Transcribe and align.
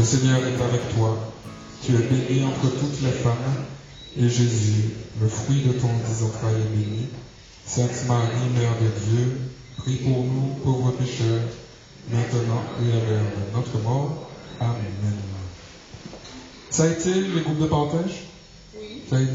le 0.00 0.06
Seigneur 0.06 0.38
est 0.38 0.62
avec 0.62 0.96
toi. 0.96 1.14
Tu 1.84 1.94
es 1.94 1.98
bénie 1.98 2.46
entre 2.46 2.70
toutes 2.70 3.02
les 3.02 3.10
femmes, 3.10 3.66
et 4.16 4.28
Jésus, 4.30 4.94
le 5.20 5.28
fruit 5.28 5.62
de 5.62 5.72
ton 5.72 5.88
entrailles, 5.88 6.54
est 6.54 6.76
béni. 6.76 7.06
Sainte 7.66 8.06
Marie, 8.08 8.48
Mère 8.54 8.72
de 8.80 8.88
Dieu, 9.04 9.40
prie 9.76 9.96
pour 9.96 10.24
nous 10.24 10.54
pauvres 10.64 10.92
pécheurs, 10.92 11.44
maintenant 12.10 12.62
et 12.82 12.92
à 12.92 13.10
l'heure 13.10 13.24
de 13.24 13.56
notre 13.56 13.78
mort. 13.82 14.30
Amen. 14.58 14.74
Ça 16.70 16.84
a 16.84 16.86
été 16.86 17.12
les 17.12 17.42
groupes 17.42 17.60
de 17.60 17.66
partage? 17.66 18.24
Oui. 18.74 19.02
Ça 19.10 19.16
a 19.16 19.20
été? 19.20 19.32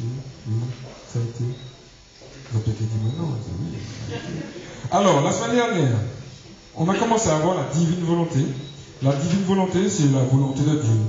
Oui, 0.00 0.08
oui, 0.48 0.54
ça 1.12 1.18
a 1.18 1.22
été. 1.22 1.44
Vous 2.50 2.60
avez 2.60 2.70
dit 2.70 2.88
maintenant, 3.04 3.36
oui. 3.60 4.16
Alors, 4.90 5.22
la 5.22 5.32
semaine 5.32 5.56
dernière, 5.56 5.98
on 6.76 6.88
a 6.88 6.94
commencé 6.94 7.28
à 7.28 7.38
voir 7.40 7.56
la 7.56 7.64
divine 7.74 8.04
volonté. 8.04 8.40
La 9.02 9.12
divine 9.12 9.44
volonté, 9.44 9.88
c'est 9.88 10.10
la 10.12 10.24
volonté 10.24 10.62
de 10.62 10.76
Dieu. 10.76 11.00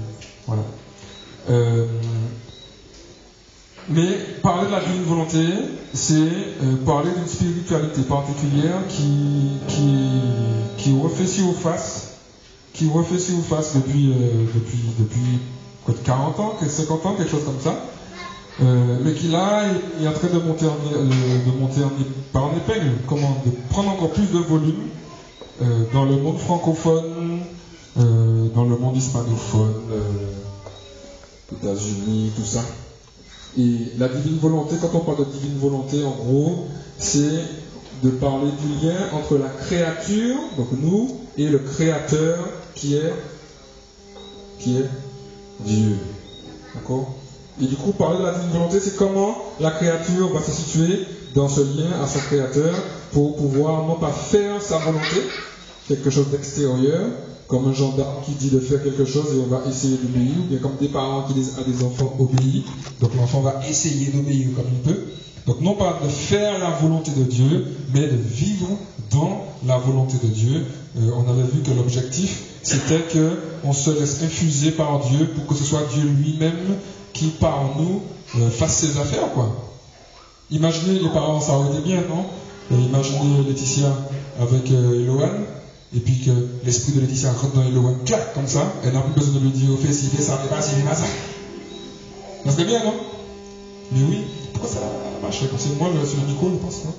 Voilà. 0.45 0.61
Euh, 1.49 1.87
mais 3.89 4.05
parler 4.43 4.67
de 4.67 4.71
la 4.71 4.81
divine 4.81 5.03
volonté, 5.03 5.43
c'est 5.93 6.13
euh, 6.13 6.75
parler 6.85 7.09
d'une 7.17 7.27
spiritualité 7.27 8.01
particulière 8.03 8.81
qui, 8.87 9.57
qui, 9.67 10.21
qui 10.77 10.99
refait 11.01 11.25
surface, 11.25 12.17
qui 12.73 12.87
refait 12.87 13.17
surface 13.17 13.75
depuis, 13.75 14.11
euh, 14.11 14.45
depuis, 14.53 14.79
depuis 14.99 15.39
quoi, 15.85 15.95
40 16.03 16.39
ans, 16.39 16.53
50 16.61 17.05
ans, 17.07 17.15
quelque 17.15 17.31
chose 17.31 17.45
comme 17.45 17.59
ça. 17.59 17.85
Euh, 18.61 18.99
mais 19.03 19.13
qui 19.13 19.29
là 19.29 19.63
est 20.03 20.07
en 20.07 20.11
train 20.11 20.27
de 20.27 20.39
monter, 20.39 20.65
de 20.65 21.59
monter 21.59 21.81
par 22.31 22.43
en 22.43 22.51
épingle, 22.51 22.91
comment, 23.07 23.41
de 23.43 23.51
prendre 23.69 23.89
encore 23.89 24.11
plus 24.11 24.29
de 24.31 24.37
volume 24.37 24.89
dans 25.93 26.05
le 26.05 26.15
monde 26.17 26.37
francophone, 26.37 27.28
dans 28.03 28.65
le 28.65 28.77
monde 28.77 28.95
hispanophone, 28.95 29.73
euh, 29.91 31.53
États-Unis, 31.53 32.31
tout 32.35 32.45
ça. 32.45 32.63
Et 33.57 33.93
la 33.97 34.07
divine 34.07 34.37
volonté, 34.37 34.75
quand 34.81 34.89
on 34.93 34.99
parle 34.99 35.19
de 35.19 35.31
divine 35.31 35.57
volonté, 35.57 36.03
en 36.03 36.11
gros, 36.11 36.67
c'est 36.97 37.43
de 38.03 38.09
parler 38.11 38.51
du 38.61 38.85
lien 38.85 38.95
entre 39.13 39.37
la 39.37 39.49
créature, 39.49 40.37
donc 40.57 40.67
nous, 40.71 41.17
et 41.37 41.49
le 41.49 41.59
créateur 41.59 42.37
qui 42.75 42.95
est, 42.95 43.13
qui 44.59 44.77
est 44.77 44.85
Dieu. 45.61 45.97
D'accord? 46.75 47.15
Et 47.61 47.65
du 47.65 47.75
coup, 47.75 47.91
parler 47.91 48.19
de 48.19 48.23
la 48.23 48.33
divine 48.33 48.51
volonté, 48.51 48.79
c'est 48.79 48.95
comment 48.95 49.35
la 49.59 49.71
créature 49.71 50.31
va 50.31 50.41
se 50.41 50.51
situer 50.51 51.05
dans 51.35 51.49
ce 51.49 51.61
lien 51.61 52.01
à 52.01 52.07
son 52.07 52.19
créateur 52.19 52.73
pour 53.11 53.35
pouvoir 53.35 53.85
non 53.85 53.95
pas 53.95 54.11
faire 54.11 54.61
sa 54.61 54.77
volonté, 54.77 55.21
quelque 55.87 56.09
chose 56.09 56.27
d'extérieur, 56.29 57.01
comme 57.49 57.67
un 57.67 57.73
gendarme 57.73 58.21
qui 58.23 58.31
dit 58.33 58.51
de 58.51 58.59
faire 58.59 58.81
quelque 58.83 59.05
chose 59.05 59.25
et 59.35 59.39
on 59.39 59.47
va 59.47 59.61
essayer 59.67 59.97
d'obéir, 59.97 60.33
ou 60.39 60.43
bien 60.43 60.59
comme 60.59 60.77
des 60.79 60.87
parents 60.87 61.23
qui 61.23 61.33
disent 61.33 61.55
à 61.59 61.63
des 61.63 61.83
enfants 61.83 62.15
obéis, 62.19 62.63
donc 63.01 63.15
l'enfant 63.15 63.41
va 63.41 63.59
essayer 63.67 64.11
d'obéir 64.11 64.49
comme 64.55 64.65
il 64.71 64.79
peut. 64.93 64.99
Donc 65.47 65.59
non 65.61 65.73
pas 65.73 65.99
de 66.03 66.07
faire 66.07 66.59
la 66.59 66.69
volonté 66.69 67.09
de 67.11 67.23
Dieu, 67.23 67.65
mais 67.91 68.01
de 68.01 68.17
vivre 68.17 68.67
dans 69.09 69.45
la 69.65 69.79
volonté 69.79 70.17
de 70.23 70.27
Dieu. 70.31 70.63
Euh, 70.97 71.09
on 71.17 71.27
avait 71.27 71.47
vu 71.51 71.61
que 71.63 71.71
l'objectif, 71.71 72.43
c'était 72.61 73.01
qu'on 73.11 73.73
se 73.73 73.89
laisse 73.89 74.21
infuser 74.21 74.69
par 74.69 74.99
Dieu 74.99 75.27
pour 75.35 75.47
que 75.47 75.55
ce 75.55 75.63
soit 75.63 75.81
Dieu 75.91 76.03
lui-même 76.03 76.77
qui, 77.13 77.29
par 77.29 77.75
nous, 77.79 78.03
euh, 78.37 78.51
fasse 78.51 78.77
ses 78.77 78.99
affaires, 78.99 79.33
quoi. 79.33 79.73
Imaginez 80.51 80.99
les 80.99 81.09
parents, 81.09 81.41
ça 81.41 81.53
aurait 81.53 81.71
été 81.71 81.81
bien, 81.81 82.01
non 82.07 82.25
Imaginez 82.71 83.43
Laetitia 83.47 83.87
avec 84.39 84.69
euh, 84.69 85.01
Eloane, 85.01 85.45
et 85.95 85.99
puis 85.99 86.21
que 86.23 86.31
l'esprit 86.63 86.93
de 86.93 87.01
Laetitia 87.01 87.31
rentre 87.31 87.53
dans 87.53 87.63
Eloane, 87.63 88.03
clac, 88.05 88.33
comme 88.33 88.47
ça, 88.47 88.73
elle 88.83 88.93
n'a 88.93 89.01
plus 89.01 89.13
besoin 89.13 89.39
de 89.39 89.45
lui 89.45 89.51
dire, 89.51 89.69
fais 89.81 89.91
ci, 89.91 90.07
fais 90.07 90.21
ça, 90.21 90.37
fais 90.37 90.47
pas 90.47 90.61
ci, 90.61 90.71
fais 90.75 90.87
pas 90.87 90.95
ça. 90.95 91.05
Ça 92.45 92.51
serait 92.51 92.65
bien, 92.65 92.83
non? 92.83 92.93
Mais 93.91 94.03
oui, 94.03 94.23
pourquoi 94.53 94.69
ça 94.69 94.79
marche 95.21 95.39
comme 95.49 95.57
ça? 95.57 95.69
Moi, 95.79 95.89
je 95.99 96.05
suis 96.05 96.17
le 96.21 96.27
micro, 96.27 96.49
je 96.49 96.57
pense, 96.57 96.85
non? 96.85 96.93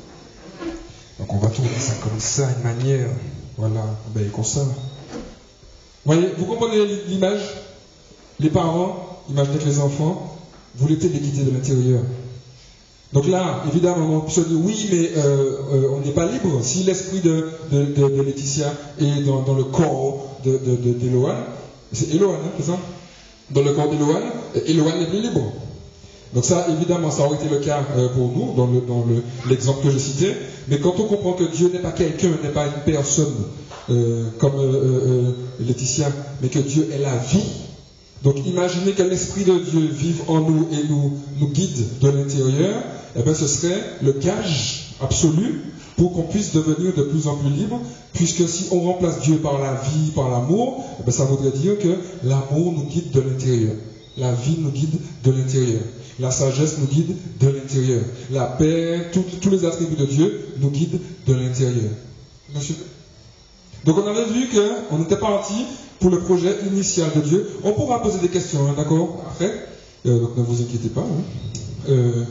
Donc 1.21 1.33
on 1.35 1.39
va 1.39 1.49
tourner 1.49 1.69
ça 1.79 1.93
comme 2.03 2.19
ça, 2.19 2.49
une 2.57 2.65
manière, 2.65 3.11
voilà, 3.57 3.85
ben, 4.15 4.29
comme 4.31 4.45
ça. 4.45 4.61
Vous 4.63 6.13
voyez, 6.13 6.33
vous 6.37 6.47
comprenez 6.47 6.85
l'image? 7.07 7.43
Les 8.41 8.49
parents, 8.49 9.21
imaginez 9.29 9.59
que 9.59 9.65
les 9.65 9.81
enfants 9.81 10.37
voulaient 10.77 10.95
les 10.95 11.21
quitter 11.21 11.45
de 11.45 11.51
l'intérieur. 11.51 12.03
Donc 13.13 13.27
là, 13.27 13.65
évidemment, 13.69 14.25
on 14.25 14.31
se 14.31 14.41
dire 14.41 14.59
oui, 14.63 14.89
mais 14.93 15.11
euh, 15.17 15.57
euh, 15.73 15.89
on 15.97 16.01
n'est 16.07 16.13
pas 16.13 16.27
libre. 16.27 16.61
Si 16.63 16.85
l'esprit 16.85 17.21
de, 17.21 17.51
Laetitia 17.73 18.73
est 19.01 19.25
dans, 19.25 19.55
le 19.55 19.65
corps 19.65 20.37
de, 20.45 20.53
de, 20.53 20.77
de, 20.77 20.93
d'Éloane, 20.93 21.45
c'est 21.93 22.15
Éloane, 22.15 22.37
hein, 22.45 22.51
c'est 22.57 22.67
ça? 22.67 22.79
Dans 23.51 23.63
le 23.63 23.73
corps 23.73 23.89
d'Éloane, 23.91 24.23
Éloane 24.67 25.01
n'est 25.01 25.09
plus 25.09 25.23
libre. 25.23 25.41
Donc 26.35 26.45
ça, 26.45 26.69
évidemment, 26.71 27.11
ça 27.11 27.25
aurait 27.25 27.35
été 27.35 27.49
le 27.49 27.59
cas 27.59 27.83
euh, 27.97 28.11
pour 28.11 28.29
nous, 28.29 28.55
dans, 28.55 28.69
le, 28.69 28.81
dans 28.83 29.05
le, 29.05 29.25
l'exemple 29.49 29.83
que 29.83 29.91
je 29.91 29.99
citais. 29.99 30.37
Mais 30.69 30.79
quand 30.79 30.95
on 31.01 31.05
comprend 31.05 31.33
que 31.33 31.45
Dieu 31.45 31.69
n'est 31.73 31.81
pas 31.81 31.91
quelqu'un, 31.91 32.31
n'est 32.45 32.51
pas 32.51 32.67
une 32.67 32.93
personne 32.93 33.35
comme 34.39 34.53
Laetitia, 35.59 36.07
mais 36.41 36.49
que 36.49 36.61
Dieu 36.61 36.89
est 36.93 36.99
la 36.99 37.17
vie, 37.17 37.43
donc 38.23 38.37
imaginez 38.47 38.93
que 38.93 39.03
l'Esprit 39.03 39.45
de 39.45 39.59
Dieu 39.59 39.81
vive 39.81 40.23
en 40.29 40.41
nous 40.41 40.69
et 40.73 40.87
nous, 40.89 41.19
guide 41.49 41.99
de 42.01 42.09
l'intérieur, 42.09 42.83
eh 43.17 43.23
bien 43.23 43.35
ce 43.35 43.47
serait 43.47 43.83
le 44.03 44.13
gage 44.13 44.97
absolu 45.01 45.63
pour 45.97 46.13
qu'on 46.13 46.23
puisse 46.23 46.53
devenir 46.53 46.95
de 46.95 47.03
plus 47.03 47.27
en 47.27 47.37
plus 47.37 47.51
libre, 47.51 47.81
puisque 48.13 48.49
si 48.49 48.67
on 48.73 48.81
remplace 48.81 49.21
Dieu 49.21 49.37
par 49.37 49.59
la 49.59 49.75
vie, 49.75 50.11
par 50.15 50.29
l'amour, 50.31 50.85
eh 51.07 51.11
ça 51.11 51.25
voudrait 51.25 51.51
dire 51.51 51.79
que 51.79 51.97
l'amour 52.25 52.73
nous 52.73 52.85
guide 52.85 53.11
de 53.11 53.21
l'intérieur, 53.21 53.75
la 54.17 54.33
vie 54.33 54.57
nous 54.59 54.71
guide 54.71 54.99
de 55.25 55.31
l'intérieur, 55.31 55.83
la 56.19 56.31
sagesse 56.31 56.77
nous 56.79 56.87
guide 56.87 57.17
de 57.41 57.49
l'intérieur, 57.49 58.03
la 58.31 58.45
paix, 58.45 59.11
tous 59.13 59.51
les 59.51 59.65
attributs 59.65 59.97
de 59.97 60.07
Dieu 60.07 60.47
nous 60.61 60.71
guident 60.71 61.01
de 61.27 61.35
l'intérieur. 61.35 61.91
Monsieur 62.55 62.75
donc 63.85 63.97
on 63.99 64.07
avait 64.07 64.27
vu 64.27 64.49
qu'on 64.49 65.03
était 65.03 65.17
parti 65.17 65.67
pour 66.01 66.11
le 66.11 66.21
projet 66.21 66.57
initial 66.73 67.11
de 67.15 67.21
Dieu. 67.21 67.51
On 67.65 67.73
pourra 67.73 68.03
poser 68.03 68.19
des 68.21 68.29
questions, 68.29 68.61
hein, 68.69 68.75
d'accord 68.77 69.23
Après, 69.31 69.53
Euh, 70.07 70.19
donc 70.19 70.35
ne 70.37 70.43
vous 70.43 70.63
inquiétez 70.63 70.89
pas. 70.89 71.03
hein. 71.03 71.23
Euh, 71.91 72.25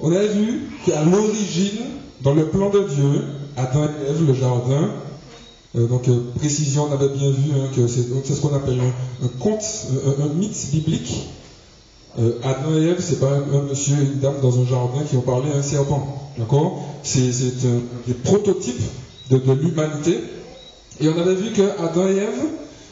on 0.00 0.10
avait 0.12 0.28
vu 0.28 0.62
qu'à 0.84 1.04
l'origine, 1.04 1.78
dans 2.22 2.34
le 2.34 2.46
plan 2.46 2.70
de 2.70 2.80
Dieu, 2.80 3.22
Adam 3.56 3.84
et 3.84 4.10
Ève, 4.10 4.26
le 4.26 4.34
jardin, 4.34 4.90
euh, 5.76 5.86
donc 5.86 6.08
précision, 6.36 6.88
on 6.90 6.92
avait 6.92 7.08
bien 7.10 7.30
vu 7.30 7.52
hein, 7.54 7.68
que 7.74 7.86
c'est 7.86 8.02
ce 8.34 8.40
qu'on 8.40 8.54
appelle 8.54 8.80
un, 8.80 9.28
conte, 9.38 9.62
un, 10.20 10.34
mythe 10.34 10.70
biblique. 10.72 11.28
Adam 12.42 12.74
et 12.76 12.82
Ève, 12.82 12.96
c'est 13.00 13.20
pas 13.20 13.30
un, 13.30 13.62
monsieur 13.70 13.94
et 13.96 14.06
une 14.12 14.18
dame 14.18 14.40
dans 14.42 14.58
un 14.58 14.66
jardin 14.66 15.02
qui 15.08 15.16
ont 15.16 15.20
parlé 15.20 15.52
à 15.52 15.58
un 15.58 15.62
serpent, 15.62 16.32
d'accord? 16.36 16.82
C'est 17.04 17.30
des 18.08 18.14
prototypes 18.24 18.82
de 19.30 19.36
l'humanité. 19.52 20.18
Et 21.00 21.08
on 21.08 21.18
avait 21.18 21.34
vu 21.34 21.52
que 21.52 21.62
Adam 21.62 22.08
et 22.08 22.16
Ève, 22.16 22.46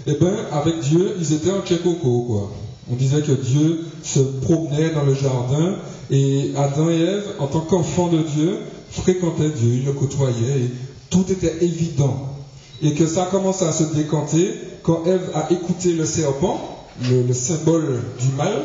eh 0.06 0.14
ben, 0.14 0.34
avec 0.52 0.80
Dieu, 0.80 1.16
ils 1.18 1.32
étaient 1.32 1.50
en 1.50 1.60
coco, 1.60 2.24
quoi. 2.26 2.52
On 2.90 2.94
disait 2.94 3.22
que 3.22 3.32
Dieu 3.32 3.84
se 4.04 4.20
promenait 4.20 4.90
dans 4.90 5.04
le 5.04 5.14
jardin 5.14 5.76
et 6.10 6.52
Adam 6.56 6.88
et 6.88 7.00
Ève, 7.00 7.24
en 7.40 7.48
tant 7.48 7.60
qu'enfants 7.60 8.08
de 8.08 8.22
Dieu, 8.22 8.58
fréquentaient 8.90 9.50
Dieu, 9.50 9.74
ils 9.74 9.84
le 9.84 9.92
côtoyaient 9.92 10.60
et 10.60 10.70
tout 11.10 11.24
était 11.30 11.64
évident. 11.64 12.28
Et 12.82 12.94
que 12.94 13.06
ça 13.06 13.24
a 13.24 13.26
commencé 13.26 13.64
à 13.64 13.72
se 13.72 13.84
décanter 13.94 14.54
quand 14.82 15.04
Ève 15.06 15.30
a 15.34 15.50
écouté 15.52 15.94
le 15.94 16.04
serpent, 16.04 16.60
le, 17.10 17.22
le 17.22 17.34
symbole 17.34 18.02
du 18.20 18.36
mal, 18.36 18.62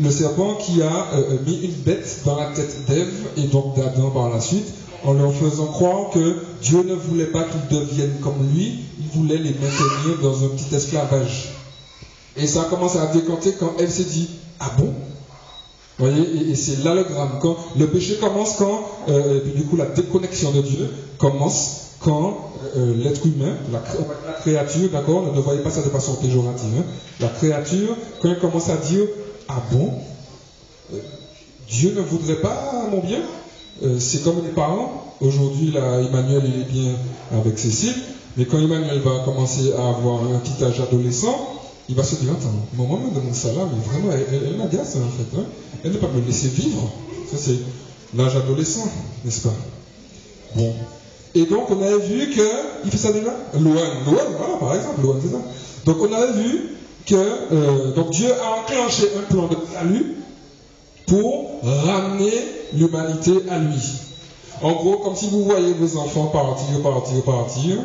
le 0.00 0.10
serpent 0.10 0.54
qui 0.54 0.82
a 0.82 1.06
euh, 1.14 1.38
mis 1.46 1.60
une 1.62 1.74
bête 1.84 2.22
dans 2.24 2.36
la 2.36 2.46
tête 2.46 2.86
d'Ève 2.88 3.12
et 3.36 3.42
donc 3.42 3.76
d'Adam 3.76 4.10
par 4.10 4.30
la 4.30 4.40
suite, 4.40 4.66
en 5.04 5.14
leur 5.14 5.34
faisant 5.34 5.66
croire 5.66 6.10
que 6.10 6.36
Dieu 6.62 6.82
ne 6.82 6.94
voulait 6.94 7.26
pas 7.26 7.44
qu'ils 7.44 7.78
deviennent 7.78 8.20
comme 8.22 8.48
lui, 8.54 8.80
il 9.00 9.08
voulait 9.08 9.38
les 9.38 9.50
maintenir 9.50 10.18
dans 10.22 10.44
un 10.44 10.48
petit 10.48 10.74
esclavage. 10.74 11.50
Et 12.36 12.46
ça 12.46 12.62
a 12.62 12.64
commencé 12.64 12.98
à 12.98 13.06
décanter 13.06 13.54
quand 13.58 13.74
Ève 13.78 13.90
s'est 13.90 14.04
dit 14.04 14.28
Ah 14.60 14.70
bon? 14.78 14.94
Vous 15.98 16.06
voyez, 16.06 16.50
et, 16.50 16.54
c'est 16.54 16.82
là 16.84 16.94
le 16.94 17.04
drame. 17.04 17.38
Quand 17.40 17.56
le 17.76 17.86
péché 17.86 18.16
commence 18.16 18.56
quand, 18.56 18.86
euh, 19.08 19.36
et 19.36 19.40
puis 19.40 19.52
du 19.52 19.64
coup 19.64 19.76
la 19.76 19.86
déconnexion 19.86 20.50
de 20.52 20.62
Dieu 20.62 20.88
commence 21.18 21.80
quand 22.00 22.52
euh, 22.76 22.94
l'être 22.96 23.26
humain, 23.26 23.54
la, 23.70 23.80
créature, 24.40 24.88
d'accord, 24.90 25.24
ne, 25.26 25.30
ne 25.30 25.40
voyez 25.40 25.62
pas 25.62 25.70
ça 25.70 25.82
de 25.82 25.90
façon 25.90 26.14
péjorative, 26.14 26.72
hein, 26.78 26.84
la 27.20 27.28
créature, 27.28 27.96
quand 28.20 28.30
elle 28.30 28.38
commence 28.38 28.70
à 28.70 28.76
dire 28.76 29.06
Ah 29.48 29.62
bon? 29.70 29.92
Euh, 30.92 30.98
Dieu 31.68 31.92
ne 31.94 32.00
voudrait 32.00 32.40
pas 32.40 32.86
mon 32.90 33.00
bien? 33.00 33.20
Euh, 33.82 33.96
C'est 33.98 34.22
comme 34.22 34.42
les 34.44 34.50
parents. 34.50 35.14
Aujourd'hui, 35.20 35.70
là, 35.70 36.00
Emmanuel, 36.00 36.42
il 36.44 36.60
est 36.62 36.64
bien 36.64 36.94
avec 37.32 37.58
Cécile, 37.58 37.94
mais 38.36 38.44
quand 38.44 38.58
Emmanuel 38.58 38.98
va 39.00 39.20
commencer 39.24 39.72
à 39.72 39.88
avoir 39.90 40.22
un 40.24 40.38
petit 40.38 40.62
âge 40.64 40.80
adolescent, 40.80 41.48
il 41.88 41.94
va 41.94 42.02
se 42.02 42.16
dire 42.16 42.32
Attends, 42.32 42.50
maman 42.76 42.98
me 42.98 43.14
demande 43.14 43.34
ça 43.34 43.48
là, 43.52 43.68
mais 43.72 43.92
vraiment, 43.92 44.12
elle, 44.12 44.56
m'agace 44.56 44.96
en 44.96 45.08
fait. 45.10 45.36
hein. 45.38 45.44
Elle 45.84 45.92
ne 45.92 45.96
peut 45.96 46.06
pas 46.06 46.12
me 46.12 46.24
laisser 46.26 46.48
vivre. 46.48 46.90
Ça, 47.30 47.36
c'est 47.38 47.56
l'âge 48.16 48.34
adolescent, 48.36 48.88
n'est-ce 49.24 49.42
pas? 49.42 49.54
Bon. 50.56 50.72
Et 51.34 51.46
donc, 51.46 51.70
on 51.70 51.80
avait 51.80 51.98
vu 52.06 52.30
que. 52.34 52.42
Il 52.84 52.90
fait 52.90 52.98
ça 52.98 53.12
déjà? 53.12 53.34
Loan. 53.54 53.74
Loan, 54.06 54.24
voilà, 54.38 54.56
par 54.58 54.74
exemple, 54.74 55.00
c'est 55.22 55.30
ça. 55.30 55.40
Donc, 55.84 55.96
on 56.00 56.12
avait 56.12 56.32
vu 56.32 56.68
que 57.06 57.14
euh, 57.14 57.94
donc 57.94 58.10
Dieu 58.10 58.28
a 58.32 58.60
enclenché 58.60 59.08
un 59.18 59.32
plan 59.32 59.46
de 59.48 59.56
salut 59.72 60.14
pour 61.06 61.60
ramener 61.62 62.32
l'humanité 62.74 63.32
à 63.50 63.58
lui. 63.58 63.82
En 64.62 64.72
gros, 64.72 64.98
comme 64.98 65.16
si 65.16 65.28
vous 65.28 65.44
voyez 65.44 65.72
vos 65.72 65.98
enfants 65.98 66.26
partir, 66.26 66.80
partir, 66.82 67.22
partir, 67.22 67.78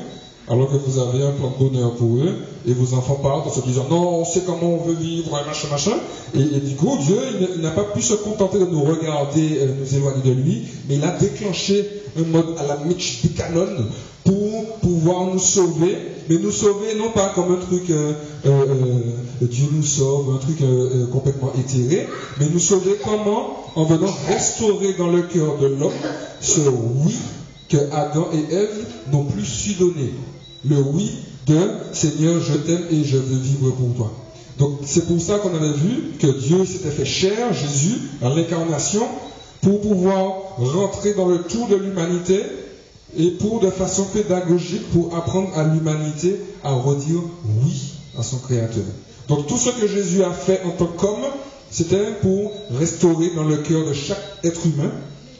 alors 0.50 0.69
que 0.69 0.78
vous 0.78 1.00
avez 1.00 1.24
un 1.24 1.31
plan 1.31 1.50
de 1.50 1.69
bonheur 1.69 1.96
pour 1.96 2.18
eux, 2.18 2.36
et 2.68 2.74
vos 2.74 2.96
enfants 2.96 3.16
partent 3.16 3.48
en 3.48 3.52
se 3.52 3.62
disant 3.62 3.86
non, 3.90 4.19
on 4.19 4.25
sait 4.25 4.44
comment 4.46 4.75
on 4.75 4.84
veut 4.84 4.94
vivre, 4.94 5.31
machin, 5.46 5.68
machin. 5.69 5.98
Et, 6.34 6.44
du 6.44 6.75
coup, 6.75 6.98
Dieu, 7.00 7.18
n'a 7.60 7.72
pas 7.72 7.84
pu 7.84 8.02
se 8.02 8.14
contenter 8.14 8.60
de 8.60 8.66
nous 8.66 8.84
regarder, 8.84 9.60
euh, 9.60 9.74
nous 9.80 9.96
éloigner 9.96 10.22
de 10.24 10.31
lui, 10.31 10.64
mais 10.88 10.96
il 10.96 11.04
a 11.04 11.18
déclenché 11.18 12.04
un 12.18 12.24
mode 12.24 12.56
à 12.60 12.68
la 12.68 12.78
Mitch 12.78 13.22
canon 13.36 13.88
pour 14.24 14.78
pouvoir 14.81 15.25
nous 15.25 15.40
sauver, 15.40 15.98
mais 16.29 16.38
nous 16.38 16.51
sauver 16.51 16.95
non 16.95 17.09
pas 17.12 17.31
comme 17.35 17.53
un 17.53 17.59
truc 17.59 17.89
euh, 17.89 18.13
euh, 18.45 18.65
euh 19.41 19.45
Dieu 19.45 19.68
nous 19.71 19.83
sauve, 19.83 20.35
un 20.35 20.38
truc 20.38 20.57
complètement 21.12 21.53
éthéré, 21.59 22.07
mais 22.39 22.47
nous 22.50 22.59
sauver 22.59 22.97
comment? 23.03 23.65
En 23.75 23.83
venant 23.83 24.12
restaurer 24.27 24.94
dans 24.97 25.07
le 25.07 25.21
cœur 25.21 25.57
de 25.59 25.68
l'homme 25.68 25.91
ce 26.41 26.62
oui 26.62 27.15
que 27.69 27.77
Adam 27.91 28.29
et 28.33 28.53
Ève 28.53 28.85
n'ont 29.12 29.25
plus 29.25 29.45
su 29.45 29.74
donner 29.74 30.12
le 30.68 30.77
oui 30.77 31.12
de 31.45 31.59
Seigneur, 31.94 32.41
je 32.41 32.53
t'aime 32.53 32.85
et 32.91 33.03
je 33.03 33.18
veux 33.18 33.38
vivre 33.38 33.71
pour 33.71 33.94
toi. 33.95 34.12
Donc 34.57 34.80
c'est 34.85 35.06
pour 35.06 35.21
ça 35.21 35.38
qu'on 35.38 35.53
avait 35.53 35.73
vu 35.73 36.13
que 36.19 36.27
Dieu 36.27 36.65
s'était 36.65 36.89
fait 36.89 37.06
chair, 37.06 37.53
Jésus, 37.53 38.00
à 38.23 38.30
l'incarnation, 38.30 39.03
pour 39.62 39.81
pouvoir 39.81 40.57
rentrer 40.57 41.13
dans 41.13 41.27
le 41.27 41.39
tour 41.44 41.68
de 41.68 41.75
l'humanité 41.75 42.41
et 43.18 43.31
pour 43.31 43.60
de 43.60 43.69
façon 43.69 44.06
pédagogique, 44.06 44.90
pour 44.92 45.16
apprendre 45.16 45.50
à 45.58 45.64
l'humanité 45.64 46.40
à 46.64 46.74
redire 46.74 47.22
oui 47.64 47.94
à 48.18 48.24
son 48.24 48.38
Créateur. 48.38 48.84
Donc 49.28 49.48
tout 49.48 49.58
ce 49.58 49.69
que 49.69 49.88
Jésus 49.88 50.24
a 50.24 50.31
fait 50.31 50.62
en 50.64 50.72
tant 50.72 50.86
qu'homme, 50.86 51.25
c'était 51.69 52.14
pour 52.22 52.52
restaurer 52.72 53.31
dans 53.36 53.44
le 53.44 53.58
cœur 53.58 53.86
de 53.86 53.94
chaque 53.94 54.22
être 54.44 54.66
humain 54.66 54.92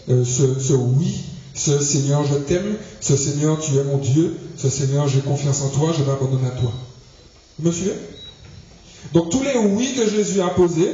euh, 0.10 0.24
ce, 0.24 0.74
oui 0.74 1.16
ce 1.58 1.80
Seigneur, 1.80 2.24
je 2.24 2.36
t'aime. 2.36 2.76
Ce 3.02 3.18
Seigneur, 3.18 3.60
tu 3.60 3.76
es 3.78 3.84
mon 3.84 3.98
Dieu. 3.98 4.38
Ce 4.58 4.70
Seigneur, 4.70 5.08
j'ai 5.08 5.22
confiance 5.22 5.64
en 5.64 5.70
toi. 5.70 5.92
Je 5.98 6.04
m'abandonne 6.04 6.46
à 6.46 6.52
toi. 6.52 6.72
Suivez? 7.72 7.96
Donc 9.14 9.30
tous 9.32 9.42
les 9.42 9.58
oui 9.58 9.96
que 9.96 10.08
Jésus 10.08 10.42
a 10.42 10.50
posés 10.50 10.92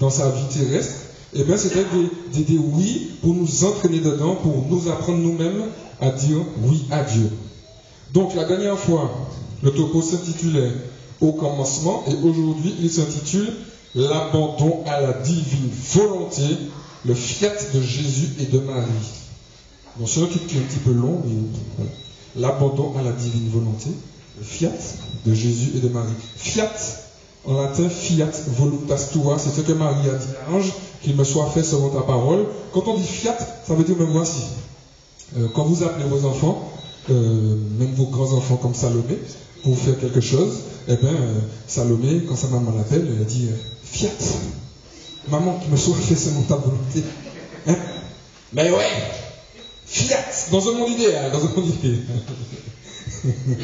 dans 0.00 0.10
sa 0.10 0.30
vie 0.30 0.46
terrestre, 0.52 0.94
eh 1.34 1.44
bien, 1.44 1.56
c'était 1.56 1.84
des, 2.32 2.58
oui 2.58 3.10
pour 3.22 3.34
nous 3.34 3.64
entraîner 3.64 4.00
dedans, 4.00 4.34
pour 4.34 4.66
nous 4.68 4.90
apprendre 4.90 5.18
nous-mêmes 5.18 5.64
à 6.00 6.10
dire 6.10 6.38
oui 6.62 6.84
à 6.90 7.02
Dieu. 7.02 7.30
Donc 8.12 8.34
la 8.34 8.44
dernière 8.44 8.78
fois, 8.78 9.10
le 9.62 9.70
topo 9.70 10.00
s'intitulait 10.02 10.72
Au 11.20 11.32
commencement 11.32 12.04
et 12.08 12.14
aujourd'hui 12.14 12.74
il 12.80 12.90
s'intitule 12.90 13.52
L'abandon 13.94 14.84
à 14.86 15.00
la 15.00 15.12
divine 15.14 15.70
volonté, 15.94 16.42
le 17.04 17.14
fiat 17.14 17.54
de 17.74 17.80
Jésus 17.80 18.28
et 18.38 18.44
de 18.44 18.58
Marie. 18.58 18.84
Bon, 19.96 20.06
c'est 20.06 20.22
un 20.22 20.26
truc 20.26 20.46
qui 20.46 20.56
est 20.56 20.60
un 20.60 20.64
petit 20.64 20.78
peu 20.78 20.92
long, 20.92 21.22
mais 21.26 21.86
L'abandon 22.36 22.92
à 22.98 23.02
la 23.02 23.12
divine 23.12 23.48
volonté, 23.48 23.88
le 24.36 24.44
fiat 24.44 24.70
de 25.24 25.34
Jésus 25.34 25.72
et 25.76 25.80
de 25.80 25.88
Marie. 25.88 26.12
Fiat, 26.36 26.70
en 27.46 27.54
latin, 27.54 27.88
fiat 27.88 28.30
voluntas 28.58 29.08
tua, 29.10 29.38
c'est 29.38 29.50
ce 29.50 29.62
que 29.62 29.72
Marie 29.72 30.08
a 30.08 30.14
dit 30.14 30.28
à 30.46 30.50
l'ange, 30.50 30.70
qu'il 31.02 31.16
me 31.16 31.24
soit 31.24 31.50
fait 31.50 31.64
selon 31.64 31.88
ta 31.88 32.02
parole. 32.02 32.44
Quand 32.72 32.86
on 32.86 32.96
dit 32.96 33.06
fiat, 33.06 33.38
ça 33.66 33.74
veut 33.74 33.84
dire 33.84 33.96
me 33.96 34.04
voici. 34.04 34.42
Euh, 35.36 35.46
quand 35.54 35.64
vous 35.64 35.82
appelez 35.84 36.06
vos 36.06 36.26
enfants, 36.26 36.72
euh, 37.10 37.56
même 37.78 37.92
vos 37.94 38.06
grands-enfants 38.06 38.56
comme 38.56 38.74
Salomé, 38.74 39.18
pour 39.62 39.76
faire 39.78 39.98
quelque 40.00 40.20
chose, 40.20 40.60
eh 40.88 40.96
bien, 40.96 41.10
euh, 41.10 41.40
Salomé, 41.66 42.22
quand 42.26 42.36
sa 42.36 42.48
maman 42.48 42.72
l'appelle, 42.76 43.06
elle 43.18 43.26
dit 43.26 43.48
Fiat, 43.84 44.08
maman, 45.30 45.58
qui 45.62 45.68
me 45.68 45.76
soit 45.76 45.96
fait 45.96 46.14
selon 46.14 46.42
ta 46.42 46.56
volonté. 46.56 47.02
Mais 48.54 48.70
ouais, 48.70 48.86
Fiat, 49.84 50.24
dans 50.50 50.66
un 50.68 50.72
monde 50.72 50.90
idéal, 50.90 51.30
dans 51.30 51.44
un 51.44 51.50
monde 51.54 51.74
idéal. 51.82 51.98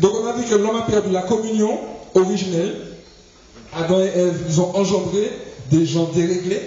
Donc 0.00 0.12
on 0.20 0.26
a 0.26 0.32
vu 0.32 0.44
que 0.44 0.54
l'homme 0.56 0.76
a 0.76 0.82
perdu 0.82 1.10
la 1.12 1.22
communion 1.22 1.78
originelle. 2.14 2.76
Adam 3.72 4.00
et 4.00 4.06
Ève, 4.06 4.44
ils 4.48 4.60
ont 4.60 4.76
engendré 4.76 5.30
des 5.70 5.86
gens 5.86 6.10
déréglés. 6.12 6.60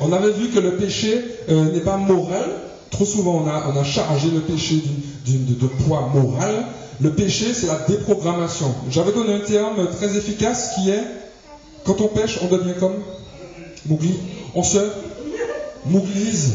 On 0.00 0.12
avait 0.12 0.32
vu 0.32 0.48
que 0.48 0.58
le 0.58 0.76
péché 0.76 1.22
n'est 1.48 1.80
pas 1.80 1.96
moral. 1.96 2.69
Trop 2.90 3.04
souvent, 3.04 3.44
on 3.44 3.78
a, 3.78 3.84
chargé 3.84 4.28
le 4.30 4.40
péché 4.40 4.82
de, 5.26 5.66
poids 5.66 6.10
moral. 6.12 6.66
Le 7.00 7.12
péché, 7.12 7.54
c'est 7.54 7.66
la 7.66 7.78
déprogrammation. 7.88 8.74
J'avais 8.90 9.12
donné 9.12 9.34
un 9.34 9.40
terme 9.40 9.88
très 9.96 10.16
efficace 10.16 10.74
qui 10.74 10.90
est, 10.90 11.02
quand 11.84 12.00
on 12.00 12.08
pêche, 12.08 12.38
on 12.42 12.54
devient 12.54 12.74
comme 12.78 12.96
Mougli. 13.86 14.14
On 14.54 14.62
se 14.62 14.78
mouglise. 15.86 16.52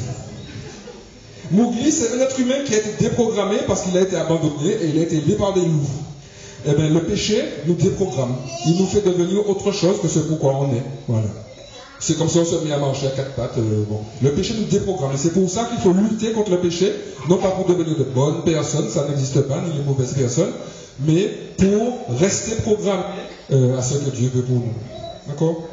Mougli, 1.52 1.92
c'est 1.92 2.16
un 2.16 2.20
être 2.20 2.40
humain 2.40 2.64
qui 2.66 2.76
a 2.76 2.78
été 2.78 2.90
déprogrammé 3.00 3.58
parce 3.68 3.84
qu'il 3.84 3.98
a 3.98 4.02
été 4.02 4.16
abandonné 4.16 4.72
et 4.82 4.90
il 4.90 5.00
a 5.00 5.04
été 5.04 5.18
élevé 5.18 5.36
par 5.36 5.54
des 5.54 5.62
loups. 5.62 5.90
Eh 6.68 6.74
bien, 6.74 6.90
le 6.90 7.04
péché 7.04 7.44
nous 7.68 7.76
déprogramme. 7.76 8.36
Il 8.68 8.78
nous 8.78 8.88
fait 8.88 9.02
devenir 9.02 9.48
autre 9.50 9.72
chose 9.72 10.02
que 10.02 10.08
ce 10.08 10.20
pourquoi 10.20 10.56
on 10.56 10.74
est. 10.74 10.84
Voilà. 11.08 11.28
C'est 12.00 12.18
comme 12.18 12.30
si 12.30 12.38
on 12.38 12.45
se 12.45 12.56
met 12.63 12.71
à 12.71 12.77
marcher 12.77 13.07
à 13.07 13.12
quatre 13.12 13.33
pattes. 13.33 13.57
Euh, 13.57 13.83
bon. 13.89 14.00
Le 14.21 14.31
péché 14.31 14.53
nous 14.57 14.65
déprogramme. 14.65 15.13
Et 15.13 15.18
c'est 15.18 15.33
pour 15.33 15.50
ça 15.50 15.65
qu'il 15.65 15.80
faut 15.80 15.94
lutter 15.94 16.31
contre 16.31 16.51
le 16.51 16.59
péché, 16.59 16.94
non 17.30 17.38
pas 17.38 17.51
pour 17.51 17.65
devenir 17.65 17.97
de 17.97 18.03
bonnes 18.03 18.44
personnes, 18.44 18.89
ça 18.89 19.07
n'existe 19.07 19.42
pas, 19.42 19.62
ni 19.62 19.77
les 19.77 19.83
mauvaises 19.83 20.13
personnes, 20.13 20.51
mais 21.06 21.31
pour 21.57 22.18
rester 22.19 22.56
programmé 22.62 23.03
euh, 23.51 23.77
à 23.77 23.81
ce 23.81 23.95
que 23.95 24.09
Dieu 24.09 24.30
veut 24.33 24.44
pour 24.44 24.56
nous. 24.56 24.74
D'accord? 25.27 25.63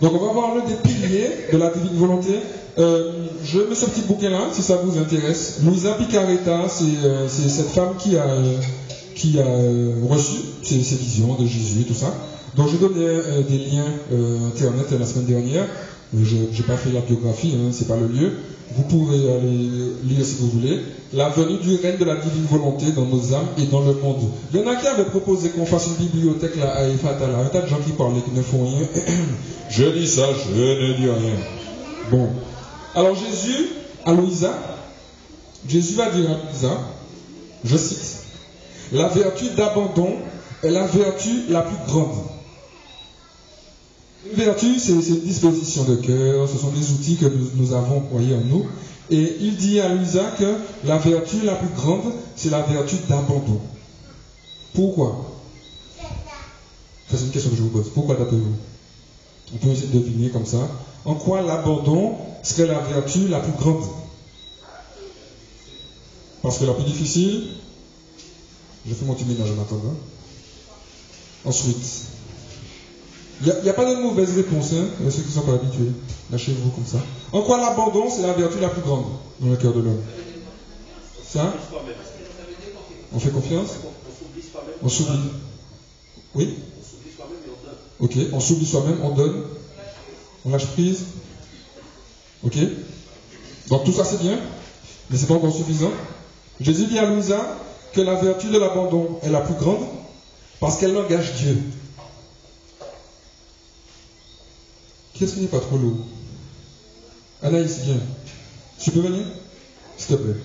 Donc 0.00 0.12
on 0.14 0.26
va 0.26 0.32
voir 0.32 0.54
l'un 0.54 0.64
des 0.64 0.74
piliers 0.76 1.30
de 1.52 1.58
la 1.58 1.70
divine 1.70 1.96
volonté, 1.96 2.32
euh, 2.78 3.26
je 3.44 3.60
mets 3.60 3.74
ce 3.74 3.86
petit 3.86 4.02
bouquin-là, 4.02 4.48
si 4.52 4.62
ça 4.62 4.76
vous 4.76 4.98
intéresse. 4.98 5.58
Louisa 5.64 5.92
Picaretta, 5.94 6.66
c'est 6.68 7.48
cette 7.48 7.68
femme 7.68 7.94
qui 7.98 8.16
a, 8.16 8.26
qui 9.14 9.38
a 9.38 9.46
reçu 10.08 10.36
ces, 10.62 10.76
visions 10.96 11.34
de 11.34 11.46
Jésus 11.46 11.82
et 11.82 11.84
tout 11.84 11.94
ça. 11.94 12.14
Donc 12.56 12.68
j'ai 12.70 12.78
donné 12.78 13.04
euh, 13.04 13.42
des 13.42 13.58
liens 13.58 13.86
internet 14.48 14.86
la 14.98 15.06
semaine 15.06 15.26
dernière. 15.26 15.66
Je 16.12 16.36
n'ai 16.36 16.62
pas 16.66 16.76
fait 16.76 16.90
la 16.90 17.00
biographie, 17.00 17.54
hein, 17.56 17.70
c'est 17.72 17.86
pas 17.86 17.96
le 17.96 18.08
lieu. 18.08 18.32
Vous 18.76 18.82
pourrez 18.84 19.32
aller 19.32 19.68
lire 20.04 20.24
si 20.24 20.36
vous 20.40 20.48
voulez. 20.48 20.80
La 21.12 21.28
venue 21.28 21.58
du 21.58 21.76
règne 21.76 21.98
de 21.98 22.04
la 22.04 22.16
divine 22.16 22.46
volonté 22.48 22.92
dans 22.92 23.04
nos 23.04 23.34
âmes 23.34 23.46
et 23.58 23.66
dans 23.66 23.80
le 23.80 23.94
monde. 23.94 24.22
Il 24.52 24.60
y 24.60 24.62
en 24.62 24.66
a 24.68 24.76
qui 24.76 24.86
avaient 24.86 25.04
proposé 25.04 25.50
qu'on 25.50 25.66
fasse 25.66 25.88
une 25.88 26.06
bibliothèque 26.06 26.56
là 26.56 26.70
à 26.70 26.88
Efatala. 26.88 27.38
Un 27.38 27.46
tas 27.46 27.62
de 27.62 27.66
gens 27.68 27.80
qui 27.84 27.92
parlent 27.92 28.16
et 28.16 28.22
qui 28.22 28.30
ne 28.36 28.42
font 28.42 28.64
rien. 28.64 28.86
je 29.70 29.84
dis 29.84 30.06
ça, 30.06 30.22
je 30.32 30.60
ne 30.60 30.94
dis 30.94 31.08
rien. 31.08 31.36
Bon, 32.10 32.28
alors 32.94 33.14
Jésus, 33.14 33.68
à 34.04 34.12
Louisa, 34.12 34.52
Jésus 35.68 35.94
va 35.94 36.10
dire 36.10 36.30
à 36.30 36.34
Louisa, 36.34 36.80
je 37.64 37.76
cite, 37.76 38.24
la 38.92 39.08
vertu 39.08 39.46
d'abandon 39.56 40.14
est 40.62 40.70
la 40.70 40.86
vertu 40.86 41.30
la 41.48 41.62
plus 41.62 41.76
grande. 41.86 42.16
Une 44.26 44.36
vertu, 44.36 44.78
c'est 44.78 44.92
une 44.92 45.20
disposition 45.20 45.84
de 45.84 45.96
cœur, 45.96 46.48
ce 46.48 46.58
sont 46.58 46.70
des 46.70 46.92
outils 46.92 47.16
que 47.16 47.26
nous, 47.54 47.72
avons 47.72 48.00
croyés 48.00 48.34
en 48.34 48.40
nous. 48.40 48.66
Et 49.10 49.36
il 49.40 49.56
dit 49.56 49.80
à 49.80 49.88
Louisa 49.88 50.24
que 50.38 50.56
la 50.84 50.98
vertu 50.98 51.40
la 51.42 51.54
plus 51.54 51.74
grande, 51.74 52.12
c'est 52.36 52.50
la 52.50 52.62
vertu 52.62 52.96
d'abandon. 53.08 53.60
Pourquoi? 54.74 55.26
C'est 57.08 57.20
une 57.22 57.30
question 57.30 57.50
que 57.50 57.56
je 57.56 57.62
vous 57.62 57.70
pose. 57.70 57.90
Pourquoi 57.92 58.14
d'après 58.14 58.36
vous? 58.36 58.54
On 59.54 59.56
peut 59.56 59.68
essayer 59.68 59.88
de 59.88 59.98
deviner 59.98 60.28
comme 60.28 60.46
ça. 60.46 60.68
En 61.04 61.14
quoi 61.14 61.42
l'abandon 61.42 62.14
serait 62.42 62.66
la 62.66 62.78
vertu 62.78 63.26
la 63.28 63.40
plus 63.40 63.52
grande? 63.52 63.84
Parce 66.42 66.58
que 66.58 66.64
la 66.64 66.74
plus 66.74 66.84
difficile, 66.84 67.48
je 68.86 68.94
fais 68.94 69.04
mon 69.04 69.14
petit 69.14 69.24
ménage 69.24 69.50
en 69.50 69.60
attendant. 69.60 69.94
Ensuite, 71.44 72.09
il 73.42 73.62
n'y 73.62 73.68
a, 73.70 73.72
pas 73.72 73.90
de 73.90 74.00
mauvaise 74.00 74.36
réponse, 74.36 74.72
hein, 74.74 74.84
ceux 75.04 75.22
qui 75.22 75.28
ne 75.28 75.34
sont 75.34 75.42
pas 75.42 75.54
habitués. 75.54 75.92
Lâchez-vous 76.30 76.70
comme 76.70 76.86
ça. 76.86 76.98
En 77.32 77.40
quoi 77.42 77.58
l'abandon, 77.58 78.10
c'est 78.10 78.22
la 78.22 78.34
vertu 78.34 78.58
la 78.60 78.68
plus 78.68 78.82
grande 78.82 79.04
dans 79.40 79.48
le 79.48 79.56
cœur 79.56 79.72
de 79.72 79.80
l'homme? 79.80 80.02
Ça? 81.26 81.54
On 83.12 83.18
fait 83.18 83.30
confiance? 83.30 83.70
On 84.82 84.88
s'oublie. 84.88 85.18
Oui? 86.34 86.54
Ok, 87.98 88.16
on 88.32 88.40
s'oublie 88.40 88.66
soi-même, 88.66 88.98
on 89.02 89.14
donne. 89.14 89.42
On 90.44 90.50
lâche 90.50 90.66
prise. 90.66 91.04
Ok 92.42 92.56
Donc 93.68 93.84
tout 93.84 93.92
ça 93.92 94.04
c'est 94.04 94.20
bien, 94.20 94.38
mais 95.10 95.16
c'est 95.16 95.26
pas 95.26 95.34
encore 95.34 95.54
suffisant. 95.54 95.90
Jésus 96.60 96.86
dit 96.86 96.98
à 96.98 97.06
Louisa 97.06 97.56
que 97.92 98.00
la 98.00 98.14
vertu 98.14 98.48
de 98.48 98.58
l'abandon 98.58 99.18
est 99.22 99.30
la 99.30 99.40
plus 99.40 99.54
grande 99.54 99.84
parce 100.58 100.78
qu'elle 100.78 100.96
engage 100.96 101.34
Dieu. 101.34 101.58
Qu'est-ce 105.14 105.34
qui 105.34 105.40
n'est 105.40 105.48
pas 105.48 105.60
trop 105.60 105.76
lourd? 105.76 105.98
Anaïs, 107.42 107.80
viens. 107.84 108.00
Tu 108.78 108.90
peux 108.90 109.00
venir? 109.00 109.26
S'il 109.96 110.16
te 110.16 110.22
plaît. 110.22 110.36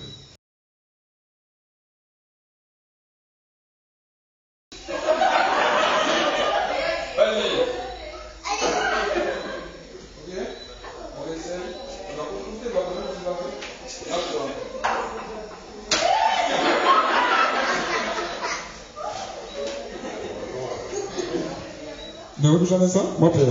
Non, 22.58 22.64
jamais 22.64 22.88
ça 22.88 23.02
Moi, 23.18 23.30
père. 23.32 23.42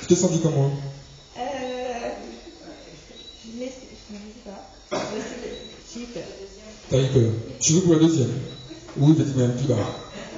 tu 0.00 0.06
t'es 0.06 0.14
senti 0.16 0.40
comment 0.40 0.70
Euh. 1.38 1.40
Je 3.44 3.64
ne 3.64 3.68
sais 3.68 3.72
pas. 4.44 4.98
J'ai 5.94 6.00
eu 6.00 6.04
peur. 6.06 6.22
T'as 6.90 6.98
eu 6.98 7.06
peur. 7.06 7.30
Tu 7.60 7.72
veux 7.74 7.80
pour 7.82 7.92
la 7.94 8.00
deuxième 8.00 8.30
Oui, 8.96 9.12
effectivement, 9.16 9.48
plus 9.56 9.66
bas. 9.68 9.74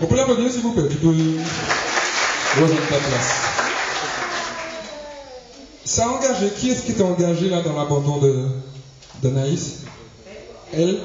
On 0.03 0.07
peut 0.07 0.17
l'applaudir 0.17 0.51
s'il 0.51 0.63
vous 0.63 0.73
plaît. 0.73 0.89
Tu 0.91 0.97
peux 0.97 1.09
rejoindre 1.09 2.89
ta 2.89 2.97
place. 2.97 3.31
Ça 5.85 6.05
a 6.07 6.09
engagé. 6.11 6.51
Qui 6.59 6.71
est-ce 6.71 6.83
qui 6.83 6.93
était 6.93 7.03
engagé 7.03 7.49
là 7.49 7.63
dans 7.63 7.75
l'abandon 7.77 8.19
de 8.19 8.47
d'Anaïs? 9.23 9.79
Elle 10.73 10.99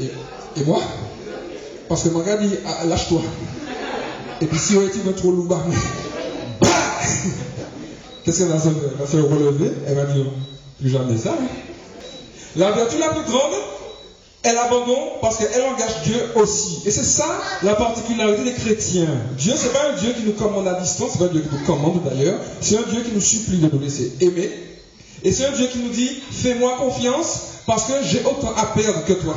et, 0.00 0.10
et 0.56 0.64
moi? 0.64 0.80
Parce 1.88 2.02
que 2.04 2.08
mon 2.10 2.20
gars 2.20 2.36
dit 2.36 2.54
ah, 2.66 2.84
lâche-toi. 2.86 3.20
Et 4.40 4.46
puis 4.46 4.58
si 4.58 4.76
on 4.76 4.82
était 4.86 4.98
trop 5.16 5.30
lourd, 5.30 5.46
bah, 5.46 5.62
Qu'est-ce 8.24 8.38
qu'elle 8.38 8.48
va 8.48 8.58
se, 8.58 8.68
va 8.68 9.06
se 9.06 9.16
relever 9.18 9.70
Elle 9.86 9.96
va 9.96 10.04
dire 10.06 10.24
plus 10.80 10.88
jamais 10.90 11.16
ça. 11.18 11.32
hein. 11.32 11.44
La 12.56 12.72
vertu 12.72 12.96
la 12.98 13.08
plus 13.08 13.24
grande 13.30 13.52
est 14.44 14.52
l'abandon 14.54 14.96
parce 15.20 15.36
qu'elle 15.38 15.62
engage 15.62 16.02
Dieu 16.04 16.16
aussi. 16.36 16.82
Et 16.86 16.90
c'est 16.90 17.04
ça 17.04 17.26
la 17.62 17.74
particularité 17.74 18.44
des 18.44 18.52
chrétiens. 18.52 19.08
Dieu, 19.36 19.52
c'est 19.56 19.72
pas 19.72 19.90
un 19.92 19.96
Dieu 19.96 20.12
qui 20.16 20.22
nous 20.22 20.32
commande 20.32 20.66
à 20.68 20.80
distance, 20.80 21.10
c'est 21.12 21.18
pas 21.18 21.24
un 21.26 21.28
Dieu 21.28 21.42
qui 21.42 21.48
nous 21.54 21.66
commande 21.66 22.00
d'ailleurs, 22.04 22.38
c'est 22.60 22.76
un 22.78 22.82
Dieu 22.90 23.02
qui 23.02 23.12
nous 23.12 23.20
supplie 23.20 23.58
de 23.58 23.68
nous 23.70 23.80
laisser 23.80 24.12
aimer. 24.20 24.50
Et 25.22 25.32
c'est 25.32 25.46
un 25.46 25.52
Dieu 25.52 25.66
qui 25.66 25.78
nous 25.78 25.90
dit, 25.90 26.10
fais-moi 26.30 26.76
confiance 26.78 27.40
parce 27.66 27.84
que 27.84 27.92
j'ai 28.04 28.20
autant 28.24 28.54
à 28.56 28.66
perdre 28.66 29.04
que 29.04 29.14
toi. 29.14 29.34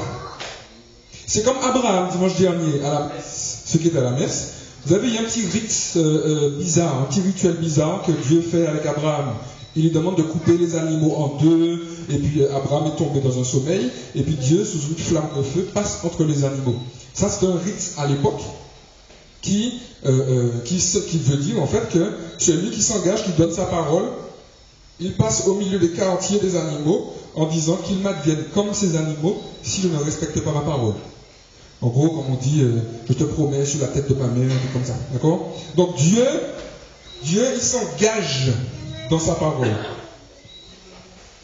C'est 1.26 1.44
comme 1.44 1.58
Abraham 1.62 2.10
dimanche 2.12 2.36
dernier 2.38 2.84
à 2.86 2.90
la 2.90 3.00
messe, 3.14 3.60
ceux 3.66 3.80
qui 3.80 3.88
étaient 3.88 3.98
à 4.00 4.04
la 4.04 4.12
messe. 4.12 4.52
Vous 4.88 4.94
avez 4.94 5.18
un 5.18 5.24
petit 5.24 5.46
rite 5.46 5.94
euh, 5.98 6.00
euh, 6.00 6.58
bizarre, 6.58 7.02
un 7.02 7.04
petit 7.04 7.20
rituel 7.20 7.56
bizarre 7.56 8.04
que 8.04 8.14
Dieu 8.14 8.40
fait 8.40 8.66
avec 8.66 8.86
Abraham. 8.86 9.34
Il 9.76 9.84
lui 9.84 9.92
demande 9.92 10.16
de 10.16 10.22
couper 10.22 10.58
les 10.58 10.78
animaux 10.78 11.14
en 11.18 11.44
deux, 11.44 11.86
et 12.10 12.18
puis 12.18 12.42
euh, 12.42 12.56
Abraham 12.56 12.88
est 12.88 12.96
tombé 12.96 13.20
dans 13.20 13.38
un 13.38 13.44
sommeil, 13.44 13.90
et 14.16 14.24
puis 14.24 14.36
Dieu, 14.36 14.64
sous 14.64 14.78
une 14.88 14.96
flamme 14.96 15.28
de 15.36 15.42
feu, 15.42 15.68
passe 15.74 16.00
entre 16.06 16.24
les 16.24 16.46
animaux. 16.46 16.78
Ça, 17.14 17.28
c'est 17.28 17.46
un 17.46 17.58
rite 17.58 17.96
à 17.98 18.08
l'époque 18.08 18.40
qui, 19.42 19.74
qui, 20.64 21.18
veut 21.18 21.38
dire 21.38 21.62
en 21.62 21.68
fait 21.68 21.90
que 21.92 22.14
celui 22.38 22.72
qui 22.72 22.82
s'engage, 22.82 23.26
qui 23.26 23.32
donne 23.32 23.52
sa 23.52 23.66
parole, 23.66 24.06
il 25.02 25.12
passe 25.16 25.48
au 25.48 25.56
milieu 25.56 25.80
des 25.80 25.90
quartiers 25.90 26.40
des 26.40 26.56
animaux 26.56 27.14
en 27.36 27.46
disant 27.46 27.76
qu'ils 27.76 28.00
m'adviennent 28.00 28.46
comme 28.54 28.74
ces 28.74 28.96
animaux 28.96 29.36
si 29.64 29.82
je 29.82 29.90
ne 29.90 29.98
respecte 29.98 30.40
pas 30.40 30.54
ma 30.54 30.62
parole. 30.62 30.94
En 31.82 31.88
gros, 31.90 32.10
comme 32.10 32.34
on 32.34 32.38
dit, 32.38 32.62
euh, 32.62 32.82
je 33.08 33.14
te 33.14 33.24
promets 33.24 33.66
sur 33.66 33.82
la 33.82 33.88
tête 33.88 34.10
de 34.10 34.16
ma 34.16 34.28
mère, 34.28 34.52
un 34.52 34.60
truc 34.60 34.74
comme 34.74 34.86
ça. 34.86 34.96
D'accord? 35.14 35.54
Donc 35.76 35.96
Dieu, 35.96 36.26
Dieu, 37.24 37.44
il 37.54 37.62
s'engage 37.62 38.52
dans 39.10 39.20
sa 39.20 39.36
parole. 39.36 39.68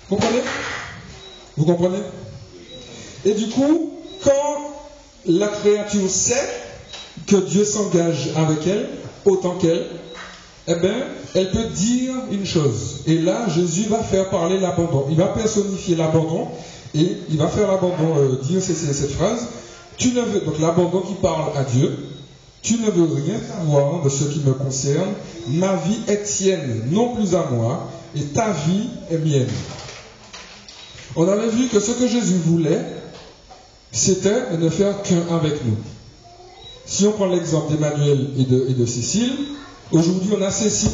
Vous 0.10 0.16
comprenez? 0.16 0.42
Vous 1.56 1.66
comprenez? 1.66 2.02
Et 3.26 3.34
du 3.34 3.48
coup, 3.50 3.94
quand 4.24 4.76
la 5.26 5.48
créature 5.48 6.10
sait 6.10 6.50
que 7.28 7.36
Dieu 7.36 7.64
s'engage 7.64 8.30
avec 8.36 8.66
elle, 8.68 8.90
autant 9.26 9.56
qu'elle, 9.56 9.88
eh 10.68 10.76
bien, 10.76 10.96
elle 11.36 11.52
peut 11.52 11.70
dire 11.76 12.14
une 12.32 12.46
chose. 12.46 13.02
Et 13.06 13.20
là, 13.20 13.48
Jésus 13.50 13.84
va 13.90 14.02
faire 14.04 14.30
parler 14.30 14.60
l'abandon. 14.60 15.06
Il 15.10 15.18
va 15.18 15.28
personnifier 15.28 15.96
l'abandon 15.96 16.48
et 16.96 17.18
il 17.30 17.38
va 17.38 17.48
faire 17.48 17.68
l'abandon, 17.68 18.18
euh, 18.18 18.40
dire 18.44 18.62
cette 18.62 19.12
phrase. 19.12 19.48
Tu 19.98 20.10
ne 20.14 20.22
veux, 20.22 20.42
donc 20.42 20.60
l'abandon 20.60 21.02
qui 21.02 21.14
parle 21.16 21.58
à 21.58 21.64
Dieu. 21.64 21.98
Tu 22.62 22.78
ne 22.80 22.90
veux 22.90 23.14
rien 23.14 23.40
savoir 23.40 24.04
de 24.04 24.10
ce 24.10 24.24
qui 24.24 24.40
me 24.40 24.54
concerne. 24.54 25.14
Ma 25.50 25.76
vie 25.76 26.00
est 26.08 26.24
tienne, 26.24 26.84
non 26.92 27.16
plus 27.16 27.36
à 27.36 27.50
moi, 27.52 27.90
et 28.16 28.22
ta 28.22 28.52
vie 28.52 28.88
est 29.12 29.18
mienne. 29.18 29.50
On 31.16 31.28
avait 31.28 31.50
vu 31.50 31.68
que 31.68 31.80
ce 31.80 31.92
que 31.92 32.08
Jésus 32.08 32.38
voulait, 32.46 32.82
c'était 33.92 34.52
de 34.52 34.58
ne 34.58 34.70
faire 34.70 35.04
qu'un 35.04 35.28
avec 35.36 35.64
nous. 35.66 35.78
Si 36.86 37.06
on 37.06 37.12
prend 37.12 37.28
l'exemple 37.28 37.74
d'Emmanuel 37.74 38.30
et 38.38 38.74
de, 38.74 38.86
Cécile, 38.86 39.34
aujourd'hui 39.92 40.30
on 40.38 40.42
a 40.42 40.52
Cécile. 40.52 40.90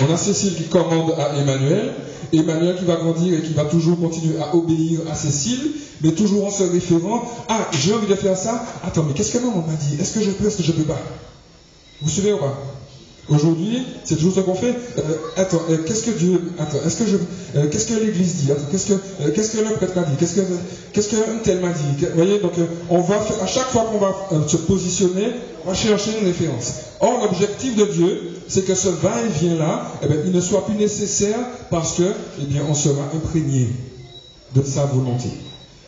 On 0.00 0.12
a 0.12 0.16
Cécile 0.16 0.54
qui 0.54 0.64
commande 0.64 1.14
à 1.18 1.36
Emmanuel, 1.38 1.94
Emmanuel 2.32 2.76
qui 2.78 2.84
va 2.84 2.96
grandir 2.96 3.38
et 3.38 3.42
qui 3.42 3.54
va 3.54 3.64
toujours 3.64 3.98
continuer 3.98 4.36
à 4.38 4.54
obéir 4.54 5.00
à 5.10 5.14
Cécile, 5.14 5.72
mais 6.02 6.12
toujours 6.12 6.44
en 6.46 6.50
se 6.50 6.62
référant 6.64 7.22
Ah, 7.48 7.68
j'ai 7.72 7.94
envie 7.94 8.06
de 8.06 8.14
faire 8.14 8.36
ça. 8.36 8.62
Attends, 8.84 9.04
mais 9.06 9.14
qu'est-ce 9.14 9.32
que 9.32 9.38
maman 9.38 9.64
m'a 9.66 9.74
dit? 9.74 9.96
Est-ce 10.00 10.12
que 10.14 10.20
je 10.22 10.30
peux 10.30 10.46
Est-ce 10.46 10.58
que 10.58 10.62
je 10.62 10.72
peux 10.72 10.82
pas? 10.84 11.00
Vous 12.02 12.10
suivez 12.10 12.32
ou 12.32 12.38
pas? 12.38 12.54
Aujourd'hui, 13.30 13.82
c'est 14.04 14.16
toujours 14.16 14.34
ce 14.34 14.40
qu'on 14.40 14.54
fait. 14.54 14.74
Euh, 14.98 15.02
attends, 15.36 15.60
euh, 15.68 15.76
qu'est-ce 15.86 16.02
que 16.02 16.10
Dieu. 16.12 16.50
Attends, 16.58 16.78
est-ce 16.86 16.96
que 16.96 17.06
je. 17.06 17.16
euh, 17.56 17.66
qu'est-ce 17.70 17.86
que 17.86 17.92
l'Église 17.94 18.36
dit? 18.36 18.50
Attends, 18.52 18.62
qu'est-ce 18.70 18.86
que, 18.86 19.28
qu'est-ce 19.30 19.50
que 19.50 19.58
le 19.58 19.70
prêtre 19.72 19.98
a 19.98 20.02
dit? 20.04 20.12
Qu'est-ce 20.18 20.34
que, 20.36 20.40
qu'est-ce 20.94 21.10
qu'un 21.10 21.36
tel 21.42 21.60
m'a 21.60 21.68
dit? 21.70 21.82
Vous 22.00 22.06
voyez, 22.14 22.38
donc, 22.38 22.52
on 22.88 23.00
va 23.00 23.18
faire- 23.20 23.42
à 23.42 23.46
chaque 23.46 23.68
fois 23.68 23.84
qu'on 23.92 23.98
va 23.98 24.14
se 24.48 24.56
positionner, 24.56 25.26
on 25.68 25.72
va 25.72 25.76
chercher 25.76 26.18
une 26.18 26.26
référence. 26.26 26.72
Or, 27.00 27.20
l'objectif 27.22 27.76
de 27.76 27.84
Dieu, 27.84 28.22
c'est 28.48 28.64
que 28.64 28.74
ce 28.74 28.88
va-et-vient-là, 28.88 29.92
eh 30.02 30.06
il 30.24 30.32
ne 30.32 30.40
soit 30.40 30.64
plus 30.64 30.74
nécessaire 30.74 31.38
parce 31.70 31.92
que, 31.92 32.04
eh 32.40 32.60
on 32.66 32.74
sera 32.74 33.02
imprégné 33.14 33.68
de 34.54 34.62
sa 34.62 34.86
volonté. 34.86 35.28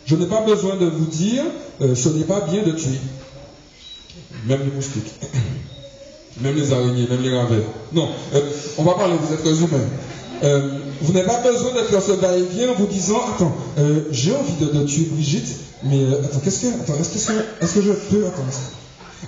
Je 0.04 0.16
n'ai 0.16 0.26
pas 0.26 0.42
besoin 0.42 0.76
de 0.76 0.84
vous 0.84 1.06
dire, 1.06 1.44
euh, 1.80 1.94
ce 1.94 2.10
n'est 2.10 2.24
pas 2.24 2.42
bien 2.42 2.62
de 2.62 2.72
tuer. 2.72 3.00
Même 4.46 4.60
les 4.64 4.70
moustiques. 4.70 5.14
Même 6.42 6.56
les 6.56 6.72
araignées, 6.72 7.06
même 7.08 7.22
les 7.22 7.30
gravets. 7.30 7.64
Non, 7.92 8.08
euh, 8.34 8.40
on 8.78 8.84
va 8.84 8.92
parler 8.92 9.14
des 9.18 9.34
êtres 9.34 9.62
humains. 9.62 9.84
Euh, 10.42 10.78
vous 11.02 11.12
n'avez 11.12 11.26
pas 11.26 11.42
besoin 11.42 11.72
de 11.72 11.80
faire 11.80 12.00
ce 12.00 12.12
va-et-vient 12.12 12.70
en 12.70 12.74
vous 12.74 12.86
disant 12.86 13.20
Attends, 13.34 13.54
j'ai 14.10 14.32
envie 14.32 14.54
de, 14.64 14.84
tuer 14.84 15.06
Brigitte, 15.10 15.48
mais 15.82 16.06
attends, 16.24 16.38
qu'est-ce 16.38 16.60
que. 16.60 16.68
Attends, 16.68 16.94
est-ce 16.98 17.10
que, 17.10 17.32
est-ce 17.60 17.74
que 17.74 17.82
je 17.82 17.92
peux. 17.92 18.26
Attends, 18.26 18.44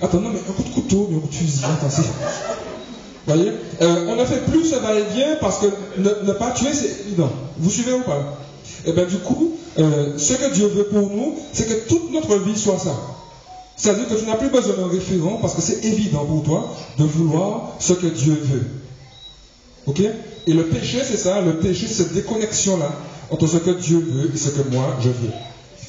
attends, 0.01 0.19
non, 0.19 0.29
mais 0.29 0.39
un 0.39 0.53
coup 0.53 0.63
de 0.63 0.73
couteau, 0.73 1.07
mais 1.09 1.17
un 1.17 1.19
coup 1.19 1.27
de 1.27 1.35
fusil, 1.35 1.63
attends, 1.65 1.89
c'est. 1.89 2.01
Vous 2.01 3.33
voyez 3.33 3.51
Euh, 3.81 4.07
On 4.09 4.15
ne 4.15 4.25
fait 4.25 4.43
plus 4.45 4.65
ce 4.65 4.75
va-et-vient 4.75 5.37
parce 5.39 5.59
que 5.59 5.67
ne, 5.97 6.33
pas 6.33 6.51
tuer, 6.51 6.73
c'est 6.73 7.05
évident. 7.07 7.31
Vous 7.57 7.69
suivez 7.69 7.93
ou 7.93 8.01
pas? 8.01 8.37
Et 8.85 8.91
bien, 8.91 9.05
du 9.05 9.17
coup, 9.17 9.53
euh, 9.79 10.17
ce 10.17 10.33
que 10.33 10.53
Dieu 10.53 10.67
veut 10.67 10.85
pour 10.85 11.09
nous, 11.09 11.35
c'est 11.53 11.67
que 11.67 11.87
toute 11.87 12.11
notre 12.11 12.37
vie 12.39 12.57
soit 12.57 12.79
ça. 12.79 12.95
C'est-à-dire 13.75 14.07
que 14.07 14.15
tu 14.15 14.25
n'as 14.25 14.35
plus 14.35 14.49
besoin 14.49 14.75
d'un 14.75 14.87
référent 14.87 15.39
parce 15.41 15.55
que 15.55 15.61
c'est 15.61 15.83
évident 15.85 16.25
pour 16.25 16.43
toi 16.43 16.75
de 16.97 17.03
vouloir 17.05 17.73
ce 17.79 17.93
que 17.93 18.07
Dieu 18.07 18.33
veut. 18.33 18.65
Ok? 19.87 20.01
Et 20.45 20.53
le 20.53 20.63
péché, 20.63 20.99
c'est 21.03 21.17
ça. 21.17 21.41
Le 21.41 21.57
péché, 21.57 21.87
c'est 21.87 22.03
cette 22.03 22.13
déconnexion-là 22.13 22.91
entre 23.31 23.47
ce 23.47 23.57
que 23.57 23.71
Dieu 23.71 23.99
veut 23.99 24.31
et 24.33 24.37
ce 24.37 24.49
que 24.49 24.69
moi, 24.69 24.97
je 25.01 25.09
veux. 25.09 25.31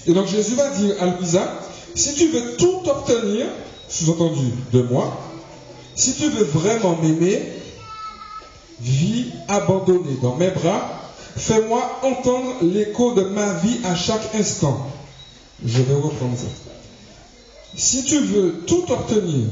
Et 0.07 0.13
donc 0.13 0.27
Jésus 0.27 0.55
va 0.55 0.71
dire 0.71 0.95
à 1.01 1.07
Louisa, 1.07 1.61
si 1.95 2.15
tu 2.15 2.29
veux 2.29 2.57
tout 2.57 2.81
obtenir, 2.87 3.47
sous-entendu 3.89 4.53
de 4.73 4.83
moi, 4.83 5.17
si 5.95 6.15
tu 6.15 6.29
veux 6.29 6.45
vraiment 6.45 6.97
m'aimer, 7.01 7.43
vis 8.81 9.27
abandonnée 9.49 10.19
dans 10.23 10.37
mes 10.37 10.51
bras, 10.51 11.01
fais-moi 11.37 12.01
entendre 12.03 12.57
l'écho 12.63 13.15
de 13.15 13.23
ma 13.23 13.55
vie 13.55 13.79
à 13.85 13.95
chaque 13.95 14.35
instant. 14.35 14.89
Je 15.65 15.83
vais 15.83 15.95
reprendre 15.95 16.37
ça. 16.37 16.47
Si 17.77 18.05
tu 18.05 18.19
veux 18.19 18.65
tout 18.67 18.85
obtenir, 18.91 19.47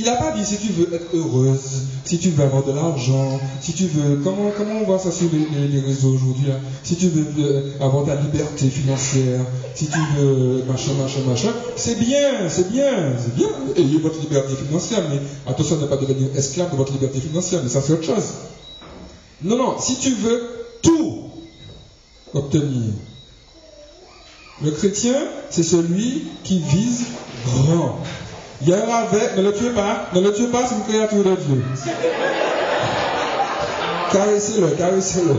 il 0.00 0.06
n'a 0.06 0.16
pas 0.16 0.32
dit 0.32 0.46
si 0.46 0.56
tu 0.56 0.72
veux 0.72 0.94
être 0.94 1.14
heureuse, 1.14 1.82
si 2.06 2.18
tu 2.18 2.30
veux 2.30 2.42
avoir 2.42 2.64
de 2.64 2.72
l'argent, 2.72 3.38
si 3.60 3.74
tu 3.74 3.86
veux. 3.86 4.16
Comment, 4.24 4.50
comment 4.56 4.80
on 4.80 4.84
voit 4.84 4.98
ça 4.98 5.12
sur 5.12 5.28
les, 5.30 5.80
réseaux 5.80 6.14
aujourd'hui 6.14 6.48
là 6.48 6.54
Si 6.82 6.96
tu 6.96 7.08
veux 7.08 7.26
euh, 7.38 7.84
avoir 7.84 8.06
ta 8.06 8.14
liberté 8.14 8.70
financière, 8.70 9.42
si 9.74 9.88
tu 9.88 9.98
veux 10.16 10.64
machin, 10.66 10.92
machin, 10.94 11.20
machin, 11.28 11.52
c'est 11.76 11.98
bien, 11.98 12.48
c'est 12.48 12.72
bien, 12.72 13.12
c'est 13.18 13.34
bien. 13.34 13.48
Ayez 13.76 13.98
votre 13.98 14.18
liberté 14.20 14.54
financière, 14.54 15.02
mais 15.10 15.20
attention 15.46 15.76
à 15.76 15.82
ne 15.82 15.86
pas 15.86 15.98
devenir 15.98 16.28
esclave 16.34 16.70
de 16.70 16.76
votre 16.76 16.94
liberté 16.94 17.20
financière, 17.20 17.60
mais 17.62 17.68
ça 17.68 17.82
c'est 17.82 17.92
autre 17.92 18.04
chose. 18.04 18.24
Non, 19.42 19.58
non, 19.58 19.78
si 19.78 19.96
tu 19.96 20.14
veux 20.14 20.42
tout 20.80 21.24
obtenir, 22.32 22.94
le 24.62 24.70
chrétien, 24.70 25.14
c'est 25.50 25.62
celui 25.62 26.22
qui 26.42 26.58
vise 26.58 27.02
grand. 27.44 27.98
Il 28.62 28.68
y 28.68 28.74
a 28.74 28.76
un 28.76 28.88
avec, 28.88 29.36
ne 29.36 29.42
le 29.42 29.52
tuez 29.54 29.70
pas, 29.70 30.08
ne 30.12 30.20
le 30.20 30.32
tuez 30.34 30.48
pas, 30.48 30.66
c'est 30.66 30.74
une 30.74 30.84
créature 30.84 31.24
de 31.24 31.34
Dieu. 31.34 31.64
Caressez-le, 34.12 34.68
caressez-le. 34.76 35.36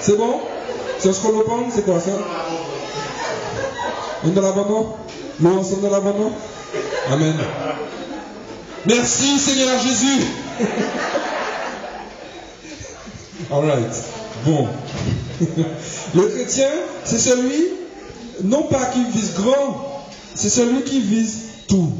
C'est 0.00 0.16
bon? 0.16 0.40
C'est 0.98 1.10
un 1.10 1.12
scolopendre, 1.12 1.66
c'est 1.72 1.84
quoi 1.84 2.00
ça? 2.00 2.10
Une 4.24 4.34
de 4.34 4.40
l'abandon 4.40 4.94
Nous 5.38 5.58
ensemble 5.58 5.82
de 5.82 5.92
l'abandon 5.92 6.32
Amen. 7.10 7.36
Merci 8.86 9.38
Seigneur 9.38 9.78
Jésus. 9.78 10.26
Alright. 13.52 14.04
Bon. 14.44 14.68
Le 16.14 16.28
chrétien, 16.28 16.70
c'est 17.04 17.18
celui, 17.18 17.85
non 18.44 18.64
pas 18.64 18.86
qui 18.86 19.04
vise 19.04 19.34
grand, 19.34 20.04
c'est 20.34 20.48
celui 20.48 20.82
qui 20.82 21.00
vise 21.00 21.38
tout. 21.68 21.92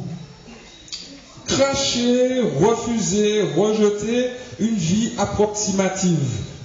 Cracher, 1.46 2.42
refuser, 2.60 3.42
rejeter 3.56 4.30
une 4.58 4.74
vie 4.74 5.12
approximative, 5.18 6.18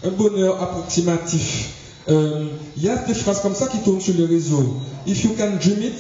un 0.04 0.10
bonheur 0.10 0.62
approximatif. 0.62 1.70
Euh, 2.10 2.48
Il 2.78 2.84
y 2.84 2.90
a 2.90 2.96
des 2.96 3.13
phrases 3.13 3.42
comme 3.42 3.56
ça 3.56 3.68
qui 3.68 3.78
tournent 3.80 4.01
sur 4.01 4.16
les 4.16 4.25
réseaux. 4.25 4.75
If 5.06 5.24
you 5.24 5.36
can 5.38 5.58
dream 5.62 5.84
it, 5.84 5.94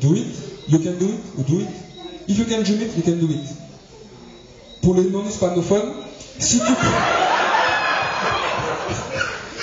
do 0.00 0.14
it. 0.14 0.26
You 0.68 0.78
can 0.78 0.92
do 0.98 1.06
it, 1.06 1.46
do 1.48 1.60
it. 1.60 1.68
If 2.28 2.38
you 2.38 2.44
can 2.44 2.62
dream 2.62 2.82
it, 2.82 2.96
you 2.96 3.02
can 3.02 3.16
do 3.18 3.30
it. 3.32 3.40
Pour 4.82 4.94
les 4.94 5.04
non-hispanophones, 5.10 5.94
si 6.38 6.58
tu, 6.58 6.72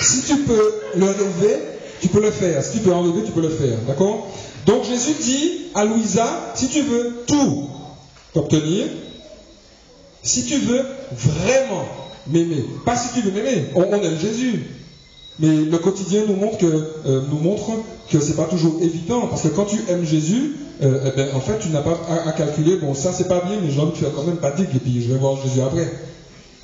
si 0.00 0.22
tu 0.22 0.36
peux 0.38 0.74
le 0.96 1.06
rêver, 1.06 1.69
tu 2.00 2.08
peux 2.08 2.22
le 2.22 2.30
faire. 2.30 2.62
Si 2.62 2.78
tu 2.78 2.84
peux 2.84 2.92
en 2.92 3.02
rêver, 3.02 3.22
tu 3.24 3.32
peux 3.32 3.42
le 3.42 3.50
faire. 3.50 3.78
D'accord 3.86 4.28
Donc 4.66 4.84
Jésus 4.84 5.14
dit 5.20 5.50
à 5.74 5.84
Louisa, 5.84 6.52
si 6.54 6.68
tu 6.68 6.82
veux 6.82 7.24
tout 7.26 7.68
obtenir, 8.34 8.86
si 10.22 10.44
tu 10.44 10.58
veux 10.58 10.84
vraiment 11.12 11.84
m'aimer, 12.26 12.64
pas 12.84 12.96
si 12.96 13.14
tu 13.14 13.26
veux 13.26 13.32
m'aimer, 13.32 13.66
on, 13.74 13.82
on 13.82 14.02
aime 14.02 14.18
Jésus. 14.18 14.66
Mais 15.38 15.56
le 15.56 15.78
quotidien 15.78 16.24
nous 16.28 16.36
montre 16.36 16.58
que, 16.58 16.66
euh, 16.66 17.22
nous 17.30 18.34
pas 18.36 18.44
toujours 18.44 18.78
évident, 18.82 19.26
parce 19.26 19.42
que 19.42 19.48
quand 19.48 19.64
tu 19.64 19.76
aimes 19.88 20.04
Jésus, 20.04 20.56
euh, 20.82 21.00
eh 21.06 21.16
ben, 21.16 21.28
en 21.34 21.40
fait, 21.40 21.58
tu 21.60 21.68
n'as 21.68 21.80
pas 21.80 21.98
à, 22.26 22.32
calculer, 22.32 22.76
bon, 22.76 22.94
ça 22.94 23.12
c'est 23.12 23.28
pas 23.28 23.40
bien, 23.40 23.58
mais 23.62 23.70
j'ai 23.70 23.80
envie 23.80 23.92
de 23.92 23.96
faire 23.96 24.10
quand 24.14 24.24
même 24.24 24.36
pas 24.36 24.50
digue, 24.50 24.68
et 24.74 24.78
puis 24.78 25.02
je 25.02 25.12
vais 25.12 25.18
voir 25.18 25.36
Jésus 25.42 25.62
après. 25.62 25.90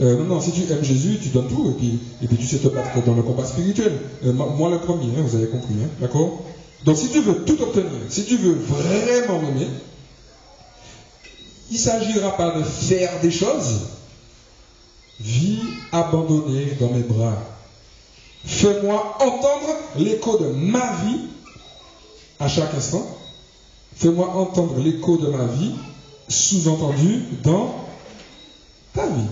Euh, 0.00 0.18
non, 0.18 0.24
non, 0.24 0.40
si 0.40 0.52
tu 0.52 0.70
aimes 0.70 0.84
Jésus, 0.84 1.18
tu 1.22 1.30
donnes 1.30 1.48
tout, 1.48 1.70
et 1.70 1.78
puis, 1.78 1.98
et 2.22 2.26
puis 2.26 2.36
tu 2.36 2.46
sais 2.46 2.58
te 2.58 2.68
battre 2.68 3.02
dans 3.04 3.14
le 3.14 3.22
combat 3.22 3.46
spirituel. 3.46 3.92
Euh, 4.24 4.32
moi, 4.32 4.70
le 4.70 4.78
premier, 4.78 5.06
hein, 5.16 5.22
vous 5.22 5.36
avez 5.36 5.48
compris, 5.48 5.74
hein, 5.82 5.88
d'accord? 6.00 6.42
Donc 6.84 6.96
si 6.96 7.08
tu 7.08 7.20
veux 7.20 7.44
tout 7.44 7.60
obtenir, 7.62 7.90
si 8.08 8.24
tu 8.24 8.36
veux 8.36 8.54
vraiment 8.54 9.40
m'aimer, 9.40 9.68
il 11.70 11.74
ne 11.74 11.78
s'agira 11.78 12.36
pas 12.36 12.58
de 12.58 12.62
faire 12.62 13.20
des 13.22 13.30
choses, 13.30 13.80
vie 15.18 15.58
abandonnée 15.90 16.76
dans 16.78 16.90
mes 16.90 17.00
bras. 17.00 17.36
Fais-moi 18.44 19.16
entendre 19.18 19.74
l'écho 19.98 20.38
de 20.38 20.46
ma 20.46 20.92
vie 21.04 21.20
à 22.38 22.48
chaque 22.48 22.74
instant. 22.74 23.04
Fais-moi 23.96 24.28
entendre 24.28 24.78
l'écho 24.78 25.16
de 25.16 25.28
ma 25.28 25.46
vie, 25.46 25.72
sous-entendu 26.28 27.22
dans 27.42 27.74
ta 28.92 29.06
vie. 29.06 29.26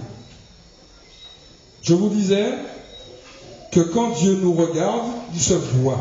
Je 1.85 1.93
vous 1.93 2.09
disais 2.09 2.55
que 3.71 3.81
quand 3.81 4.17
Dieu 4.19 4.39
nous 4.41 4.55
regarde, 4.55 5.07
il 5.35 5.41
se 5.41 5.53
voit. 5.53 6.01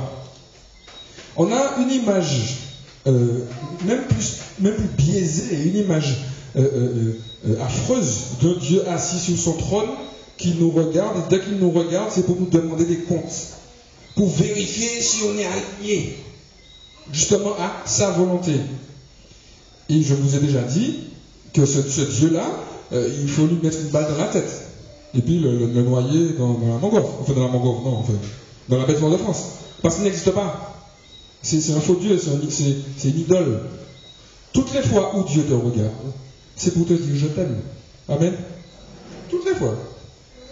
On 1.35 1.51
a 1.51 1.75
une 1.79 1.91
image, 1.91 2.55
euh, 3.05 3.39
même, 3.83 4.03
plus, 4.05 4.39
biaisée, 4.97 5.61
une 5.65 5.75
image 5.75 6.15
euh, 6.55 7.15
euh, 7.45 7.61
affreuse 7.61 8.37
d'un 8.41 8.55
Dieu 8.59 8.87
assis 8.87 9.19
sur 9.19 9.37
son 9.37 9.57
trône 9.57 9.89
qui 10.37 10.55
nous 10.57 10.71
regarde. 10.71 11.17
Et 11.17 11.29
dès 11.29 11.41
qu'il 11.43 11.57
nous 11.57 11.71
regarde, 11.71 12.11
c'est 12.11 12.25
pour 12.25 12.39
nous 12.39 12.45
demander 12.45 12.85
des 12.85 12.99
comptes, 12.99 13.47
pour 14.15 14.29
vérifier 14.29 15.01
si 15.01 15.23
on 15.23 15.37
est 15.37 15.47
aligné 15.47 16.17
justement 17.11 17.55
à 17.59 17.85
sa 17.85 18.11
volonté. 18.11 18.53
Et 19.89 20.01
je 20.01 20.13
vous 20.13 20.37
ai 20.37 20.39
déjà 20.39 20.61
dit 20.61 20.99
que 21.53 21.65
ce, 21.65 21.81
ce 21.81 22.01
Dieu-là, 22.01 22.45
il 22.93 23.27
faut 23.27 23.47
lui 23.47 23.57
mettre 23.61 23.79
une 23.81 23.89
balle 23.89 24.07
dans 24.09 24.17
la 24.17 24.27
tête. 24.29 24.72
Et 25.15 25.21
puis 25.21 25.39
le, 25.39 25.67
noyer 25.83 26.29
dans, 26.37 26.53
dans 26.53 26.73
la 26.73 26.79
mangrove. 26.79 27.05
Enfin, 27.21 27.33
dans 27.33 27.45
la 27.45 27.51
mangrove, 27.51 27.83
non, 27.83 27.97
enfin, 27.97 28.13
dans 28.69 28.77
la 28.77 28.85
bête 28.85 28.99
de 28.99 29.17
France. 29.17 29.43
Parce 29.81 29.95
qu'il 29.95 30.05
n'existe 30.05 30.31
pas. 30.31 30.73
C'est 31.41 31.73
un 31.73 31.81
faux 31.81 31.95
Dieu, 31.95 32.17
c'est 32.17 33.09
une 33.09 33.19
idole. 33.19 33.59
Toutes 34.53 34.73
les 34.73 34.81
fois 34.81 35.15
où 35.15 35.23
Dieu 35.23 35.43
te 35.43 35.53
regarde, 35.53 35.91
c'est 36.55 36.73
pour 36.73 36.85
te 36.85 36.93
dire 36.93 37.15
je 37.15 37.27
t'aime. 37.27 37.57
Amen. 38.07 38.33
Toutes 39.29 39.45
les 39.45 39.55
fois. 39.55 39.75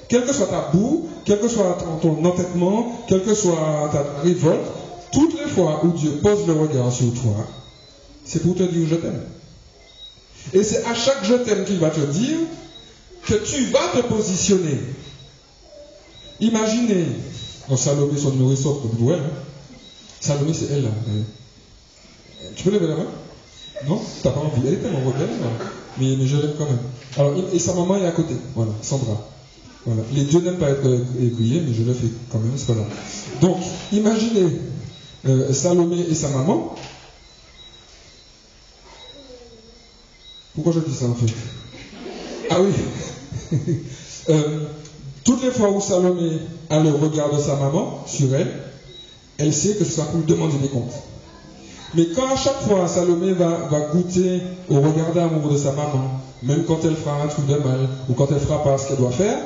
Quelle 0.10 0.26
que 0.26 0.34
soit 0.34 0.48
ta 0.48 0.70
boue, 0.74 1.08
quel 1.24 1.40
que 1.40 1.48
soit 1.48 1.78
ton, 1.80 2.16
ton 2.16 2.26
entêtement, 2.26 3.06
quelle 3.08 3.24
que 3.24 3.34
soit 3.34 3.90
ta 3.94 4.22
révolte, 4.22 4.66
toutes 5.14 5.40
les 5.40 5.50
fois 5.50 5.82
où 5.86 5.92
Dieu 5.92 6.12
pose 6.22 6.46
le 6.48 6.54
regard 6.54 6.92
sur 6.92 7.14
toi, 7.14 7.48
c'est 8.26 8.42
pour 8.42 8.56
te 8.56 8.64
dire 8.64 8.88
je 8.90 8.96
t'aime. 8.96 9.22
Et 10.54 10.64
c'est 10.64 10.84
à 10.86 10.94
chaque 10.94 11.24
je 11.24 11.36
t'aime 11.36 11.64
qu'il 11.64 11.80
va 11.80 11.90
te 11.90 12.02
dire 12.02 12.40
que 13.26 13.36
tu 13.36 13.66
vas 13.66 13.90
te 13.94 14.08
positionner. 14.08 14.80
Imaginez, 16.40 17.06
oh, 17.70 17.78
Salomé, 17.78 18.18
son 18.18 18.32
numéro 18.32 18.56
sort 18.56 18.82
comme 18.82 18.92
vous, 18.98 19.12
hein. 19.12 19.20
Salomé, 20.20 20.54
c'est 20.54 20.74
elle 20.74 20.84
là. 20.84 20.90
Euh, 21.10 22.50
Tu 22.56 22.64
peux 22.64 22.72
lever 22.72 22.88
la 22.88 22.96
main 22.96 23.08
Non? 23.88 24.02
T'as 24.24 24.32
pas 24.32 24.40
envie? 24.40 24.62
Elle 24.68 24.74
est 24.74 24.78
tellement 24.78 25.00
rebelle, 25.00 25.30
là. 25.42 25.48
mais, 26.00 26.26
je 26.26 26.38
l'aime 26.38 26.54
quand 26.58 26.66
même. 26.66 26.80
Alors, 27.18 27.34
et, 27.54 27.60
sa 27.60 27.74
maman 27.74 27.98
est 27.98 28.06
à 28.06 28.12
côté, 28.12 28.36
voilà, 28.56 28.72
Sandra. 28.82 29.28
Voilà. 29.86 30.04
Les 30.14 30.24
dieux 30.24 30.42
n'aiment 30.42 30.60
pas 30.60 30.70
être 30.70 30.86
euh, 30.86 31.06
aiguillés, 31.20 31.62
mais 31.62 31.74
je 31.74 31.84
le 31.84 31.94
quand 32.32 32.40
même, 32.40 32.54
c'est 32.56 32.68
pas. 32.68 32.74
Donc, 33.42 33.58
imaginez 33.92 34.60
euh, 35.28 35.54
Salomé 35.54 36.00
et 36.10 36.16
sa 36.16 36.30
maman. 36.30 36.76
Pourquoi 40.54 40.74
je 40.74 40.80
dis 40.80 40.94
ça 40.94 41.06
en 41.06 41.16
fait? 41.16 41.34
Ah 42.52 42.58
oui 42.62 42.74
Euh, 44.30 44.60
Toutes 45.24 45.42
les 45.44 45.52
fois 45.52 45.70
où 45.72 45.82
Salomé 45.82 46.40
a 46.70 46.80
le 46.80 46.90
regard 46.92 47.32
de 47.32 47.40
sa 47.40 47.56
maman 47.56 48.04
sur 48.06 48.34
elle, 48.36 48.52
elle 49.38 49.54
sait 49.54 49.74
que 49.76 49.84
ce 49.84 49.92
sera 49.92 50.08
pour 50.08 50.20
lui 50.20 50.26
demander 50.28 50.58
des 50.58 50.68
comptes. 50.68 50.94
Mais 51.96 52.06
quand 52.16 52.32
à 52.32 52.36
chaque 52.36 52.62
fois 52.62 52.88
Salomé 52.88 53.34
va, 53.34 53.68
goûter 53.94 54.42
au 54.70 54.76
regard 54.76 55.12
d'amour 55.14 55.50
de 55.50 55.58
sa 55.58 55.72
maman, 55.72 56.22
même 56.44 56.64
quand 56.66 56.80
elle 56.84 56.96
fera 56.96 57.24
un 57.24 57.28
truc 57.28 57.48
de 57.48 57.56
mal, 57.56 57.88
ou 58.10 58.14
quand 58.14 58.28
elle 58.32 58.40
fera 58.40 58.64
pas 58.64 58.78
ce 58.78 58.88
qu'elle 58.88 58.98
doit 58.98 59.12
faire, 59.12 59.38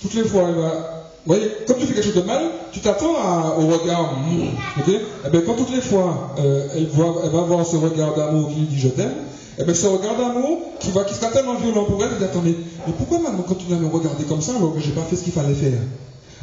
toutes 0.00 0.14
les 0.14 0.24
fois 0.24 0.44
elle 0.48 0.54
va. 0.56 0.94
Vous 1.26 1.34
voyez, 1.34 1.50
comme 1.66 1.76
tu 1.78 1.86
fais 1.86 1.94
quelque 1.94 2.04
chose 2.04 2.14
de 2.22 2.26
mal, 2.26 2.42
tu 2.72 2.80
t'attends 2.80 3.14
au 3.58 3.66
regard. 3.66 4.18
mm, 4.20 4.80
ok? 4.80 5.00
Eh 5.26 5.28
bien, 5.30 5.40
quand 5.42 5.54
toutes 5.54 5.70
les 5.74 5.80
fois 5.80 6.34
euh, 6.38 6.68
elle 6.76 6.86
va 6.86 7.42
voir 7.42 7.66
ce 7.66 7.76
regard 7.76 8.14
d'amour 8.14 8.48
qui 8.48 8.60
lui 8.60 8.66
dit 8.66 8.78
je 8.78 8.88
t'aime, 8.88 9.14
eh 9.60 9.64
bien, 9.64 9.74
ce 9.74 9.86
regard 9.86 10.16
d'amour 10.16 10.58
qui, 10.80 10.90
va, 10.92 11.04
qui 11.04 11.14
sera 11.14 11.28
tellement 11.28 11.56
violent 11.56 11.84
pour 11.84 12.02
elle, 12.02 12.10
elle 12.12 12.18
dit 12.18 12.24
attends, 12.24 12.42
mais, 12.44 12.54
pourquoi 12.96 13.18
maman 13.18 13.42
continue 13.42 13.74
à 13.74 13.78
me 13.78 13.86
regarder 13.88 14.24
comme 14.24 14.40
ça 14.42 14.54
alors 14.56 14.74
que 14.74 14.80
j'ai 14.80 14.92
pas 14.92 15.02
fait 15.04 15.16
ce 15.16 15.24
qu'il 15.24 15.32
fallait 15.32 15.54
faire? 15.54 15.78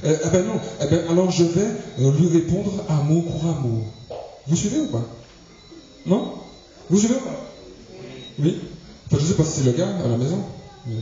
Euh, 0.04 0.18
Eh 0.26 0.30
bien, 0.30 0.42
non. 0.42 0.60
Eh 0.82 0.88
bien, 0.88 1.00
alors 1.10 1.32
je 1.32 1.44
vais 1.46 1.72
euh, 2.00 2.12
lui 2.20 2.28
répondre 2.28 2.72
amour 2.90 3.24
pour 3.26 3.50
amour. 3.50 3.82
Vous 4.48 4.56
suivez 4.56 4.80
ou 4.80 4.88
pas? 4.88 5.06
Non? 6.06 6.34
Vous 6.90 6.98
suivez 7.00 7.16
ou 7.16 7.20
pas? 7.20 7.40
Oui 8.40 8.60
Enfin, 9.08 9.18
je 9.22 9.26
sais 9.26 9.34
pas 9.36 9.44
si 9.44 9.60
c'est 9.60 9.66
le 9.66 9.72
gars 9.72 9.90
à 10.04 10.08
la 10.08 10.18
maison. 10.18 10.40
mais- 10.88 10.96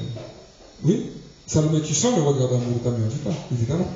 Oui 0.84 1.10
Salomé, 1.47 1.82
tu 1.82 1.93
sens 1.93 2.15
le 2.15 2.21
regard 2.21 2.47
d'amour 2.47 2.73
de 2.73 2.80
ta 2.84 2.91
mère, 2.91 3.10
tu 3.10 3.17
pas? 3.17 3.32
Évidemment. 3.52 3.88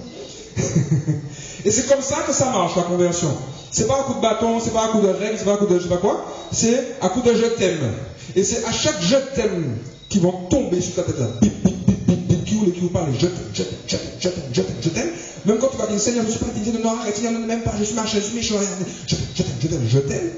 Et 1.65 1.71
c'est 1.71 1.87
comme 1.87 2.01
ça 2.01 2.23
que 2.25 2.33
ça 2.33 2.45
marche, 2.51 2.75
la 2.75 2.83
conversion. 2.83 3.29
C'est 3.71 3.87
pas 3.87 3.99
un 3.99 4.03
coup 4.03 4.15
de 4.15 4.21
bâton, 4.21 4.59
c'est 4.63 4.71
pas 4.71 4.85
un 4.85 4.87
coup 4.89 5.01
de 5.01 5.07
règle, 5.07 5.37
c'est 5.37 5.45
pas 5.45 5.53
un 5.53 5.57
coup 5.57 5.67
de 5.67 5.77
je 5.77 5.83
sais 5.83 5.89
pas 5.89 5.97
quoi. 5.97 6.25
C'est 6.51 6.95
un 7.01 7.09
coup 7.09 7.21
de 7.21 7.33
je 7.33 7.45
t'aime. 7.45 7.91
Et 8.35 8.43
c'est 8.43 8.63
à 8.65 8.71
chaque 8.71 9.01
je 9.01 9.15
t'aime 9.35 9.77
qui 10.09 10.19
vont 10.19 10.47
tomber 10.49 10.81
sur 10.81 10.95
ta 10.95 11.03
tête 11.03 11.19
là. 11.19 11.27
Bip, 11.41 11.63
bip, 11.63 11.85
bip, 11.85 12.27
bip, 12.27 12.45
qui 12.45 12.55
ou 12.55 12.65
les 12.65 12.71
qui 12.71 12.81
vous 12.81 12.89
parlent, 12.89 13.11
je 13.13 13.25
t'aime, 13.25 13.31
je 13.53 13.63
t'aime, 13.63 13.99
je 14.19 14.29
t'aime, 14.29 14.33
je 14.53 14.61
t'aime, 14.61 14.75
je 14.81 14.89
t'aime. 14.89 15.11
Même 15.45 15.57
quand 15.59 15.67
tu 15.67 15.77
vas 15.77 15.87
dire, 15.87 15.99
Seigneur, 15.99 16.23
je 16.25 16.31
suis 16.31 16.39
pas 16.39 16.51
digne 16.51 16.81
non, 16.81 16.91
arrête, 16.91 17.15
Seigneur, 17.15 17.33
ne 17.33 17.45
m'aime 17.45 17.61
pas, 17.61 17.73
je 17.77 17.83
suis 17.83 17.95
machin, 17.95 18.17
je 18.19 18.23
suis 18.23 18.35
méchant, 18.35 18.55
je 18.59 19.15
t'aime, 19.15 19.25
je 19.35 19.43
t'aime, 19.43 19.55
je 19.61 19.67
t'aime, 19.67 19.87
je 19.87 19.99
t'aime. 19.99 20.31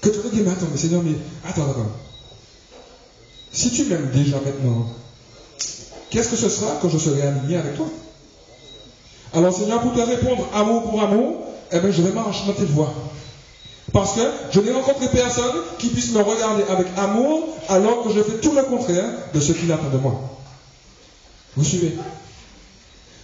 Que 0.00 0.08
tu 0.08 0.18
vas 0.20 0.28
dire, 0.30 0.42
mais 0.44 0.50
attends, 0.50 0.66
mais 0.70 0.78
Seigneur, 0.78 1.02
mais 1.02 1.14
attends, 1.44 1.70
attends. 1.70 1.90
Si 3.52 3.70
tu 3.70 3.84
m'aimes 3.84 4.10
déjà 4.14 4.36
maintenant, 4.44 4.86
qu'est-ce 6.10 6.30
que 6.30 6.36
ce 6.36 6.48
sera 6.48 6.78
quand 6.80 6.88
je 6.88 6.98
serai 6.98 7.22
aligné 7.22 7.56
avec 7.56 7.76
toi? 7.76 7.86
Alors 9.34 9.54
Seigneur, 9.54 9.80
pour 9.80 9.92
te 9.92 10.00
répondre 10.00 10.46
amour 10.54 10.90
pour 10.90 11.02
amour, 11.02 11.34
eh 11.72 11.78
bien, 11.78 11.90
je 11.90 12.02
vais 12.02 12.12
marcher 12.12 12.46
dans 12.46 12.52
tes 12.52 12.64
voies. 12.64 12.92
Parce 13.92 14.14
que 14.14 14.20
je 14.52 14.60
n'ai 14.60 14.72
rencontré 14.72 15.08
personne 15.08 15.52
qui 15.78 15.88
puisse 15.88 16.12
me 16.12 16.20
regarder 16.20 16.62
avec 16.68 16.86
amour 16.96 17.56
alors 17.68 18.04
que 18.04 18.10
je 18.12 18.22
fais 18.22 18.38
tout 18.38 18.52
le 18.52 18.62
contraire 18.64 19.04
de 19.34 19.40
ce 19.40 19.52
qu'il 19.52 19.70
attend 19.72 19.88
de 19.92 19.98
moi. 19.98 20.20
Vous 21.56 21.64
suivez? 21.64 21.96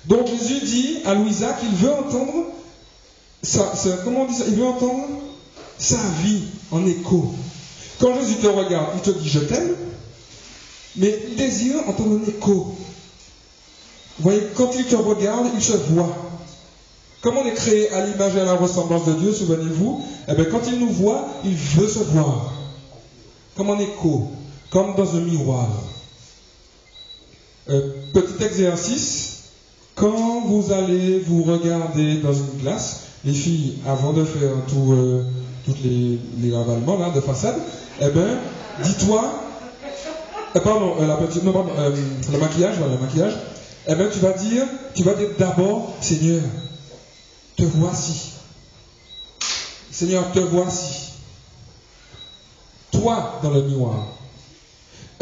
Donc 0.06 0.26
Jésus 0.26 0.60
dit 0.64 0.98
à 1.04 1.14
Louisa 1.14 1.52
qu'il 1.54 1.70
veut 1.70 1.92
entendre 1.92 2.46
sa, 3.42 3.74
sa- 3.76 3.96
comment 4.04 4.22
on 4.22 4.44
Il 4.48 4.54
veut 4.56 4.64
entendre 4.66 5.04
sa 5.78 5.98
vie 6.22 6.42
en 6.72 6.84
écho. 6.86 7.34
Quand 8.00 8.14
Jésus 8.20 8.36
te 8.36 8.46
regarde, 8.46 8.88
il 8.96 9.00
te 9.02 9.10
dit 9.16 9.28
je 9.28 9.40
t'aime, 9.40 9.76
mais 10.96 11.16
il 11.30 11.36
désire 11.36 11.76
entendre 11.88 12.20
un 12.24 12.28
écho. 12.28 12.76
Vous 14.18 14.30
voyez, 14.30 14.42
quand 14.54 14.70
il 14.76 14.84
te 14.86 14.96
regarde, 14.96 15.48
il 15.54 15.62
se 15.62 15.76
voit. 15.90 16.14
Comme 17.20 17.38
on 17.38 17.46
est 17.46 17.54
créé 17.54 17.90
à 17.92 18.06
l'image 18.06 18.36
et 18.36 18.40
à 18.40 18.44
la 18.44 18.54
ressemblance 18.54 19.04
de 19.06 19.12
Dieu, 19.14 19.32
souvenez-vous, 19.32 20.04
eh 20.28 20.34
bien, 20.34 20.44
quand 20.44 20.62
il 20.66 20.78
nous 20.78 20.90
voit, 20.90 21.26
il 21.44 21.54
veut 21.54 21.88
se 21.88 21.98
voir. 21.98 22.52
Comme 23.56 23.70
en 23.70 23.78
écho, 23.78 24.30
comme 24.70 24.94
dans 24.94 25.16
un 25.16 25.20
miroir. 25.20 25.68
Euh, 27.68 27.94
petit 28.12 28.44
exercice. 28.44 29.32
Quand 29.96 30.42
vous 30.46 30.72
allez 30.72 31.20
vous 31.20 31.42
regarder 31.42 32.18
dans 32.18 32.32
une 32.32 32.60
glace, 32.60 33.00
les 33.24 33.32
filles, 33.32 33.78
avant 33.86 34.12
de 34.12 34.24
faire 34.24 34.52
tout, 34.68 34.92
euh, 34.92 35.24
tous 35.64 35.74
les, 35.82 36.18
les 36.40 36.54
ravalements 36.54 37.10
de 37.10 37.20
façade, 37.20 37.56
eh 38.00 38.08
ben, 38.10 38.38
dis-toi, 38.84 39.24
euh, 40.54 40.60
pardon, 40.60 40.94
euh, 41.00 41.06
la 41.06 41.14
euh, 41.16 42.38
maquillage, 42.38 42.76
voilà, 42.78 42.94
le 42.94 43.00
maquillage, 43.00 43.32
eh 43.86 43.94
ben, 43.94 44.10
tu 44.10 44.18
vas 44.18 44.32
dire, 44.32 44.64
tu 44.94 45.02
vas 45.04 45.14
dire 45.14 45.28
d'abord, 45.38 45.94
Seigneur, 46.00 46.42
te 47.56 47.62
voici. 47.62 48.32
Seigneur, 49.90 50.32
te 50.32 50.40
voici. 50.40 51.12
Toi 52.90 53.40
dans 53.42 53.50
le 53.50 53.62
miroir. 53.62 54.08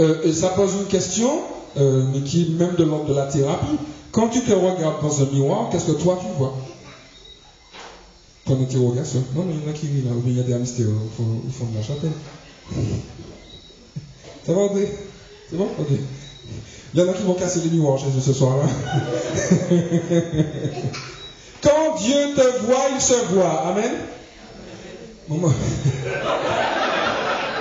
Euh, 0.01 0.23
et 0.25 0.33
ça 0.33 0.49
pose 0.49 0.73
une 0.81 0.87
question, 0.87 1.31
euh, 1.77 2.05
mais 2.13 2.21
qui 2.23 2.43
est 2.43 2.49
même 2.49 2.75
de 2.77 2.85
l'ordre 2.85 3.07
de 3.07 3.15
la 3.15 3.27
thérapie. 3.27 3.77
Quand 4.11 4.29
tu 4.29 4.41
te 4.41 4.53
regardes 4.53 5.03
dans 5.03 5.23
un 5.23 5.27
miroir, 5.27 5.69
qu'est-ce 5.71 5.87
que 5.87 6.03
toi 6.03 6.19
tu 6.21 6.27
vois? 6.39 6.57
Ton 8.47 8.61
interrogation. 8.61 9.23
Non, 9.35 9.45
mais 9.45 9.55
il 9.55 9.63
y 9.63 9.67
en 9.67 9.71
a 9.71 9.73
qui 9.73 9.87
rient 9.87 10.03
là, 10.03 10.11
bien 10.15 10.33
il 10.33 10.37
y 10.37 10.41
a 10.41 10.43
des 10.43 10.55
hamsters 10.55 10.89
au 10.89 11.09
fond, 11.17 11.41
au 11.47 11.51
fond 11.51 11.67
de 11.67 11.77
la 11.77 11.83
chapelle. 11.83 12.13
Ça 14.47 14.53
va, 14.53 14.61
André? 14.61 14.89
C'est 15.51 15.57
bon? 15.57 15.69
Ok. 15.79 15.89
Il 16.95 17.01
y 17.01 17.03
en 17.03 17.11
a 17.11 17.13
qui 17.13 17.25
vont 17.25 17.35
casser 17.35 17.61
les 17.65 17.71
miroirs 17.71 17.99
chez 17.99 18.07
eux 18.07 18.23
ce 18.25 18.33
soir-là. 18.33 18.65
Quand 21.61 21.97
Dieu 21.99 22.35
te 22.37 22.65
voit, 22.67 22.87
il 22.95 23.01
se 23.01 23.15
voit. 23.33 23.67
Amen. 23.67 23.93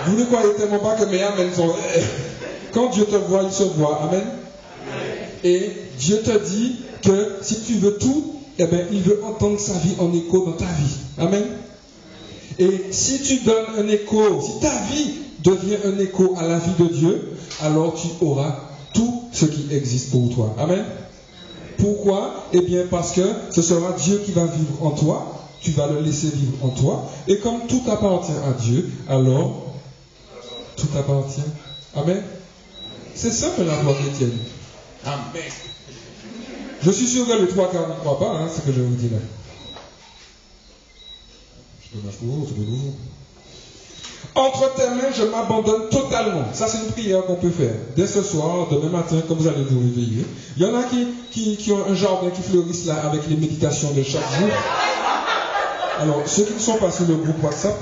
Vous 0.06 0.18
ne 0.18 0.26
croyez 0.26 0.54
tellement 0.56 0.80
pas 0.80 0.96
que 0.96 1.06
mes 1.06 1.24
amens 1.24 1.56
sont. 1.56 1.74
Quand 2.74 2.90
Dieu 2.90 3.06
te 3.06 3.16
voit, 3.16 3.44
il 3.44 3.52
se 3.52 3.64
voit. 3.64 4.02
Amen. 4.04 4.24
Et 5.44 5.72
Dieu 5.98 6.22
te 6.22 6.38
dit 6.46 6.76
que 7.02 7.38
si 7.42 7.62
tu 7.62 7.74
veux 7.76 7.98
tout, 7.98 8.36
eh 8.60 8.66
bien, 8.66 8.86
il 8.92 9.02
veut 9.02 9.24
entendre 9.24 9.60
sa 9.60 9.74
vie 9.74 9.96
en 10.00 10.14
écho 10.14 10.46
dans 10.46 10.54
ta 10.54 10.66
vie. 10.66 10.98
Amen. 11.18 11.44
Et 12.60 12.86
si 12.92 13.22
tu 13.24 13.38
donnes 13.38 13.66
un 13.80 13.88
écho, 13.88 14.42
si 14.42 14.60
ta 14.60 14.70
vie 14.92 15.14
devient 15.44 15.78
un 15.86 15.98
écho 16.00 16.36
à 16.38 16.46
la 16.46 16.60
vie 16.60 16.74
de 16.78 16.86
Dieu, 16.94 17.32
alors 17.62 17.96
tu 17.96 18.08
auras 18.24 18.73
tout 18.94 19.24
ce 19.32 19.46
qui 19.46 19.74
existe 19.74 20.12
pour 20.12 20.34
toi. 20.34 20.56
Amen. 20.58 20.86
Pourquoi? 21.78 22.46
Eh 22.54 22.62
bien 22.62 22.86
parce 22.90 23.14
que 23.14 23.22
ce 23.52 23.62
sera 23.62 23.94
Dieu 23.94 24.22
qui 24.26 24.32
va 24.32 24.46
vivre 24.46 24.84
en 24.86 24.92
toi, 24.92 25.50
tu 25.62 25.72
vas 25.72 25.88
le 25.88 26.02
laisser 26.02 26.28
vivre 26.28 26.54
en 26.64 26.70
toi, 26.70 27.10
et 27.28 27.40
comme 27.40 27.68
tout 27.68 27.82
appartient 27.90 28.32
à 28.32 28.52
Dieu, 28.54 28.90
alors 29.10 29.74
tout 30.76 30.88
appartient. 30.98 31.42
Amen. 31.96 32.22
C'est 33.16 33.32
simple 33.32 33.64
la 33.64 33.76
foi 33.78 33.94
chrétienne. 33.94 34.38
Amen. 35.06 35.44
Je 36.82 36.92
suis 36.92 37.08
sûr 37.08 37.28
que 37.28 37.34
les 37.34 37.48
trois 37.48 37.72
quarts 37.72 37.88
ne 37.88 37.94
croient 37.94 38.20
pas, 38.20 38.32
hein, 38.32 38.50
ce 38.54 38.62
que 38.62 38.74
je 38.74 38.82
vous 38.82 38.96
dis 38.96 39.10
là. 39.10 39.18
Je 41.82 41.98
te 41.98 42.16
pour 42.18 42.28
vous, 42.28 42.48
je 42.48 42.54
te 42.54 42.60
vous. 42.60 42.94
Entre 44.36 44.74
tes 44.74 44.90
mains, 44.90 45.12
je 45.16 45.24
m'abandonne 45.24 45.90
totalement. 45.90 46.46
Ça, 46.54 46.68
c'est 46.68 46.80
une 46.80 46.92
prière 46.92 47.26
qu'on 47.26 47.36
peut 47.36 47.52
faire. 47.52 47.76
Dès 47.96 48.08
ce 48.08 48.24
soir, 48.24 48.68
demain 48.72 48.90
matin, 48.90 49.18
comme 49.28 49.38
vous 49.38 49.48
allez 49.48 49.64
vous 49.64 49.80
réveiller. 49.80 50.26
Il 50.58 50.64
y 50.64 50.66
en 50.66 50.76
a 50.76 50.84
qui, 50.84 51.72
ont 51.72 51.92
un 51.92 51.94
jardin 51.94 52.30
qui 52.30 52.42
fleurissent 52.42 52.86
là 52.86 52.96
avec 53.06 53.22
les 53.30 53.36
méditations 53.36 53.92
de 53.92 54.02
chaque 54.02 54.22
jour. 54.40 54.50
Alors, 56.00 56.24
ceux 56.26 56.44
qui 56.44 56.54
ne 56.54 56.60
sont 56.60 56.78
pas 56.78 56.92
sur 56.92 57.08
le 57.08 57.16
groupe 57.16 57.44
WhatsApp, 57.44 57.80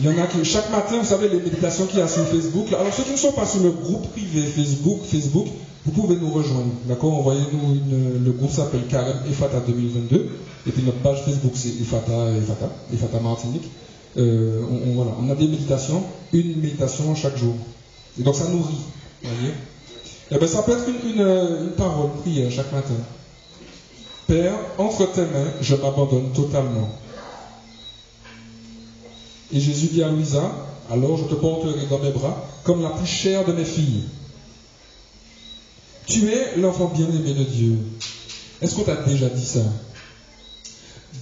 il 0.00 0.04
y 0.04 0.08
en 0.08 0.22
a 0.22 0.26
qui, 0.26 0.44
chaque 0.44 0.70
matin, 0.70 0.98
vous 1.00 1.08
savez, 1.08 1.28
les 1.28 1.40
méditations 1.40 1.86
qu'il 1.86 1.98
y 1.98 2.02
a 2.02 2.08
sur 2.08 2.24
Facebook. 2.26 2.66
Alors, 2.68 2.94
ceux 2.94 3.02
qui 3.02 3.12
ne 3.12 3.16
sont 3.16 3.32
pas 3.32 3.46
sur 3.46 3.60
le 3.60 3.70
groupe 3.70 4.12
privé 4.12 4.42
Facebook, 4.42 5.00
Facebook, 5.04 5.46
vous 5.86 5.90
pouvez 6.02 6.16
nous 6.16 6.30
rejoindre. 6.30 6.70
D'accord? 6.86 7.14
Envoyez-nous 7.18 7.80
le 8.24 8.30
groupe 8.32 8.52
s'appelle 8.52 8.86
Carême 8.88 9.18
EFATA 9.28 9.60
2022. 9.66 10.28
Et 10.66 10.70
puis 10.70 10.82
notre 10.82 10.98
page 10.98 11.22
Facebook, 11.24 11.52
c'est 11.54 11.80
EFATA, 11.80 12.30
EFATA, 12.36 12.70
EFATA 12.92 13.20
Martinique. 13.20 13.64
Euh, 14.18 14.62
on, 15.20 15.30
a 15.30 15.34
des 15.34 15.46
méditations, 15.46 16.02
une 16.32 16.60
méditation 16.60 17.14
chaque 17.14 17.36
jour. 17.36 17.54
Et 18.18 18.22
donc 18.22 18.34
ça 18.34 18.48
nourrit. 18.48 18.80
voyez 19.22 19.54
Eh 20.32 20.38
bien, 20.38 20.48
ça 20.48 20.62
peut 20.62 20.72
être 20.72 20.88
une, 20.88 21.10
une, 21.12 21.66
une 21.66 21.72
parole, 21.76 22.10
une 22.16 22.22
prière 22.22 22.50
chaque 22.50 22.72
matin. 22.72 22.94
Père, 24.26 24.54
entre 24.76 25.10
tes 25.12 25.22
mains, 25.22 25.52
je 25.60 25.74
m'abandonne 25.76 26.32
totalement. 26.32 26.88
Et 29.52 29.60
Jésus 29.60 29.86
dit 29.86 30.02
à 30.02 30.08
Louisa, 30.08 30.52
alors 30.90 31.16
je 31.16 31.24
te 31.24 31.34
porterai 31.34 31.86
dans 31.88 31.98
mes 31.98 32.10
bras 32.10 32.44
comme 32.64 32.82
la 32.82 32.90
plus 32.90 33.06
chère 33.06 33.44
de 33.46 33.52
mes 33.52 33.64
filles. 33.64 34.02
Tu 36.06 36.28
es 36.28 36.56
l'enfant 36.56 36.92
bien-aimé 36.94 37.34
de 37.34 37.44
Dieu. 37.44 37.78
Est-ce 38.60 38.74
qu'on 38.74 38.82
t'a 38.82 38.96
déjà 38.96 39.28
dit 39.28 39.44
ça? 39.44 39.60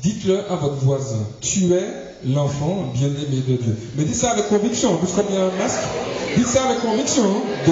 Dites-le 0.02 0.50
à 0.50 0.56
votre 0.56 0.76
voisin. 0.76 1.24
Tu 1.40 1.72
es 1.72 2.05
l'enfant 2.24 2.90
bien-aimé 2.94 3.42
de 3.46 3.56
Dieu. 3.56 3.76
Mais 3.96 4.04
dites 4.04 4.14
ça 4.16 4.30
avec 4.32 4.48
conviction, 4.48 4.96
parce 4.96 5.12
qu'il 5.12 5.34
y 5.34 5.38
a 5.38 5.42
un 5.44 5.62
masque. 5.62 5.80
Dites 6.36 6.46
ça 6.46 6.64
avec 6.64 6.80
conviction. 6.80 7.22
hein. 7.24 7.70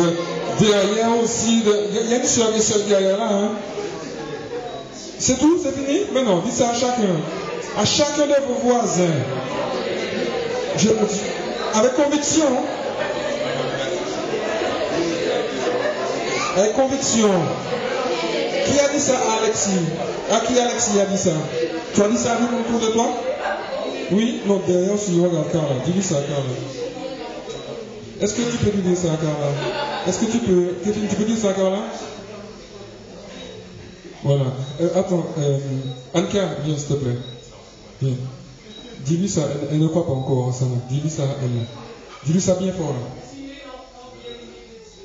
De, 0.61 0.64
derrière 0.66 1.11
aussi, 1.22 1.62
il 1.64 2.11
y 2.11 2.14
a 2.14 2.16
une 2.18 2.24
soeur 2.24 2.48
et 2.57 2.61
seule 2.61 2.85
derrière 2.88 3.18
là. 3.18 3.28
hein. 3.30 3.50
C'est 5.18 5.38
tout 5.38 5.59
C'est 5.62 5.72
fini? 5.74 6.00
Non, 6.24 6.40
dites 6.44 6.54
ça 6.54 6.70
à 6.70 6.74
chacun. 6.74 7.16
À 7.78 7.85
chacun 7.85 8.26
de 8.26 8.35
vos 8.46 8.68
voisins. 8.68 9.14
Je 10.76 10.88
le 10.88 10.94
dis. 10.94 11.20
Avec 11.74 11.94
conviction. 11.94 12.44
Avec 16.57 16.74
conviction. 16.74 17.30
Qui 18.66 18.80
a 18.80 18.88
dit 18.88 19.00
ça? 19.00 19.14
À 19.14 19.42
Alexis 19.42 19.70
À 20.33 20.40
qui 20.40 20.59
Alexis 20.59 21.00
a 21.00 21.04
dit 21.07 21.18
ça? 21.18 21.30
Tu 21.94 22.02
as 22.02 22.09
dit 22.09 22.16
ça 22.16 22.33
à 22.33 22.37
lui 22.38 22.46
autour 22.61 22.87
de 22.88 22.92
toi? 22.92 23.09
Oui 24.12 24.40
Non, 24.46 24.60
derrière, 24.66 24.98
si 24.98 25.20
regarde 25.20 25.50
Carla. 25.50 25.76
Dis-lui 25.84 26.02
ça 26.02 26.16
à 26.18 26.22
Carla. 26.22 26.44
Est-ce 28.20 28.34
que 28.34 28.42
tu 28.42 28.56
peux 28.58 28.70
lui 28.70 28.82
dire 28.82 28.96
ça 28.96 29.12
à 29.12 29.16
Carla 29.16 29.52
Est-ce 30.06 30.20
que 30.20 30.30
tu 30.30 30.38
peux. 30.38 30.74
Tu 30.84 31.16
peux 31.16 31.24
dire 31.24 31.36
ça 31.36 31.52
Voilà. 34.22 34.44
Euh, 34.80 34.88
attends, 34.98 35.26
euh, 35.38 35.58
Anka, 36.14 36.48
viens 36.64 36.76
s'il 36.76 36.88
te 36.88 36.92
plaît. 36.94 37.18
Viens. 38.02 38.14
Dis-lui 39.04 39.28
ça, 39.28 39.42
elle, 39.70 39.78
ne 39.78 39.88
croit 39.88 40.06
pas 40.06 40.12
encore 40.12 40.54
ça. 40.54 40.64
là. 40.64 40.70
Dis-lui 40.88 41.10
ça 41.10 41.24
elle. 41.42 41.58
là. 41.58 41.66
Dis-lui 42.24 42.40
ça 42.40 42.54
bien 42.54 42.72
fort 42.72 42.90
là. 42.90 43.44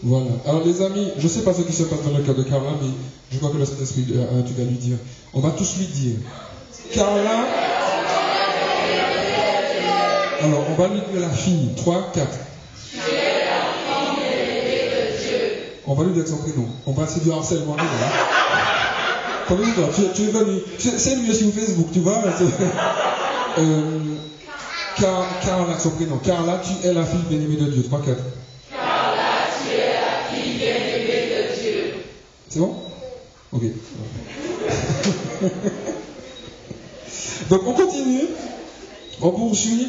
Voilà. 0.02 0.32
Alors 0.46 0.64
les 0.64 0.82
amis, 0.82 1.10
je 1.18 1.24
ne 1.24 1.28
sais 1.30 1.42
pas 1.42 1.54
ce 1.54 1.62
qui 1.64 1.74
se 1.74 1.84
passe 1.84 2.00
dans 2.04 2.18
le 2.18 2.24
cœur 2.24 2.36
de 2.36 2.44
Carla, 2.44 2.70
mais 2.82 2.90
je 3.32 3.38
crois 3.38 3.50
que 3.52 3.58
le 3.58 3.66
Saint-Esprit 3.66 4.06
a 4.18 4.38
un 4.38 4.42
truc 4.44 4.58
à 4.60 4.64
lui 4.64 4.78
dire. 4.78 4.98
On 5.34 5.42
va 5.42 5.50
tous 5.52 5.78
lui 5.78 5.86
dire. 5.88 6.16
Carla. 6.94 7.69
Alors, 10.42 10.64
on 10.70 10.74
va 10.82 10.88
lui 10.88 11.02
dire 11.12 11.22
la 11.22 11.30
fille. 11.30 11.70
3, 11.76 12.12
4. 12.14 12.28
On 15.86 15.94
va 15.96 16.04
lui 16.04 16.14
dire 16.14 16.28
son 16.28 16.38
prénom. 16.38 16.68
On 16.86 16.92
va 16.92 17.08
c'est 17.08 17.24
du 17.24 17.32
harcèlement. 17.32 17.76
hein. 17.80 17.84
Comme 19.48 19.62
toi, 19.74 19.90
tu, 19.96 20.02
tu 20.14 20.30
es 20.30 20.32
venu. 20.32 20.60
C'est 20.78 21.16
mieux 21.18 21.34
sur 21.34 21.52
Facebook, 21.52 21.88
tu 21.92 22.00
vois. 22.00 22.22
Euh, 23.58 23.82
Car, 24.98 25.26
Carla, 25.44 25.80
son 25.80 25.90
prénom. 25.92 26.18
Carla, 26.18 26.62
tu 26.64 26.88
es 26.88 26.94
la 26.94 27.06
fille 27.06 27.24
bien-aimée 27.28 27.56
de 27.56 27.72
Dieu. 27.72 27.84
3, 27.84 28.02
4. 28.06 28.18
C'est 32.50 32.60
bon? 32.60 32.76
Ok. 33.52 33.62
Donc 37.50 37.62
on 37.66 37.74
continue, 37.74 38.26
on 39.22 39.32
poursuit. 39.32 39.88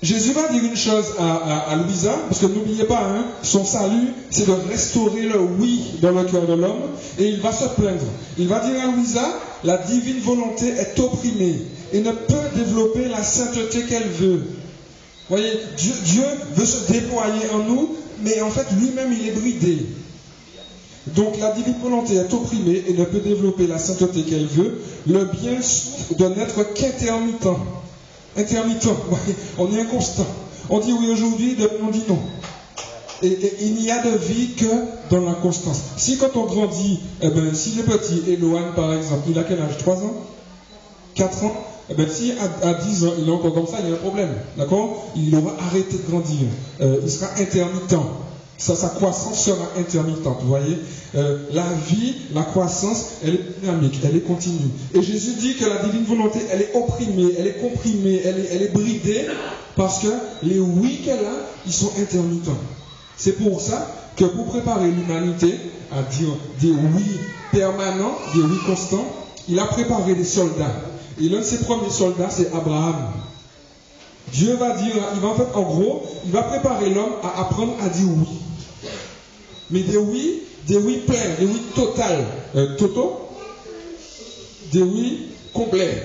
Jésus 0.00 0.32
va 0.32 0.48
dire 0.48 0.62
une 0.62 0.76
chose 0.76 1.06
à, 1.18 1.74
Louisa, 1.74 2.14
parce 2.28 2.40
que 2.40 2.46
n'oubliez 2.46 2.84
pas, 2.84 3.02
hein, 3.02 3.24
son 3.42 3.64
salut, 3.64 4.12
c'est 4.30 4.46
de 4.46 4.52
restaurer 4.70 5.22
le 5.22 5.40
oui 5.40 5.80
dans 6.00 6.12
le 6.12 6.22
cœur 6.24 6.46
de 6.46 6.54
l'homme, 6.54 6.82
et 7.18 7.24
il 7.24 7.40
va 7.40 7.50
se 7.52 7.64
plaindre. 7.64 8.04
Il 8.38 8.46
va 8.46 8.60
dire 8.60 8.80
à 8.80 8.86
Louisa, 8.92 9.26
la 9.64 9.76
divine 9.78 10.20
volonté 10.20 10.68
est 10.68 10.98
opprimée 11.00 11.56
et 11.92 12.00
ne 12.00 12.12
peut 12.12 12.34
développer 12.54 13.08
la 13.08 13.24
sainteté 13.24 13.82
qu'elle 13.82 14.08
veut. 14.08 14.42
Voyez, 15.28 15.50
Dieu, 15.76 15.92
Dieu 16.04 16.24
veut 16.54 16.64
se 16.64 16.92
déployer 16.92 17.50
en 17.52 17.58
nous, 17.58 17.96
mais 18.22 18.40
en 18.40 18.50
fait 18.50 18.66
lui-même 18.78 19.12
il 19.12 19.28
est 19.28 19.32
bridé. 19.32 19.86
Donc 21.08 21.38
la 21.40 21.52
divine 21.52 21.74
volonté 21.82 22.14
est 22.14 22.32
opprimée 22.32 22.84
et 22.86 22.92
ne 22.92 23.04
peut 23.04 23.20
développer 23.20 23.66
la 23.66 23.78
sainteté 23.78 24.22
qu'elle 24.22 24.46
veut. 24.46 24.80
Le 25.06 25.24
bien 25.24 25.60
souffre 25.60 26.14
de 26.16 26.26
n'être 26.28 26.74
qu'intermittent. 26.74 27.48
Intermittent, 28.38 28.88
on 29.58 29.72
est 29.72 29.80
inconstant. 29.80 30.26
On 30.70 30.78
dit 30.78 30.92
oui 30.92 31.10
aujourd'hui, 31.10 31.56
demain 31.56 31.88
on 31.88 31.90
dit 31.90 32.04
non. 32.08 32.18
Et, 33.22 33.36
il 33.62 33.74
n'y 33.74 33.90
a 33.90 34.00
de 34.00 34.16
vie 34.16 34.50
que 34.54 35.10
dans 35.10 35.22
la 35.22 35.34
constance. 35.34 35.80
Si 35.96 36.18
quand 36.18 36.36
on 36.36 36.44
grandit, 36.44 37.00
eh 37.20 37.30
ben, 37.30 37.52
si 37.52 37.72
le 37.72 37.82
petit 37.82 38.30
Eloane 38.30 38.74
par 38.76 38.94
exemple, 38.94 39.28
il 39.28 39.38
a 39.38 39.42
quel 39.42 39.60
âge? 39.60 39.76
3 39.78 39.96
ans? 40.04 40.14
4 41.16 41.44
ans? 41.44 41.52
Eh 41.90 41.94
ben, 41.94 42.08
si 42.08 42.32
à, 42.32 42.68
à 42.68 42.74
10 42.74 43.04
ans 43.06 43.12
il 43.18 43.28
est 43.28 43.32
encore 43.32 43.54
comme 43.54 43.66
ça, 43.66 43.78
il 43.82 43.88
y 43.88 43.92
a 43.92 43.94
un 43.94 43.98
problème. 43.98 44.34
D'accord? 44.56 45.10
Il 45.16 45.34
aura 45.34 45.54
arrêté 45.58 45.96
de 45.96 46.08
grandir. 46.08 46.46
Euh, 46.80 47.00
il 47.02 47.10
sera 47.10 47.32
intermittent. 47.38 47.96
Sa, 48.58 48.76
sa 48.76 48.88
croissance 48.90 49.42
sera 49.44 49.66
intermittente. 49.78 50.38
Vous 50.42 50.48
voyez, 50.48 50.76
Euh, 51.14 51.38
la 51.52 51.64
vie, 51.88 52.14
la 52.34 52.42
croissance, 52.42 53.12
elle 53.24 53.34
est 53.36 53.60
dynamique, 53.60 53.98
elle 54.04 54.14
est 54.16 54.26
continue. 54.26 54.68
Et 54.92 55.02
Jésus 55.02 55.36
dit 55.40 55.56
que 55.56 55.64
la 55.64 55.82
divine 55.82 56.04
volonté, 56.04 56.38
elle 56.52 56.60
est 56.60 56.74
opprimée, 56.74 57.32
elle 57.38 57.46
est 57.46 57.60
comprimée, 57.62 58.20
elle 58.26 58.38
est, 58.38 58.48
elle 58.52 58.62
est 58.62 58.72
bridée, 58.74 59.24
parce 59.74 60.00
que 60.00 60.08
les 60.42 60.60
oui 60.60 61.00
qu'elle 61.04 61.24
a, 61.24 61.32
ils 61.66 61.72
sont 61.72 61.90
intermittents. 61.98 62.58
C'est 63.16 63.38
pour 63.42 63.58
ça 63.62 63.90
que 64.16 64.26
pour 64.26 64.46
préparer 64.46 64.90
l'humanité 64.90 65.54
à 65.90 66.02
dire 66.02 66.28
des 66.60 66.72
oui 66.72 67.06
permanents, 67.52 68.18
des 68.34 68.42
oui 68.42 68.58
constants, 68.66 69.06
il 69.48 69.58
a 69.58 69.64
préparé 69.64 70.14
des 70.14 70.24
soldats. 70.24 70.74
Et 71.18 71.30
l'un 71.30 71.38
de 71.38 71.42
ses 71.44 71.60
premiers 71.60 71.88
soldats, 71.90 72.28
c'est 72.28 72.52
Abraham. 72.52 73.12
Dieu 74.30 74.56
va 74.56 74.76
dire, 74.76 74.92
il 75.14 75.20
va 75.20 75.28
en 75.28 75.34
fait, 75.34 75.48
en 75.54 75.62
gros, 75.62 76.02
il 76.26 76.32
va 76.32 76.42
préparer 76.42 76.90
l'homme 76.90 77.14
à 77.22 77.40
apprendre 77.40 77.72
à 77.82 77.88
dire 77.88 78.08
oui. 78.08 78.28
Mais 79.70 79.80
des 79.80 79.96
oui, 79.98 80.42
des 80.66 80.76
oui 80.76 81.02
pleins, 81.06 81.34
des 81.38 81.46
oui 81.46 81.60
total, 81.74 82.24
euh, 82.56 82.76
des 84.72 84.82
oui 84.82 85.26
complets. 85.52 86.02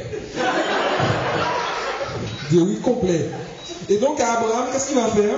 Des 2.52 2.60
oui 2.60 2.78
complets. 2.84 3.30
Et 3.90 3.98
donc 3.98 4.20
à 4.20 4.34
Abraham, 4.40 4.68
qu'est-ce 4.72 4.88
qu'il 4.88 4.96
va 4.96 5.08
faire? 5.08 5.38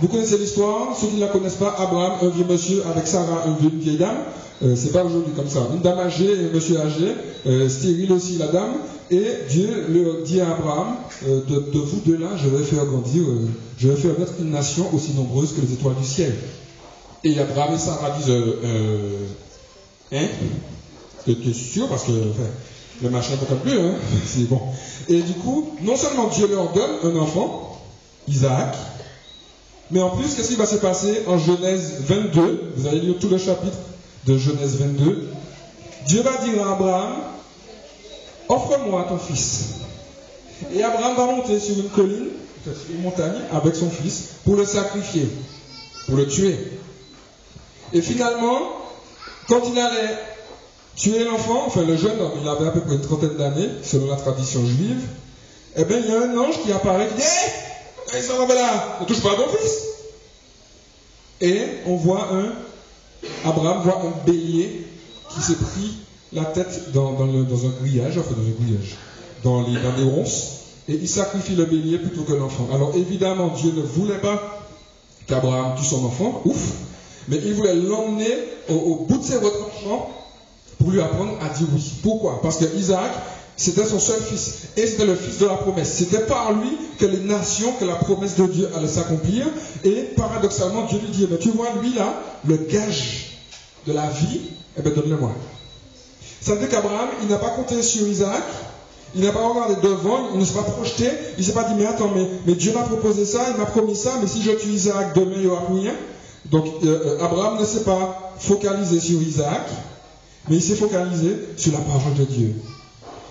Vous 0.00 0.08
connaissez 0.08 0.38
l'histoire, 0.38 0.96
ceux 0.98 1.08
qui 1.08 1.16
ne 1.16 1.20
la 1.20 1.28
connaissent 1.28 1.54
pas, 1.54 1.74
Abraham, 1.78 2.12
un 2.22 2.28
vieux 2.28 2.44
monsieur 2.48 2.82
avec 2.86 3.06
Sarah, 3.06 3.44
une 3.46 3.78
vieille, 3.80 3.96
dame. 3.98 4.16
Euh, 4.62 4.74
c'est 4.76 4.92
pas 4.92 5.04
aujourd'hui 5.04 5.32
comme 5.34 5.48
ça. 5.48 5.60
Une 5.72 5.80
dame 5.80 5.98
âgée 5.98 6.30
et 6.32 6.50
un 6.50 6.54
monsieur 6.54 6.78
âgé, 6.80 7.14
euh, 7.46 7.68
stérile 7.68 8.12
aussi 8.12 8.36
la 8.36 8.48
dame. 8.48 8.74
Et 9.10 9.24
Dieu 9.48 9.68
leur 9.88 10.22
dit 10.24 10.40
à 10.40 10.50
Abraham, 10.52 10.96
euh, 11.26 11.40
de, 11.48 11.72
de 11.72 11.78
vous 11.78 12.00
deux 12.06 12.16
là, 12.16 12.28
je 12.36 12.48
vais 12.48 12.62
faire 12.62 12.84
grandir, 12.84 13.22
euh, 13.22 13.48
je 13.78 13.88
vais 13.88 13.96
faire 13.96 14.18
naître 14.18 14.34
une 14.40 14.50
nation 14.50 14.86
aussi 14.94 15.12
nombreuse 15.14 15.52
que 15.52 15.60
les 15.62 15.72
étoiles 15.72 15.96
du 16.00 16.06
ciel. 16.06 16.32
Et 17.24 17.38
Abraham 17.38 17.74
et 17.74 17.78
Sarah 17.78 18.10
disent, 18.10 18.30
euh, 18.30 18.60
euh, 18.64 19.26
hein? 20.12 20.26
Sûr 21.52 21.88
Parce 21.88 22.04
que 22.04 22.12
le 23.02 23.10
machin 23.10 23.34
ne 23.34 23.56
plus, 23.56 23.78
hein? 23.78 23.94
C'est 24.26 24.48
bon. 24.48 24.60
Et 25.08 25.20
du 25.22 25.34
coup, 25.34 25.74
non 25.82 25.96
seulement 25.96 26.28
Dieu 26.28 26.48
leur 26.48 26.72
donne 26.72 26.90
un 27.04 27.16
enfant, 27.20 27.78
Isaac, 28.26 28.74
mais 29.90 30.00
en 30.00 30.10
plus, 30.10 30.34
qu'est-ce 30.34 30.48
qui 30.48 30.56
va 30.56 30.66
se 30.66 30.76
passer 30.76 31.22
en 31.26 31.36
Genèse 31.36 31.96
22 32.00 32.72
Vous 32.76 32.86
allez 32.86 33.00
lire 33.00 33.16
tout 33.20 33.28
le 33.28 33.38
chapitre 33.38 33.76
de 34.26 34.38
Genèse 34.38 34.76
22. 34.76 35.28
Dieu 36.06 36.22
va 36.22 36.36
dire 36.44 36.66
à 36.66 36.72
Abraham, 36.72 37.16
offre-moi 38.48 39.06
ton 39.08 39.18
fils. 39.18 39.64
Et 40.72 40.82
Abraham 40.82 41.16
va 41.16 41.26
monter 41.26 41.58
sur 41.58 41.76
une 41.76 41.88
colline, 41.88 42.28
sur 42.64 42.94
une 42.94 43.02
montagne, 43.02 43.40
avec 43.52 43.74
son 43.74 43.90
fils, 43.90 44.28
pour 44.44 44.56
le 44.56 44.64
sacrifier, 44.64 45.28
pour 46.06 46.16
le 46.16 46.26
tuer. 46.26 46.56
Et 47.92 48.02
finalement, 48.02 48.58
quand 49.48 49.62
il 49.72 49.78
allait 49.78 50.18
tuer 50.96 51.24
l'enfant, 51.24 51.64
enfin 51.66 51.82
le 51.82 51.96
jeune 51.96 52.18
il 52.40 52.48
avait 52.48 52.66
à 52.66 52.70
peu 52.70 52.80
près 52.80 52.94
une 52.94 53.00
trentaine 53.00 53.36
d'années, 53.36 53.68
selon 53.82 54.08
la 54.08 54.16
tradition 54.16 54.64
juive, 54.64 55.02
eh 55.76 55.84
bien 55.84 55.98
il 55.98 56.06
y 56.06 56.12
a 56.12 56.22
un 56.22 56.36
ange 56.36 56.60
qui 56.62 56.72
apparaît, 56.72 57.08
qui 57.08 57.14
dit 57.14 57.22
Hé 58.12 58.16
hey, 58.16 58.28
là, 58.28 58.98
ne 59.00 59.06
touche 59.06 59.22
pas 59.22 59.32
à 59.32 59.34
ton 59.36 59.48
fils. 59.48 59.78
Et 61.40 61.62
on 61.86 61.96
voit 61.96 62.28
un, 62.32 62.52
Abraham 63.48 63.82
voit 63.82 64.02
un 64.02 64.26
bélier 64.26 64.86
qui 65.32 65.40
s'est 65.40 65.54
pris 65.54 65.96
la 66.32 66.44
tête 66.44 66.92
dans, 66.92 67.16
un 67.20 67.70
grillage, 67.80 68.18
enfin 68.18 68.34
dans 68.36 68.42
un 68.42 68.64
grillage, 68.64 68.96
dans, 69.42 69.62
les, 69.62 69.80
dans 69.80 69.92
des 69.96 70.02
ronces, 70.02 70.60
et 70.88 70.94
il 70.94 71.08
sacrifie 71.08 71.54
le 71.54 71.64
bélier 71.64 71.98
plutôt 71.98 72.22
que 72.22 72.32
l'enfant. 72.32 72.68
Alors 72.74 72.94
évidemment, 72.94 73.48
Dieu 73.48 73.72
ne 73.74 73.82
voulait 73.82 74.18
pas 74.18 74.60
qu'Abraham 75.26 75.74
tue 75.76 75.84
son 75.84 76.04
enfant, 76.04 76.42
ouf, 76.44 76.72
mais 77.30 77.40
il 77.44 77.54
voulait 77.54 77.74
l'emmener 77.74 78.34
au, 78.68 79.06
bout 79.08 79.18
de 79.18 79.24
ses 79.24 79.36
retranchements 79.36 80.10
pour 80.78 80.90
lui 80.90 81.00
apprendre 81.00 81.38
à 81.40 81.48
dire 81.56 81.66
oui. 81.72 81.92
Pourquoi? 82.02 82.40
Parce 82.42 82.56
que 82.56 82.64
Isaac, 82.76 83.12
c'était 83.56 83.84
son 83.84 84.00
seul 84.00 84.20
fils, 84.20 84.68
et 84.76 84.86
c'était 84.86 85.06
le 85.06 85.14
fils 85.14 85.38
de 85.38 85.46
la 85.46 85.54
promesse. 85.54 85.92
C'était 85.92 86.24
par 86.24 86.52
lui 86.52 86.70
que 86.98 87.06
les 87.06 87.20
nations, 87.20 87.72
que 87.78 87.84
la 87.84 87.96
promesse 87.96 88.36
de 88.36 88.46
Dieu 88.46 88.68
allait 88.76 88.88
s'accomplir, 88.88 89.46
et 89.84 90.02
paradoxalement, 90.16 90.86
Dieu 90.86 90.98
lui 90.98 91.08
dit, 91.08 91.28
mais 91.30 91.38
tu 91.38 91.50
vois, 91.50 91.68
lui 91.82 91.94
là, 91.94 92.22
le 92.46 92.56
gage 92.56 93.38
de 93.86 93.92
la 93.92 94.08
vie, 94.08 94.40
eh 94.78 94.82
bien 94.82 94.92
donne-le-moi. 94.92 95.32
Ça 96.40 96.54
veut 96.54 96.60
dire 96.60 96.70
qu'Abraham, 96.70 97.10
il 97.22 97.28
n'a 97.28 97.36
pas 97.36 97.50
compté 97.50 97.82
sur 97.82 98.08
Isaac, 98.08 98.42
il 99.14 99.22
n'a 99.22 99.32
pas 99.32 99.46
regardé 99.46 99.74
devant, 99.82 100.30
il 100.32 100.40
ne 100.40 100.44
s'est 100.44 100.54
pas 100.54 100.62
projeté, 100.62 101.10
il 101.36 101.40
ne 101.40 101.46
s'est 101.46 101.52
pas 101.52 101.64
dit, 101.64 101.74
mais 101.76 101.84
attends, 101.84 102.10
mais, 102.46 102.54
Dieu 102.54 102.72
m'a 102.72 102.82
proposé 102.82 103.26
ça, 103.26 103.40
il 103.50 103.58
m'a 103.58 103.66
promis 103.66 103.96
ça, 103.96 104.14
mais 104.20 104.26
si 104.26 104.42
je 104.42 104.52
tue 104.52 104.68
Isaac, 104.68 105.14
demain 105.14 105.32
il 105.36 105.40
n'y 105.42 105.46
aura 105.48 105.64
rien. 105.68 105.92
Donc 106.50 106.64
euh, 106.84 107.18
euh, 107.20 107.24
Abraham 107.24 107.60
ne 107.60 107.64
s'est 107.64 107.84
pas 107.84 108.32
focalisé 108.38 109.00
sur 109.00 109.22
Isaac, 109.22 109.68
mais 110.48 110.56
il 110.56 110.62
s'est 110.62 110.74
focalisé 110.74 111.36
sur 111.56 111.72
la 111.72 111.78
parole 111.80 112.14
de 112.14 112.24
Dieu. 112.24 112.54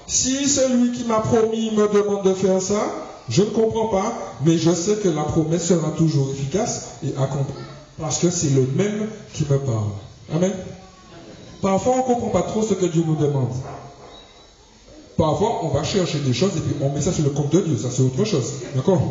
Si 0.08 0.48
celui 0.48 0.92
qui 0.92 1.04
m'a 1.06 1.20
promis 1.20 1.72
me 1.72 1.88
demande 1.88 2.26
de 2.26 2.34
faire 2.34 2.62
ça, 2.62 2.82
je 3.28 3.44
ne 3.44 3.50
comprends 3.50 3.88
pas, 3.88 4.14
mais 4.44 4.58
je 4.58 4.72
sais 4.72 4.96
que 4.96 5.10
la 5.10 5.24
promesse 5.24 5.68
sera 5.68 5.92
toujours 5.92 6.32
efficace 6.32 6.96
et 7.04 7.10
accomplie. 7.18 7.64
Parce 8.00 8.20
que 8.20 8.30
c'est 8.30 8.50
le 8.50 8.68
même 8.76 9.08
qui 9.34 9.44
me 9.44 9.58
parle. 9.58 9.92
Amen. 10.34 10.52
Parfois, 11.62 11.94
on 11.96 11.98
ne 11.98 12.14
comprend 12.14 12.30
pas 12.30 12.42
trop 12.44 12.64
ce 12.64 12.74
que 12.74 12.86
Dieu 12.86 13.04
nous 13.06 13.16
demande. 13.16 13.52
Parfois, 15.20 15.66
on 15.66 15.68
va 15.68 15.84
chercher 15.84 16.20
des 16.20 16.34
choses 16.34 16.52
et 16.56 16.62
puis 16.62 16.76
on 16.82 16.94
met 16.94 17.02
ça 17.02 17.12
sur 17.12 17.26
le 17.26 17.32
compte 17.32 17.52
de 17.52 17.60
Dieu. 17.60 17.78
Ça, 17.78 17.90
c'est 17.92 18.04
autre 18.04 18.24
chose. 18.24 18.54
D'accord? 18.74 19.02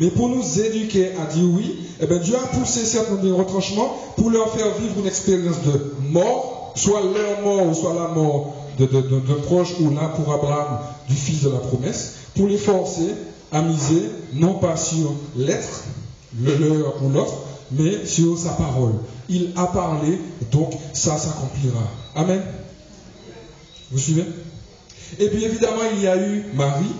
Mais 0.00 0.08
pour 0.08 0.30
nous 0.30 0.58
éduquer 0.58 1.10
à 1.20 1.26
dire 1.26 1.44
oui, 1.54 1.80
eh 2.00 2.06
bien, 2.06 2.16
Dieu 2.16 2.34
a 2.34 2.46
poussé 2.56 2.86
certains 2.86 3.16
des 3.16 3.30
retranchements 3.30 3.94
pour 4.16 4.30
leur 4.30 4.50
faire 4.54 4.74
vivre 4.78 4.94
une 4.98 5.06
expérience 5.06 5.56
de 5.66 5.92
mort, 6.08 6.72
soit 6.76 7.02
leur 7.02 7.42
mort 7.42 7.66
ou 7.66 7.74
soit 7.74 7.92
la 7.92 8.08
mort 8.08 8.54
de, 8.78 8.86
de, 8.86 9.34
proches 9.34 9.74
ou 9.80 9.90
là 9.90 10.10
pour 10.16 10.32
Abraham 10.32 10.78
du 11.10 11.14
fils 11.14 11.42
de 11.42 11.50
la 11.50 11.58
promesse, 11.58 12.14
pour 12.34 12.46
les 12.46 12.56
forcer 12.56 13.14
à 13.52 13.60
miser 13.60 14.04
non 14.32 14.54
pas 14.54 14.78
sur 14.78 15.12
l'être, 15.36 15.82
le 16.40 16.56
leur 16.56 17.04
ou 17.04 17.10
l'autre, 17.10 17.34
mais 17.72 18.06
sur 18.06 18.38
sa 18.38 18.52
parole. 18.52 18.94
Il 19.28 19.50
a 19.56 19.66
parlé, 19.66 20.18
donc 20.52 20.72
ça 20.94 21.18
s'accomplira. 21.18 21.82
Amen. 22.14 22.40
Vous 23.92 23.98
suivez? 23.98 24.24
Et 25.18 25.28
puis 25.28 25.44
évidemment, 25.44 25.82
il 25.92 26.02
y 26.02 26.06
a 26.06 26.16
eu 26.16 26.44
Marie. 26.54 26.94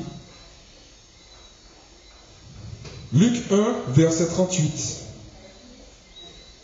Luc 3.13 3.43
1, 3.51 3.93
verset 3.93 4.27
38. 4.27 4.97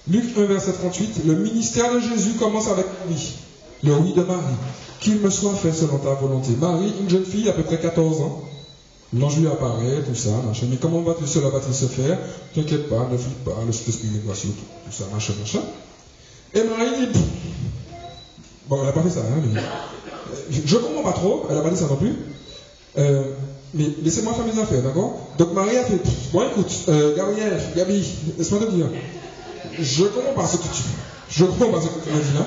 Luc 0.09 0.37
1, 0.37 0.45
verset 0.45 0.73
38. 0.73 1.23
Le 1.27 1.35
ministère 1.37 1.93
de 1.93 2.01
Jésus 2.01 2.35
commence 2.35 2.69
avec 2.69 2.87
oui. 3.09 3.35
Le 3.83 3.95
oui 3.95 4.13
de 4.15 4.23
Marie. 4.23 4.55
Qu'il 5.01 5.17
me 5.21 5.31
soit 5.31 5.55
fait 5.55 5.73
selon 5.73 5.99
ta 5.99 6.15
volonté. 6.15 6.53
Marie, 6.59 6.93
une 7.01 7.11
jeune 7.11 7.25
fille 7.25 7.49
à 7.49 7.53
peu 7.53 7.63
près 7.63 7.81
14 7.81 8.21
ans. 8.21 8.43
L'ange 9.13 9.39
lui 9.39 9.47
apparaît, 9.47 10.03
tout 10.03 10.15
ça, 10.15 10.31
machin. 10.47 10.67
Mais 10.69 10.77
comment 10.77 11.01
va-t-il 11.03 11.29
cela 11.29 11.49
va-t-il 11.49 11.75
se 11.75 11.87
faire? 11.87 12.19
T'inquiète 12.55 12.89
pas, 12.89 13.09
ne 13.11 13.17
flippe 13.17 13.45
pas, 13.45 13.57
le 13.65 13.73
Saint-Esprit 13.73 14.09
est 14.09 14.35
sur 14.35 14.49
tout, 14.51 14.55
tout 14.85 14.93
ça, 14.93 15.05
machin, 15.13 15.33
machin. 15.41 15.61
Et 16.55 16.65
Marie 16.65 17.07
dit, 17.13 17.21
bon, 18.69 18.79
elle 18.81 18.87
n'a 18.87 18.93
pas 18.93 19.03
fait 19.03 19.11
ça, 19.11 19.21
hein, 19.21 19.43
mais 19.45 19.61
je, 20.51 20.77
comprends 20.77 21.03
pas 21.03 21.13
trop, 21.13 21.47
elle 21.49 21.57
n'a 21.57 21.63
pas 21.63 21.71
dit 21.71 21.77
ça 21.77 21.87
non 21.89 21.97
plus. 21.97 22.15
Euh, 22.99 23.23
mais 23.75 23.87
laissez-moi 24.03 24.33
faire 24.35 24.47
mes 24.47 24.61
affaires, 24.61 24.83
d'accord? 24.83 25.19
Donc 25.39 25.53
Marie 25.53 25.77
a 25.77 25.85
fait, 25.85 26.01
bon 26.33 26.43
écoute, 26.43 26.73
euh, 26.89 27.17
Gabriel, 27.17 27.61
Gabi, 27.77 28.05
laisse-moi 28.39 28.61
te 28.61 28.71
dire, 28.71 28.87
je 29.79 30.05
comprends 30.05 30.43
pas 30.43 30.47
ce 30.47 30.57
que 30.57 30.63
tu, 30.63 30.83
je 31.31 31.45
comprends 31.45 31.79
pas 31.79 31.81
ce 31.81 31.89
que 31.89 32.05
tu 32.05 32.11
m'as 32.11 32.21
dit 32.21 32.35
là. 32.39 32.47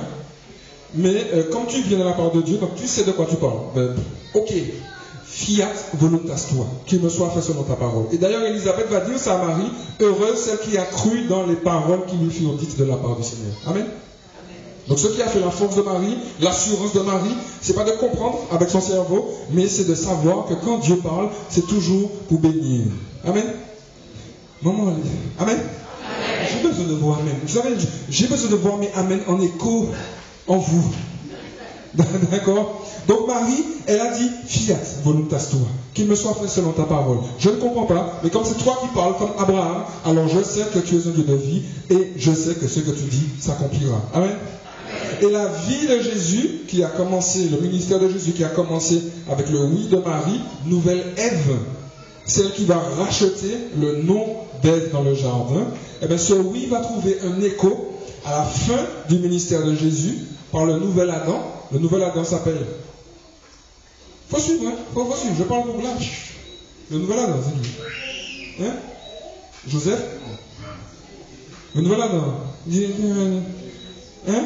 Mais 0.96 1.28
euh, 1.34 1.44
comme 1.52 1.68
tu 1.68 1.82
viens 1.82 2.00
de 2.00 2.04
la 2.04 2.14
part 2.14 2.32
de 2.32 2.42
Dieu, 2.42 2.58
donc 2.58 2.76
tu 2.76 2.88
sais 2.88 3.04
de 3.04 3.12
quoi 3.12 3.28
tu 3.30 3.36
parles. 3.36 3.60
Ben, 3.76 3.96
ok, 4.34 4.52
fiat 5.26 5.72
voluntas 5.94 6.48
toi, 6.50 6.66
qu'il 6.88 7.00
me 7.02 7.10
soit 7.10 7.30
fait 7.30 7.42
selon 7.42 7.64
ta 7.64 7.76
parole. 7.76 8.06
Et 8.12 8.18
d'ailleurs, 8.18 8.44
Élisabeth 8.44 8.90
va 8.90 9.02
dire 9.02 9.20
ça 9.20 9.40
à 9.40 9.46
Marie, 9.46 9.70
heureuse 10.00 10.38
celle 10.38 10.58
qui 10.60 10.78
a 10.78 10.86
cru 10.86 11.28
dans 11.28 11.46
les 11.46 11.56
paroles 11.56 12.06
qui 12.08 12.16
lui 12.18 12.32
furent 12.32 12.56
dites 12.56 12.78
de 12.80 12.86
la 12.86 12.96
part 12.96 13.16
du 13.16 13.24
Seigneur. 13.24 13.54
Amen? 13.68 13.86
Donc 14.90 14.98
ce 15.00 15.08
qui 15.08 15.22
a 15.22 15.28
fait 15.28 15.40
la 15.40 15.52
force 15.52 15.76
de 15.76 15.84
Marie, 15.84 16.18
l'assurance 16.42 16.94
de 16.94 17.02
Marie, 17.02 17.36
c'est 17.62 17.74
pas 17.76 17.84
de 17.84 17.92
comprendre 17.92 18.40
avec 18.52 18.70
son 18.70 18.82
cerveau, 18.82 19.30
mais 19.52 19.68
c'est 19.68 19.86
de 19.88 19.94
savoir 19.96 20.48
que 20.48 20.56
quand 20.56 20.80
Dieu 20.80 20.98
parle, 20.98 21.30
c'est 21.50 21.68
toujours 21.68 22.10
pour 22.28 22.40
bénir. 22.40 22.88
Amen. 23.26 23.44
Maman, 24.64 24.94
elle- 24.98 25.44
Amen. 25.44 25.60
J'ai 26.52 26.68
besoin 26.68 26.86
de 26.86 26.94
voir 26.96 27.20
Amen. 27.20 27.36
Vous 27.44 27.54
savez, 27.54 27.76
j'ai 28.10 28.28
besoin 28.28 28.50
de 28.50 28.56
voir 28.56 28.78
mes 28.78 28.92
Amen 28.96 29.20
en 29.28 29.40
écho 29.40 29.90
en 30.48 30.58
vous. 30.58 30.92
D'accord? 32.32 32.86
Donc 33.08 33.28
Marie, 33.28 33.64
elle 33.88 34.00
a 34.00 34.14
dit 34.18 34.30
Fiat 34.48 34.76
voluntas 35.04 35.48
tua, 35.50 35.60
qu'il 35.94 36.06
me 36.08 36.16
soit 36.16 36.34
fait 36.36 36.48
selon 36.48 36.72
ta 36.72 36.84
parole. 36.84 37.18
Je 37.40 37.50
ne 37.50 37.56
comprends 37.56 37.86
pas, 37.86 38.20
mais 38.24 38.30
comme 38.30 38.44
c'est 38.46 38.58
toi 38.64 38.78
qui 38.82 38.88
parles 38.96 39.16
comme 39.18 39.32
Abraham, 39.40 39.84
alors 40.06 40.28
je 40.28 40.44
sais 40.44 40.66
que 40.74 40.80
tu 40.80 40.96
es 40.96 41.08
un 41.08 41.12
Dieu 41.12 41.24
de 41.24 41.36
vie 41.36 41.62
et 41.90 42.14
je 42.18 42.32
sais 42.32 42.56
que 42.56 42.68
ce 42.68 42.80
que 42.82 42.92
tu 42.92 43.04
dis 43.06 43.28
s'accomplira. 43.40 44.02
Amen? 44.14 44.32
Et 45.22 45.30
la 45.30 45.48
vie 45.48 45.88
de 45.88 46.02
Jésus 46.02 46.62
qui 46.68 46.84
a 46.84 46.88
commencé, 46.88 47.50
le 47.50 47.60
ministère 47.60 48.00
de 48.00 48.10
Jésus 48.10 48.32
qui 48.32 48.44
a 48.44 48.50
commencé 48.50 49.02
avec 49.30 49.50
le 49.50 49.60
oui 49.66 49.88
de 49.88 49.98
Marie, 49.98 50.40
nouvelle 50.66 51.04
Ève, 51.18 51.58
celle 52.26 52.52
qui 52.52 52.66
va 52.66 52.80
racheter 52.98 53.58
le 53.80 54.04
nom 54.04 54.26
d'Ève 54.62 54.92
dans 54.92 55.04
le 55.04 55.16
jardin, 55.16 55.68
eh 56.02 56.08
bien 56.08 56.18
ce 56.18 56.34
oui 56.34 56.68
va 56.68 56.80
trouver 56.80 57.18
un 57.24 57.42
écho 57.42 57.96
à 58.26 58.32
la 58.32 58.44
fin 58.44 58.80
du 59.10 59.20
ministère 59.20 59.66
de 59.66 59.76
Jésus 59.76 60.20
par 60.52 60.66
le 60.66 60.80
nouvel 60.80 61.10
Adam. 61.10 61.42
Le 61.72 61.80
nouvel 61.80 62.04
Adam 62.04 62.24
s'appelle. 62.24 62.66
Faut 64.30 64.40
suivre, 64.40 64.68
hein? 64.68 64.76
Faut, 64.94 65.06
faut 65.06 65.16
suivre. 65.16 65.36
Je 65.38 65.44
parle 65.44 65.64
pour 65.64 65.82
là. 65.82 65.90
Le 66.92 66.98
nouvel 66.98 67.20
Adam, 67.20 67.36
c'est 67.44 67.56
lui. 67.60 68.68
Hein? 68.68 68.74
Joseph? 69.68 70.02
Le 71.76 71.82
nouvel 71.82 72.02
Adam. 72.02 72.34
Hein? 74.28 74.44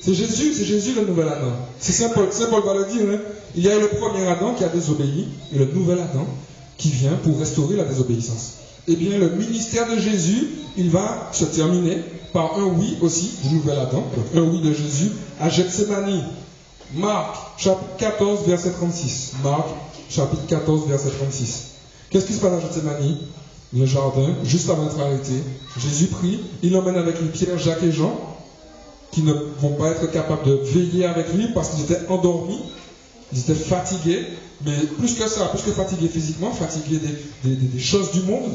C'est 0.00 0.14
Jésus, 0.14 0.54
c'est 0.54 0.64
Jésus 0.64 0.94
le 0.94 1.06
nouvel 1.06 1.28
Adam. 1.28 1.52
C'est 1.78 1.92
Saint 1.92 2.10
Paul, 2.10 2.28
Saint 2.30 2.46
Paul 2.46 2.62
va 2.64 2.74
le 2.74 2.84
dire. 2.92 3.02
Hein? 3.12 3.18
Il 3.54 3.64
y 3.64 3.70
a 3.70 3.78
le 3.78 3.88
premier 3.88 4.26
Adam 4.26 4.54
qui 4.54 4.64
a 4.64 4.68
désobéi 4.68 5.28
et 5.52 5.58
le 5.58 5.66
nouvel 5.66 5.98
Adam 5.98 6.26
qui 6.76 6.90
vient 6.90 7.14
pour 7.22 7.38
restaurer 7.38 7.76
la 7.76 7.84
désobéissance. 7.84 8.54
Eh 8.88 8.94
bien, 8.94 9.18
le 9.18 9.30
ministère 9.30 9.90
de 9.90 9.98
Jésus, 9.98 10.48
il 10.76 10.90
va 10.90 11.30
se 11.32 11.44
terminer 11.44 12.02
par 12.32 12.58
un 12.58 12.64
oui 12.64 12.98
aussi 13.00 13.32
du 13.44 13.54
nouvel 13.56 13.78
Adam, 13.78 14.04
un 14.34 14.42
oui 14.42 14.60
de 14.60 14.72
Jésus 14.72 15.10
à 15.40 15.48
Gethsemane. 15.48 16.22
Marc, 16.94 17.34
chapitre 17.58 17.96
14, 17.98 18.46
verset 18.46 18.70
36. 18.72 19.32
Marc, 19.42 19.66
chapitre 20.08 20.46
14, 20.46 20.86
verset 20.88 21.10
36. 21.10 21.64
Qu'est-ce 22.10 22.26
qui 22.26 22.34
se 22.34 22.40
passe 22.40 22.52
à 22.52 22.60
Gethsemane? 22.60 23.16
Le 23.74 23.86
jardin, 23.86 24.28
juste 24.44 24.70
avant 24.70 24.84
d'être 24.84 25.00
arrêté. 25.00 25.32
Jésus 25.78 26.06
prie, 26.06 26.40
il 26.62 26.76
emmène 26.76 26.96
avec 26.96 27.20
lui 27.20 27.28
Pierre, 27.28 27.58
Jacques 27.58 27.82
et 27.82 27.90
Jean, 27.90 28.35
qui 29.16 29.22
ne 29.22 29.32
vont 29.32 29.70
pas 29.76 29.92
être 29.92 30.12
capables 30.12 30.44
de 30.44 30.52
veiller 30.62 31.06
avec 31.06 31.32
lui 31.32 31.46
parce 31.54 31.70
qu'ils 31.70 31.84
étaient 31.84 32.06
endormis, 32.10 32.60
ils 33.32 33.38
étaient 33.38 33.54
fatigués, 33.54 34.26
mais 34.62 34.76
plus 34.98 35.14
que 35.14 35.26
ça, 35.26 35.46
plus 35.46 35.62
que 35.62 35.70
fatigués 35.70 36.08
physiquement, 36.08 36.50
fatigués 36.50 37.00
des, 37.42 37.78
choses 37.78 38.10
du 38.12 38.20
monde. 38.20 38.52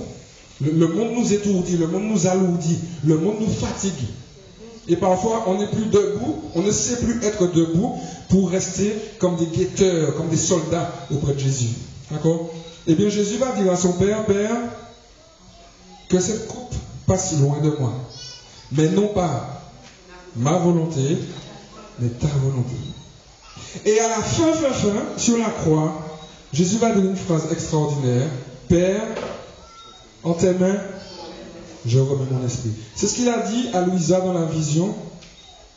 Le, 0.61 0.87
monde 0.87 1.13
nous 1.17 1.33
étourdit, 1.33 1.77
le 1.77 1.87
monde 1.87 2.03
nous 2.03 2.27
alourdit, 2.27 2.77
le 3.03 3.17
monde 3.17 3.37
nous 3.39 3.49
fatigue. 3.49 4.05
Et 4.87 4.97
parfois, 4.97 5.45
on 5.47 5.57
n'est 5.57 5.67
plus 5.67 5.85
debout, 5.85 6.43
on 6.53 6.61
ne 6.61 6.69
sait 6.69 6.97
plus 6.97 7.19
être 7.23 7.51
debout 7.51 7.95
pour 8.29 8.51
rester 8.51 8.93
comme 9.17 9.37
des 9.37 9.47
guetteurs, 9.47 10.15
comme 10.15 10.29
des 10.29 10.37
soldats 10.37 10.93
auprès 11.11 11.33
de 11.33 11.39
Jésus. 11.39 11.69
D'accord? 12.11 12.51
Eh 12.85 12.93
bien, 12.93 13.09
Jésus 13.09 13.37
va 13.37 13.51
dire 13.53 13.71
à 13.71 13.77
son 13.77 13.93
Père, 13.93 14.27
Père, 14.27 14.57
que 16.07 16.19
cette 16.19 16.47
coupe 16.47 16.75
passe 17.07 17.39
loin 17.39 17.59
de 17.61 17.71
moi. 17.79 17.93
Mais 18.73 18.89
non 18.89 19.07
pas 19.07 19.60
ma 20.35 20.57
volonté, 20.57 21.17
mais 21.99 22.09
ta 22.09 22.27
volonté. 22.27 22.75
Et 23.85 23.99
à 23.99 24.09
la 24.09 24.21
fin, 24.21 24.51
fin, 24.53 24.71
fin, 24.71 25.17
sur 25.17 25.37
la 25.37 25.49
croix, 25.49 25.93
Jésus 26.53 26.77
va 26.77 26.91
dire 26.91 27.05
une 27.05 27.15
phrase 27.15 27.51
extraordinaire. 27.51 28.27
Père, 28.67 29.01
en 30.23 30.33
tes 30.33 30.53
mains, 30.53 30.77
je 31.85 31.99
remets 31.99 32.25
mon 32.31 32.45
esprit. 32.45 32.71
C'est 32.95 33.07
ce 33.07 33.15
qu'il 33.15 33.29
a 33.29 33.39
dit 33.39 33.69
à 33.73 33.81
Louisa 33.81 34.21
dans 34.21 34.33
la 34.33 34.45
vision. 34.45 34.93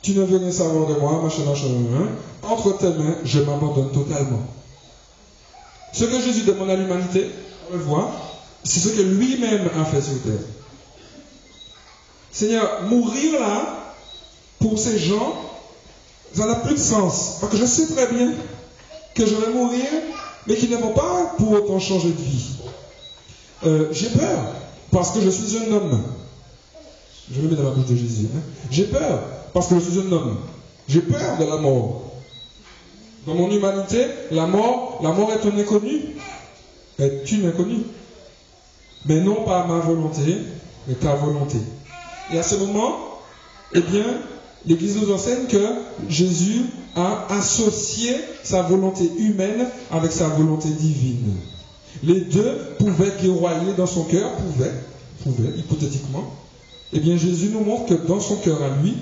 Tu 0.02 0.12
ne 0.12 0.24
veux 0.24 0.36
rien 0.36 0.52
savoir 0.52 0.86
de 0.86 0.94
moi, 1.00 1.20
machin, 1.22 1.44
machin, 1.44 1.68
machin. 1.68 2.08
Entre 2.42 2.76
tes 2.76 2.90
mains, 2.90 3.16
je 3.24 3.40
m'abandonne 3.40 3.90
totalement. 3.92 4.42
Ce 5.92 6.04
que 6.04 6.20
Jésus 6.20 6.42
demande 6.42 6.70
à 6.70 6.76
l'humanité, 6.76 7.30
on 7.70 7.76
le 7.76 7.82
voit, 7.82 8.10
c'est 8.64 8.80
ce 8.80 8.88
que 8.88 9.00
lui-même 9.00 9.68
a 9.80 9.84
fait 9.84 10.02
sur 10.02 10.20
terre. 10.22 10.32
Seigneur, 12.32 12.82
mourir 12.88 13.40
là, 13.40 13.83
pour 14.64 14.78
ces 14.78 14.98
gens, 14.98 15.34
ça 16.32 16.46
n'a 16.46 16.54
plus 16.54 16.72
de 16.72 16.80
sens. 16.80 17.36
Parce 17.38 17.52
que 17.52 17.58
je 17.58 17.66
sais 17.66 17.86
très 17.88 18.06
bien 18.06 18.32
que 19.14 19.26
je 19.26 19.34
vais 19.34 19.52
mourir, 19.52 19.84
mais 20.46 20.56
qu'ils 20.56 20.70
ne 20.70 20.78
vont 20.78 20.94
pas 20.94 21.34
pour 21.36 21.52
autant 21.52 21.78
changer 21.78 22.08
de 22.08 22.22
vie. 22.22 22.56
Euh, 23.66 23.88
j'ai 23.92 24.08
peur, 24.08 24.38
parce 24.90 25.10
que 25.10 25.20
je 25.20 25.28
suis 25.28 25.58
un 25.58 25.70
homme. 25.70 26.02
Je 27.30 27.42
me 27.42 27.50
mets 27.50 27.56
dans 27.56 27.64
la 27.64 27.70
bouche 27.72 27.90
de 27.90 27.94
Jésus. 27.94 28.28
Hein. 28.34 28.40
J'ai 28.70 28.84
peur, 28.84 29.20
parce 29.52 29.68
que 29.68 29.74
je 29.74 29.80
suis 29.80 30.00
un 30.00 30.10
homme. 30.10 30.38
J'ai 30.88 31.02
peur 31.02 31.36
de 31.38 31.44
la 31.44 31.58
mort. 31.58 32.12
Dans 33.26 33.34
mon 33.34 33.50
humanité, 33.50 34.06
la 34.30 34.46
mort, 34.46 34.98
la 35.02 35.12
mort 35.12 35.30
est 35.30 35.46
un 35.46 35.58
inconnu. 35.58 36.16
Est 36.98 37.30
une 37.32 37.48
inconnue. 37.48 37.82
Mais 39.04 39.20
non 39.20 39.44
pas 39.44 39.66
ma 39.66 39.80
volonté, 39.80 40.38
mais 40.86 40.94
ta 40.94 41.14
volonté. 41.16 41.58
Et 42.32 42.38
à 42.38 42.42
ce 42.42 42.54
moment, 42.54 43.20
eh 43.74 43.80
bien, 43.82 44.04
l'Église 44.66 44.96
nous 44.96 45.12
enseigne 45.12 45.46
que 45.46 45.64
Jésus 46.08 46.62
a 46.96 47.26
associé 47.30 48.14
sa 48.42 48.62
volonté 48.62 49.10
humaine 49.18 49.66
avec 49.90 50.12
sa 50.12 50.28
volonté 50.28 50.68
divine. 50.68 51.34
Les 52.02 52.20
deux 52.22 52.58
pouvaient 52.78 53.12
guerroyer 53.22 53.72
dans 53.76 53.86
son 53.86 54.04
cœur, 54.04 54.30
pouvaient, 54.32 54.74
pouvaient, 55.22 55.56
hypothétiquement. 55.56 56.24
Eh 56.92 57.00
bien, 57.00 57.16
Jésus 57.16 57.50
nous 57.52 57.64
montre 57.64 57.86
que 57.86 58.06
dans 58.06 58.20
son 58.20 58.36
cœur 58.36 58.62
à 58.62 58.70
lui, 58.82 58.94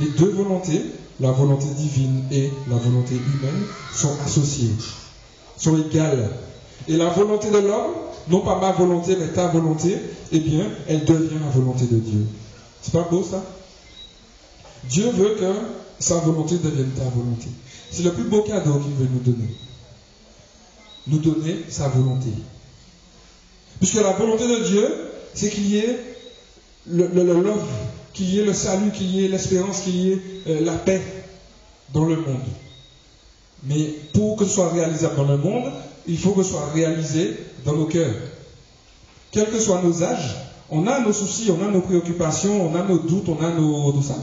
les 0.00 0.08
deux 0.18 0.30
volontés, 0.30 0.82
la 1.20 1.32
volonté 1.32 1.66
divine 1.76 2.24
et 2.30 2.50
la 2.70 2.76
volonté 2.76 3.14
humaine, 3.14 3.62
sont 3.94 4.12
associées, 4.24 4.70
sont 5.56 5.76
égales. 5.78 6.30
Et 6.88 6.96
la 6.96 7.10
volonté 7.10 7.50
de 7.50 7.58
l'homme, 7.58 7.92
non 8.28 8.40
pas 8.40 8.58
ma 8.60 8.72
volonté, 8.72 9.16
mais 9.18 9.28
ta 9.28 9.48
volonté, 9.48 9.96
eh 10.32 10.40
bien, 10.40 10.66
elle 10.88 11.04
devient 11.04 11.38
la 11.44 11.50
volonté 11.50 11.86
de 11.86 11.98
Dieu. 11.98 12.26
C'est 12.80 12.92
pas 12.92 13.06
beau 13.10 13.22
ça? 13.22 13.42
Dieu 14.88 15.10
veut 15.10 15.36
que 15.36 15.52
sa 15.98 16.16
volonté 16.16 16.56
devienne 16.58 16.90
ta 16.90 17.04
volonté. 17.04 17.48
C'est 17.90 18.02
le 18.02 18.12
plus 18.12 18.24
beau 18.24 18.42
cadeau 18.42 18.78
qu'il 18.78 18.94
veut 18.94 19.08
nous 19.12 19.20
donner. 19.20 19.48
Nous 21.06 21.18
donner 21.18 21.64
sa 21.68 21.88
volonté. 21.88 22.30
Puisque 23.78 24.02
la 24.02 24.12
volonté 24.12 24.46
de 24.48 24.64
Dieu, 24.64 24.88
c'est 25.34 25.50
qu'il 25.50 25.66
y 25.66 25.78
ait 25.78 25.98
le, 26.86 27.06
love, 27.22 27.68
qu'il 28.12 28.32
y 28.32 28.40
ait 28.40 28.44
le 28.44 28.54
salut, 28.54 28.90
qu'il 28.90 29.10
y 29.14 29.24
ait 29.24 29.28
l'espérance, 29.28 29.80
qu'il 29.80 29.96
y 29.96 30.12
ait 30.12 30.22
euh, 30.48 30.60
la 30.60 30.72
paix 30.72 31.02
dans 31.92 32.04
le 32.04 32.16
monde. 32.16 32.40
Mais 33.64 33.94
pour 34.12 34.36
que 34.36 34.44
ce 34.44 34.50
soit 34.52 34.70
réalisable 34.70 35.16
dans 35.16 35.28
le 35.28 35.36
monde, 35.36 35.72
il 36.06 36.18
faut 36.18 36.32
que 36.32 36.42
ce 36.42 36.50
soit 36.50 36.70
réalisé 36.74 37.36
dans 37.64 37.74
nos 37.74 37.86
cœurs. 37.86 38.14
Quels 39.30 39.50
que 39.50 39.58
soient 39.58 39.82
nos 39.82 40.02
âges, 40.02 40.36
on 40.70 40.86
a 40.86 41.00
nos 41.00 41.12
soucis, 41.12 41.50
on 41.50 41.64
a 41.64 41.70
nos 41.70 41.80
préoccupations, 41.80 42.70
on 42.70 42.74
a 42.74 42.82
nos 42.82 42.98
doutes, 42.98 43.28
on 43.28 43.42
a 43.42 43.50
nos, 43.50 44.02
ça. 44.02 44.16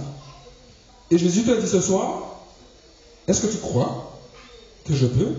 Et 1.11 1.17
Jésus 1.17 1.43
te 1.43 1.59
dit 1.59 1.67
ce 1.67 1.81
soir, 1.81 2.39
est-ce 3.27 3.41
que 3.41 3.47
tu 3.47 3.57
crois 3.57 4.19
que 4.85 4.95
je 4.95 5.05
peux 5.07 5.35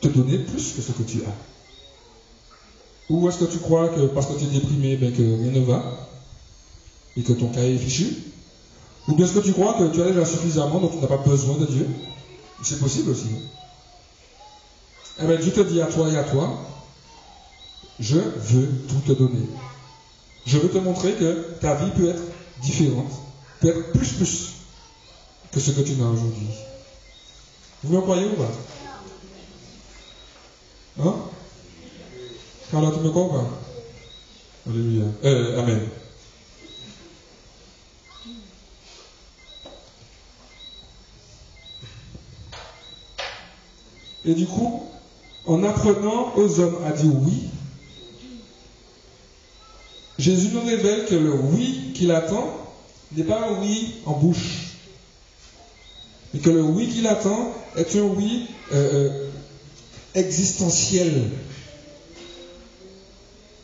te 0.00 0.08
donner 0.08 0.38
plus 0.38 0.72
que 0.72 0.82
ce 0.82 0.92
que 0.92 1.02
tu 1.02 1.22
as? 1.24 1.34
Ou 3.08 3.28
est-ce 3.28 3.38
que 3.38 3.50
tu 3.50 3.58
crois 3.58 3.88
que 3.88 4.06
parce 4.06 4.26
que 4.26 4.34
tu 4.34 4.44
es 4.44 4.48
déprimé, 4.48 4.96
ben, 4.96 5.12
que 5.12 5.22
rien 5.22 5.50
ne 5.52 5.60
va 5.60 5.82
et 7.16 7.22
que 7.22 7.32
ton 7.32 7.48
cas 7.48 7.62
est 7.62 7.78
fichu? 7.78 8.06
Ou 9.08 9.14
bien 9.14 9.24
est-ce 9.24 9.34
que 9.34 9.44
tu 9.44 9.52
crois 9.52 9.74
que 9.74 9.94
tu 9.94 10.02
as 10.02 10.06
déjà 10.06 10.24
suffisamment 10.24 10.80
donc 10.80 10.92
tu 10.92 10.98
n'as 10.98 11.06
pas 11.06 11.18
besoin 11.18 11.56
de 11.56 11.66
Dieu? 11.66 11.88
C'est 12.62 12.80
possible 12.80 13.10
aussi. 13.10 13.28
Eh 15.22 15.26
bien, 15.26 15.36
Dieu 15.36 15.52
te 15.52 15.60
dit 15.60 15.80
à 15.80 15.86
toi 15.86 16.10
et 16.10 16.16
à 16.16 16.24
toi, 16.24 16.58
je 18.00 18.16
veux 18.16 18.68
tout 18.88 19.00
te 19.06 19.12
donner. 19.12 19.46
Je 20.44 20.58
veux 20.58 20.68
te 20.68 20.78
montrer 20.78 21.14
que 21.14 21.54
ta 21.60 21.74
vie 21.74 21.90
peut 21.96 22.08
être 22.08 22.22
différente, 22.60 23.10
peut 23.60 23.68
être 23.68 23.92
plus 23.92 24.12
plus 24.12 24.55
que 25.52 25.60
ce 25.60 25.70
que 25.70 25.80
tu 25.80 25.92
n'as 25.92 26.06
aujourd'hui. 26.06 26.48
Vous 27.82 27.96
me 27.96 28.00
croyez 28.00 28.26
ou 28.26 28.34
pas? 28.34 28.50
Hein? 31.02 31.14
Carla, 32.70 32.90
tu 32.90 33.00
me 33.00 33.10
crois 33.10 33.24
ou 33.24 33.28
pas? 33.28 33.48
Alléluia. 34.68 35.04
Euh, 35.24 35.60
amen. 35.60 35.88
Et 44.24 44.34
du 44.34 44.46
coup, 44.46 44.82
en 45.46 45.62
apprenant 45.62 46.34
aux 46.34 46.58
hommes 46.58 46.78
à 46.84 46.90
dire 46.90 47.12
oui, 47.14 47.44
Jésus 50.18 50.48
nous 50.52 50.64
révèle 50.64 51.06
que 51.06 51.14
le 51.14 51.32
oui 51.32 51.92
qu'il 51.94 52.10
attend 52.10 52.56
n'est 53.12 53.22
pas 53.22 53.48
un 53.48 53.60
oui 53.60 53.94
en 54.04 54.12
bouche, 54.12 54.65
et 56.36 56.38
que 56.38 56.50
le 56.50 56.62
oui 56.62 56.86
qu'il 56.86 57.06
attend 57.06 57.54
est 57.76 57.96
un 57.96 58.02
oui 58.02 58.46
euh, 58.74 58.76
euh, 58.92 59.30
existentiel. 60.14 61.30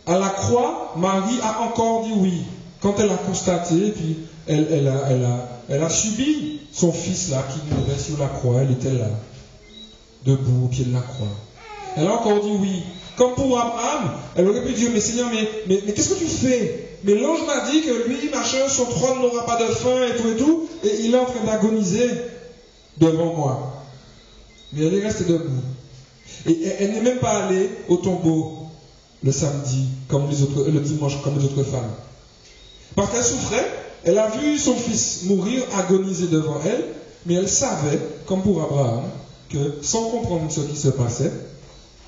À 0.07 0.19
la 0.19 0.31
croix, 0.31 0.95
Marie 0.97 1.39
a 1.43 1.61
encore 1.61 2.05
dit 2.05 2.15
oui. 2.17 2.33
Quand 2.81 2.99
elle 2.99 3.11
a 3.11 3.17
constaté, 3.17 3.93
puis 3.95 4.17
elle, 4.47 4.89
a, 4.89 5.89
subi 5.91 6.61
son 6.73 6.93
fils 6.93 7.29
là 7.29 7.45
qui 7.53 7.75
mourait 7.75 7.99
sur 7.99 8.19
la 8.19 8.27
croix, 8.27 8.63
elle 8.63 8.73
était 8.73 8.91
là, 8.91 9.11
debout 10.25 10.65
au 10.65 10.69
pied 10.69 10.87
de 10.87 10.95
la 10.95 11.01
croix. 11.01 11.29
Elle 11.97 12.07
a 12.07 12.15
encore 12.15 12.43
dit 12.43 12.57
oui. 12.59 12.83
Comme 13.17 13.35
pour 13.35 13.61
Abraham, 13.61 14.13
elle 14.35 14.49
aurait 14.49 14.65
pu 14.65 14.73
dire, 14.73 14.89
mais 14.95 15.01
Seigneur, 15.01 15.29
mais 15.69 15.77
qu'est-ce 15.93 16.15
que 16.15 16.19
tu 16.19 16.27
fais? 16.27 16.89
Mais 17.05 17.17
l'ange 17.17 17.41
m'a 17.47 17.71
dit 17.71 17.83
que 17.83 18.09
lui, 18.09 18.31
machin, 18.31 18.67
son 18.69 18.87
trône 18.87 19.21
n'aura 19.21 19.45
pas 19.45 19.63
de 19.63 19.67
fin 19.67 20.07
et 20.07 20.17
tout 20.17 20.29
et 20.31 20.37
tout, 20.37 20.69
et 20.83 21.05
il 21.05 21.15
est 21.15 21.19
en 21.19 21.27
train 21.27 21.45
d'agoniser 21.45 22.09
devant 22.99 23.35
moi. 23.35 23.85
Mais 24.73 24.87
elle 24.87 24.95
est 24.95 25.03
restée 25.03 25.25
debout. 25.25 25.63
Et 26.47 26.63
elle 26.81 26.93
n'est 26.93 27.01
même 27.03 27.19
pas 27.19 27.45
allée 27.45 27.71
au 27.89 27.97
tombeau. 27.97 28.59
le 29.23 29.33
samedi, 29.33 29.87
comme 30.09 30.29
les 30.29 30.43
autres, 30.43 30.69
le 30.69 30.81
dimanche, 30.81 31.23
comme 31.23 31.39
les 31.39 31.45
autres 31.45 31.63
femmes. 31.63 31.93
Parce 32.97 33.13
qu'elle 33.13 33.23
souffrait, 33.23 33.67
elle 34.05 34.19
a 34.19 34.29
vu 34.29 34.59
son 34.59 34.75
fils 34.75 35.23
mourir, 35.25 35.63
agoniser 35.77 36.27
devant 36.27 36.61
elle, 36.65 36.85
mais 37.27 37.35
elle 37.35 37.49
savait, 37.49 38.01
comme 38.27 38.43
pour 38.43 38.63
Abraham, 38.63 39.05
que 39.49 39.79
sans 39.83 40.11
comprendre 40.11 40.51
ce 40.51 40.61
qui 40.61 40.77
se 40.77 40.89
passait, 40.89 41.31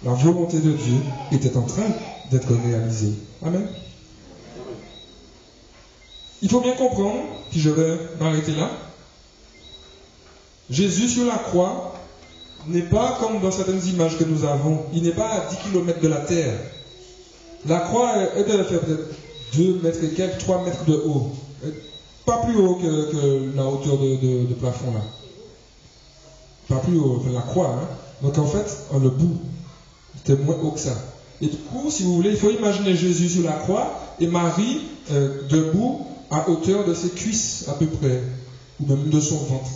la 0.04 0.12
volonté 0.12 0.58
de 0.58 0.72
Dieu 0.72 0.96
était 1.32 1.56
en 1.56 1.62
train 1.62 1.86
d'être 2.30 2.52
réalisée. 2.66 3.14
Amen. 3.44 3.66
Il 6.42 6.50
faut 6.50 6.60
bien 6.60 6.74
comprendre, 6.74 7.22
puis 7.50 7.60
je 7.60 7.70
vais 7.70 7.98
m'arrêter 8.20 8.52
là, 8.52 8.70
Jésus 10.70 11.08
sur 11.08 11.26
la 11.26 11.36
croix 11.36 11.94
n'est 12.66 12.82
pas 12.82 13.18
comme 13.20 13.40
dans 13.40 13.50
certaines 13.50 13.86
images 13.86 14.16
que 14.16 14.24
nous 14.24 14.44
avons, 14.44 14.84
il 14.94 15.02
n'est 15.02 15.12
pas 15.12 15.28
à 15.28 15.50
10 15.50 15.56
km 15.70 16.00
de 16.00 16.08
la 16.08 16.20
terre. 16.20 16.58
La 17.66 17.80
croix, 17.80 18.12
elle 18.36 18.44
devait 18.44 18.64
faire 18.64 18.80
peut-être 18.80 19.14
2 19.56 19.80
mètres 19.82 20.02
et 20.02 20.10
quelques, 20.10 20.38
3 20.38 20.64
mètres 20.64 20.84
de 20.84 20.94
haut. 20.94 21.32
Pas 22.24 22.38
plus 22.38 22.56
haut 22.56 22.76
que, 22.76 23.54
la 23.54 23.66
hauteur 23.66 23.98
de, 23.98 24.54
plafond 24.54 24.92
là. 24.92 25.00
Pas 26.68 26.76
plus 26.76 26.98
haut, 26.98 27.22
la 27.32 27.42
croix. 27.42 27.76
Hein. 27.78 27.88
Donc 28.22 28.38
en 28.38 28.46
fait, 28.46 28.66
le 28.92 29.10
bout, 29.10 29.36
c'était 30.16 30.42
moins 30.42 30.56
haut 30.62 30.70
que 30.70 30.80
ça. 30.80 30.96
Et 31.42 31.46
du 31.46 31.56
coup, 31.56 31.90
si 31.90 32.04
vous 32.04 32.14
voulez, 32.14 32.30
il 32.30 32.36
faut 32.36 32.50
imaginer 32.50 32.96
Jésus 32.96 33.28
sur 33.28 33.42
la 33.44 33.52
croix 33.52 34.00
et 34.20 34.26
Marie 34.26 34.80
euh, 35.10 35.42
debout 35.48 36.06
à 36.30 36.48
hauteur 36.48 36.86
de 36.86 36.94
ses 36.94 37.10
cuisses 37.10 37.66
à 37.68 37.74
peu 37.74 37.86
près, 37.86 38.22
ou 38.80 38.86
même 38.86 39.10
de 39.10 39.20
son 39.20 39.36
ventre. 39.36 39.70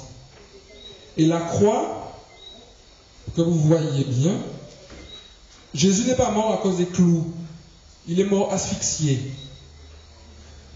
Et 1.18 1.26
la 1.26 1.40
croix, 1.40 2.14
que 3.34 3.42
vous 3.42 3.58
voyez 3.58 4.04
bien, 4.04 4.34
Jésus 5.74 6.06
n'est 6.06 6.14
pas 6.14 6.30
mort 6.30 6.54
à 6.54 6.58
cause 6.58 6.76
des 6.76 6.86
clous, 6.86 7.26
il 8.06 8.20
est 8.20 8.24
mort 8.24 8.52
asphyxié. 8.52 9.18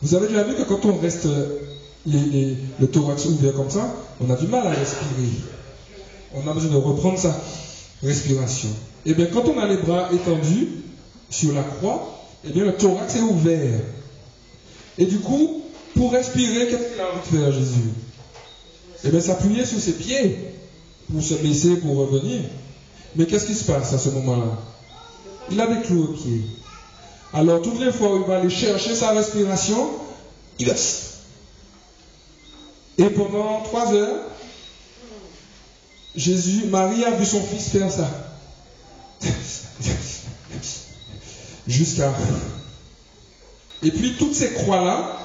Vous 0.03 0.15
avez 0.15 0.27
déjà 0.29 0.43
vu 0.43 0.55
que 0.55 0.63
quand 0.63 0.85
on 0.85 0.99
reste 0.99 1.29
le 2.07 2.87
thorax 2.87 3.25
ouvert 3.27 3.55
comme 3.55 3.71
ça, 3.71 3.95
on 4.21 4.29
a 4.31 4.37
du 4.37 4.47
mal 4.49 4.67
à 4.67 4.71
respirer. 4.71 5.31
On 6.35 6.47
a 6.49 6.53
besoin 6.53 6.73
de 6.73 6.77
reprendre 6.77 7.19
sa 7.19 7.41
respiration. 8.03 8.69
Et 9.05 9.11
eh 9.11 9.15
bien, 9.15 9.27
quand 9.27 9.45
on 9.49 9.59
a 9.59 9.67
les 9.67 9.77
bras 9.77 10.09
étendus 10.13 10.69
sur 11.31 11.55
la 11.55 11.63
croix, 11.63 12.21
et 12.45 12.49
eh 12.51 12.53
bien, 12.53 12.65
le 12.65 12.77
thorax 12.77 13.17
est 13.17 13.21
ouvert. 13.21 13.81
Et 14.99 15.07
du 15.07 15.21
coup, 15.21 15.63
pour 15.95 16.13
respirer, 16.13 16.67
qu'est-ce 16.69 16.93
qu'il 16.93 17.01
a 17.01 17.11
envie 17.11 17.31
de 17.31 17.37
faire, 17.37 17.53
Jésus? 17.53 17.91
Eh 19.05 19.11
bien, 19.11 19.21
s'appuyer 19.21 19.65
sur 19.65 19.81
ses 19.81 19.93
pieds 19.93 20.39
pour 21.11 21.23
se 21.23 21.35
baisser, 21.35 21.77
pour 21.77 21.97
revenir. 21.97 22.43
Mais 23.17 23.27
qu'est-ce 23.27 23.47
qui 23.47 23.55
se 23.55 23.65
passe 23.65 23.93
à 23.93 23.99
ce 23.99 24.11
moment-là? 24.11 24.59
Il 25.51 25.61
a 25.61 25.67
des 25.67 25.83
clous 25.83 26.05
aux 26.05 26.13
pieds. 26.13 26.43
Alors, 27.33 27.63
toutes 27.63 27.81
les 27.81 27.93
fois 27.93 28.15
où 28.15 28.21
il 28.21 28.27
va 28.27 28.39
aller 28.39 28.51
chercher 28.51 28.95
sa 28.95 29.11
respiration, 29.11 29.91
il 30.59 30.69
laisse. 30.69 31.13
Et 32.99 33.11
pendant 33.11 33.63
trois 33.63 33.93
heures, 33.93 34.27
Jésus, 36.15 36.67
Marie 36.67 37.05
a 37.05 37.11
vu 37.13 37.25
son 37.25 37.43
fils 37.43 37.71
faire 37.71 37.91
ça. 37.91 38.09
Jusqu'à. 41.67 42.13
Et 43.83 43.91
puis, 43.91 44.15
toutes 44.19 44.35
ces 44.35 44.53
croix-là, 44.53 45.19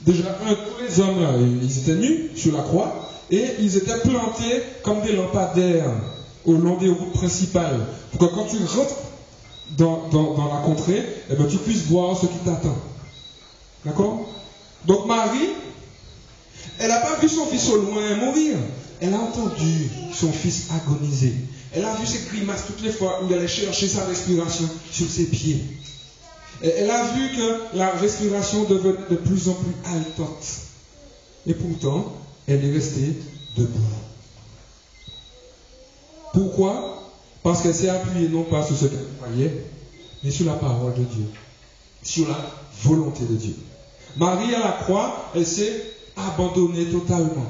déjà, 0.00 0.24
tous 0.24 0.82
les 0.82 1.00
hommes, 1.00 1.60
ils 1.62 1.78
étaient 1.78 1.94
nus 1.94 2.30
sur 2.36 2.56
la 2.56 2.62
croix, 2.62 3.05
et 3.30 3.44
ils 3.60 3.76
étaient 3.76 3.98
plantés 3.98 4.62
comme 4.82 5.02
des 5.02 5.12
lampadaires 5.12 5.90
au 6.44 6.52
long 6.52 6.76
des 6.76 6.88
routes 6.88 7.12
principales. 7.12 7.80
Pour 8.12 8.20
que 8.20 8.34
quand 8.34 8.46
tu 8.46 8.56
rentres 8.58 8.94
dans, 9.76 10.48
la 10.52 10.62
contrée, 10.64 11.04
eh 11.30 11.34
ben, 11.34 11.46
tu 11.46 11.58
puisses 11.58 11.86
voir 11.86 12.16
ce 12.16 12.26
qui 12.26 12.38
t'attend. 12.44 12.76
D'accord? 13.84 14.28
Donc 14.84 15.06
Marie, 15.06 15.48
elle 16.78 16.88
n'a 16.88 17.00
pas 17.00 17.16
vu 17.20 17.28
son 17.28 17.46
fils 17.46 17.68
au 17.70 17.76
loin 17.78 18.14
mourir. 18.16 18.56
Elle 19.00 19.12
a 19.12 19.18
entendu 19.18 19.90
son 20.14 20.32
fils 20.32 20.68
agoniser. 20.74 21.34
Elle 21.74 21.84
a 21.84 21.94
vu 21.96 22.06
ses 22.06 22.20
grimaces 22.30 22.64
toutes 22.66 22.82
les 22.82 22.92
fois 22.92 23.20
où 23.22 23.26
il 23.28 23.34
allait 23.34 23.48
chercher 23.48 23.88
sa 23.88 24.04
respiration 24.04 24.68
sur 24.90 25.08
ses 25.08 25.24
pieds. 25.24 25.62
Elle 26.62 26.90
a 26.90 27.04
vu 27.12 27.36
que 27.36 27.76
la 27.76 27.90
respiration 27.90 28.64
devenait 28.64 28.96
de 29.10 29.16
plus 29.16 29.48
en 29.48 29.52
plus 29.52 29.74
haletante. 29.84 30.46
Et 31.46 31.52
pourtant, 31.52 32.12
elle 32.48 32.64
est 32.64 32.72
restée 32.72 33.14
debout. 33.56 33.80
Pourquoi? 36.32 37.12
Parce 37.42 37.62
qu'elle 37.62 37.74
s'est 37.74 37.88
appuyée 37.88 38.28
non 38.28 38.44
pas 38.44 38.64
sur 38.64 38.76
ce 38.76 38.86
qu'elle 38.86 39.06
croyait, 39.20 39.64
mais 40.22 40.30
sur 40.30 40.46
la 40.46 40.54
parole 40.54 40.94
de 40.94 41.04
Dieu, 41.04 41.26
sur 42.02 42.28
la 42.28 42.36
volonté 42.82 43.24
de 43.24 43.36
Dieu. 43.36 43.54
Marie 44.16 44.54
à 44.54 44.60
la 44.60 44.72
croix, 44.72 45.30
elle 45.34 45.46
s'est 45.46 45.82
abandonnée 46.16 46.86
totalement. 46.86 47.46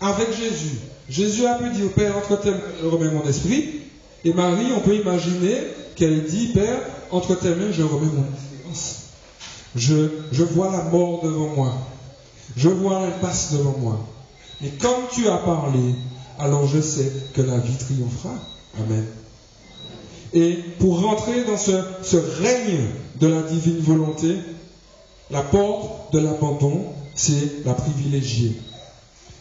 Avec 0.00 0.28
Jésus. 0.36 0.78
Jésus 1.08 1.46
a 1.46 1.54
pu 1.54 1.70
dire, 1.70 1.92
Père, 1.92 2.16
entre 2.16 2.40
tes 2.40 2.50
mains, 2.50 2.60
je 2.80 2.86
remets 2.86 3.10
mon 3.10 3.24
esprit. 3.28 3.80
Et 4.24 4.32
Marie, 4.32 4.72
on 4.76 4.80
peut 4.80 4.96
imaginer 4.96 5.56
qu'elle 5.96 6.24
dit, 6.24 6.48
Père, 6.48 6.80
entre 7.10 7.34
tes 7.38 7.54
mains, 7.54 7.72
je 7.72 7.82
remets 7.82 8.12
mon. 8.12 8.24
Je, 9.76 10.08
je 10.30 10.44
vois 10.44 10.70
la 10.70 10.84
mort 10.84 11.22
devant 11.24 11.48
moi. 11.48 11.74
Je 12.56 12.68
vois 12.68 13.00
l'impasse 13.00 13.52
devant 13.52 13.76
moi. 13.78 14.06
Et 14.62 14.70
comme 14.70 15.08
tu 15.12 15.28
as 15.28 15.38
parlé, 15.38 15.94
alors 16.38 16.66
je 16.66 16.80
sais 16.80 17.10
que 17.34 17.42
la 17.42 17.58
vie 17.58 17.76
triomphera. 17.76 18.34
Amen. 18.78 19.04
Et 20.32 20.54
pour 20.78 21.00
rentrer 21.00 21.44
dans 21.44 21.56
ce, 21.56 21.72
ce 22.02 22.16
règne 22.16 22.86
de 23.20 23.26
la 23.26 23.42
divine 23.42 23.78
volonté, 23.78 24.36
la 25.30 25.42
porte 25.42 26.12
de 26.12 26.18
l'abandon, 26.18 26.86
c'est 27.14 27.64
la 27.64 27.74
privilégiée. 27.74 28.56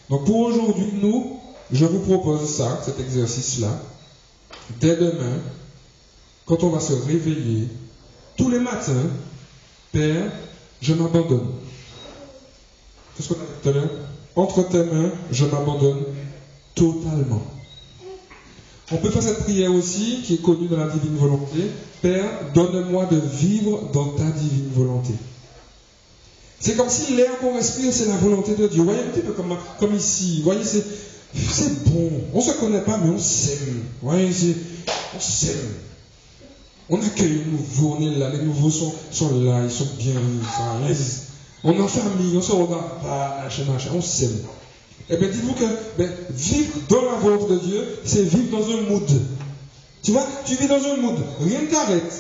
Donc 0.09 0.25
pour 0.25 0.37
aujourd'hui, 0.37 0.91
nous, 1.01 1.39
je 1.71 1.85
vous 1.85 1.99
propose 1.99 2.47
ça, 2.47 2.79
cet 2.85 2.99
exercice-là. 2.99 3.79
Dès 4.79 4.95
demain, 4.95 5.39
quand 6.45 6.63
on 6.63 6.69
va 6.69 6.79
se 6.79 6.93
réveiller, 6.93 7.67
tous 8.37 8.49
les 8.49 8.59
matins, 8.59 9.09
Père, 9.91 10.31
je 10.81 10.93
m'abandonne. 10.93 11.51
C'est 13.15 13.23
ce 13.23 13.33
qu'on 13.33 13.39
a 13.39 13.79
à. 13.79 13.83
Entre 14.35 14.67
tes 14.67 14.83
mains, 14.83 15.11
je 15.31 15.45
m'abandonne 15.45 16.03
totalement. 16.73 17.43
On 18.91 18.97
peut 18.97 19.09
faire 19.09 19.23
cette 19.23 19.43
prière 19.43 19.73
aussi, 19.73 20.21
qui 20.23 20.35
est 20.35 20.41
connue 20.41 20.67
dans 20.67 20.77
la 20.77 20.89
divine 20.89 21.15
volonté. 21.15 21.59
Père, 22.01 22.27
donne-moi 22.53 23.05
de 23.05 23.17
vivre 23.17 23.89
dans 23.93 24.09
ta 24.09 24.23
divine 24.23 24.69
volonté. 24.73 25.13
C'est 26.59 26.75
comme 26.75 26.89
si 26.89 27.15
l'air 27.15 27.39
qu'on 27.39 27.55
respire, 27.55 27.93
c'est 27.93 28.07
la 28.07 28.17
volonté 28.17 28.55
de 28.55 28.67
Dieu. 28.67 28.79
Vous 28.79 28.85
voyez 28.85 29.01
un 29.01 29.09
petit 29.09 29.21
peu 29.21 29.33
comme, 29.33 29.55
comme 29.79 29.95
ici. 29.95 30.37
Vous 30.37 30.45
voyez, 30.45 30.63
c'est 30.63 31.83
bon. 31.85 32.09
On 32.33 32.39
ne 32.39 32.43
se 32.43 32.51
connaît 32.51 32.81
pas, 32.81 32.97
mais 32.97 33.09
on 33.09 33.19
s'aime. 33.19 33.83
Vous 34.01 34.09
voyez, 34.09 34.31
on 35.15 35.19
s'aime. 35.19 35.73
On 36.89 37.01
accueille 37.01 37.29
les 37.29 37.45
nouveaux, 37.45 37.97
on 37.97 38.01
est 38.01 38.17
là, 38.17 38.29
les 38.29 38.43
nouveaux 38.43 38.69
sont, 38.69 38.93
sont 39.11 39.41
là, 39.41 39.61
ils 39.63 39.71
sont 39.71 39.87
bien, 39.97 40.13
on 41.63 41.71
est 41.71 41.81
en 41.81 41.87
famille, 41.87 42.37
on 42.37 42.41
se 42.41 42.51
regarde 42.51 42.83
on 43.93 44.01
s'aime. 44.01 44.39
Eh 45.09 45.17
bien, 45.17 45.27
dites-vous 45.29 45.53
que 45.53 45.65
ben, 45.97 46.09
vivre 46.29 46.73
dans 46.89 47.01
la 47.03 47.17
volonté 47.17 47.53
de 47.53 47.59
Dieu, 47.59 47.99
c'est 48.05 48.23
vivre 48.23 48.57
dans 48.57 48.65
un 48.65 48.81
mood. 48.89 49.09
Tu 50.01 50.11
vois, 50.11 50.25
tu 50.45 50.55
vis 50.55 50.67
dans 50.67 50.75
un 50.75 50.97
mood, 50.97 51.17
rien 51.41 51.61
ne 51.61 51.67
t'arrête. 51.67 52.13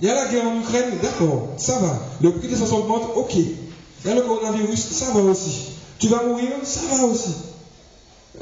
Il 0.00 0.08
y 0.08 0.10
a 0.10 0.14
la 0.14 0.26
guerre 0.26 0.46
en 0.46 0.60
Ukraine, 0.60 0.98
d'accord, 1.02 1.48
ça 1.58 1.78
va. 1.78 1.98
Le 2.20 2.32
prix 2.32 2.48
de 2.48 2.56
ça 2.56 2.64
augmente, 2.74 3.10
ok. 3.14 3.34
Il 3.36 4.08
y 4.08 4.10
a 4.10 4.14
le 4.14 4.22
coronavirus, 4.22 4.80
ça 4.90 5.12
va 5.12 5.20
aussi. 5.20 5.68
Tu 5.98 6.08
vas 6.08 6.24
mourir, 6.24 6.50
ça 6.64 6.80
va 6.90 7.04
aussi. 7.04 7.34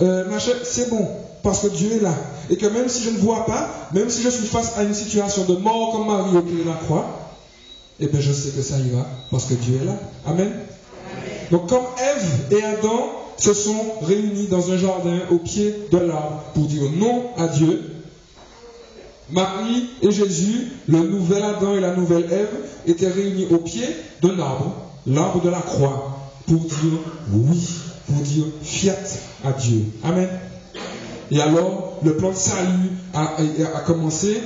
Euh, 0.01 0.28
machin, 0.31 0.53
c'est 0.64 0.89
bon, 0.89 1.07
parce 1.43 1.61
que 1.61 1.66
Dieu 1.68 1.97
est 1.97 2.01
là. 2.01 2.14
Et 2.49 2.57
que 2.57 2.66
même 2.66 2.89
si 2.89 3.03
je 3.03 3.11
ne 3.11 3.18
vois 3.18 3.45
pas, 3.45 3.68
même 3.93 4.09
si 4.09 4.22
je 4.22 4.31
suis 4.31 4.47
face 4.47 4.78
à 4.78 4.85
une 4.85 4.95
situation 4.95 5.45
de 5.45 5.57
mort 5.57 5.93
comme 5.93 6.07
Marie 6.07 6.37
au 6.37 6.43
pied 6.43 6.64
de 6.64 6.68
la 6.68 6.76
croix, 6.76 7.20
eh 8.01 8.07
bien 8.07 8.20
je 8.20 8.32
sais 8.32 8.51
que 8.51 8.62
ça 8.62 8.78
ira, 8.78 9.07
parce 9.30 9.44
que 9.46 9.55
Dieu 9.55 9.80
est 9.82 9.84
là. 9.84 9.98
Amen. 10.26 10.51
Donc 11.51 11.68
comme 11.68 11.84
Ève 11.98 12.59
et 12.59 12.62
Adam 12.62 13.11
se 13.36 13.55
sont 13.55 13.94
réunis 14.03 14.46
dans 14.46 14.70
un 14.70 14.76
jardin 14.76 15.18
au 15.30 15.38
pied 15.38 15.74
de 15.90 15.98
l'arbre 15.98 16.42
pour 16.55 16.64
dire 16.64 16.82
non 16.96 17.30
à 17.36 17.48
Dieu, 17.48 17.82
Marie 19.32 19.88
et 20.03 20.11
Jésus, 20.11 20.72
le 20.88 20.98
nouvel 20.98 21.42
Adam 21.42 21.74
et 21.74 21.80
la 21.80 21.94
nouvelle 21.94 22.26
Ève, 22.30 22.51
étaient 22.86 23.09
réunis 23.09 23.46
au 23.51 23.59
pied 23.59 23.84
d'un 24.22 24.38
arbre, 24.38 24.74
l'arbre 25.07 25.42
de 25.42 25.48
la 25.48 25.61
croix, 25.61 26.18
pour 26.46 26.61
dire 26.61 26.98
oui, 27.32 27.68
pour 28.07 28.22
dire 28.22 28.46
fiat 28.62 28.96
à 29.44 29.53
Dieu. 29.53 29.84
Amen. 30.05 30.28
Et 31.30 31.40
alors, 31.40 31.98
le 32.03 32.16
plan 32.16 32.30
de 32.30 32.36
salut 32.36 32.90
a, 33.14 33.80
commencé 33.86 34.36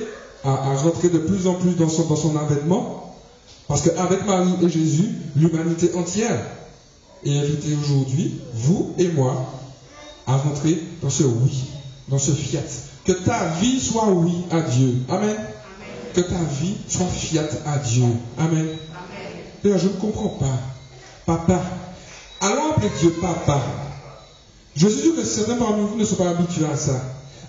à, 0.43 0.75
rentrer 0.75 1.09
de 1.09 1.17
plus 1.17 1.47
en 1.47 1.55
plus 1.55 1.75
dans 1.75 1.89
son, 1.89 2.03
dans 2.03 2.15
son 2.15 2.37
avènement, 2.37 3.04
parce 3.67 3.81
qu'avec 3.81 4.25
Marie 4.25 4.53
et 4.61 4.69
Jésus, 4.69 5.09
l'humanité 5.35 5.91
entière 5.95 6.39
est 7.23 7.39
invitée 7.39 7.75
aujourd'hui, 7.81 8.39
vous 8.53 8.93
et 8.97 9.07
moi, 9.09 9.53
à 10.27 10.37
rentrer 10.37 10.81
dans 11.01 11.09
ce 11.09 11.23
oui, 11.23 11.63
dans 12.07 12.19
ce 12.19 12.31
fiat. 12.31 12.61
Que 13.05 13.11
ta 13.11 13.47
vie 13.59 13.79
soit 13.79 14.09
oui 14.09 14.33
à 14.51 14.61
Dieu. 14.61 14.97
Amen. 15.09 15.35
que 16.13 16.21
ta 16.21 16.43
vie 16.61 16.75
soit 16.87 17.07
fiat 17.07 17.47
à 17.65 17.77
Dieu. 17.79 18.05
Amen. 18.37 18.67
Amen. 19.63 19.77
je 19.77 19.87
ne 19.87 19.93
comprends 19.93 20.29
pas. 20.29 20.59
Papa. 21.25 21.61
Allons 22.41 22.71
appeler 22.71 22.89
Dieu 22.99 23.11
papa. 23.21 23.59
Je 24.75 24.87
suis 24.87 25.01
sûr 25.01 25.15
que 25.15 25.23
certains 25.23 25.55
parmi 25.55 25.81
vous 25.87 25.97
ne 25.97 26.05
sont 26.05 26.15
pas 26.15 26.29
habitués 26.29 26.65
à 26.71 26.77
ça. 26.77 27.01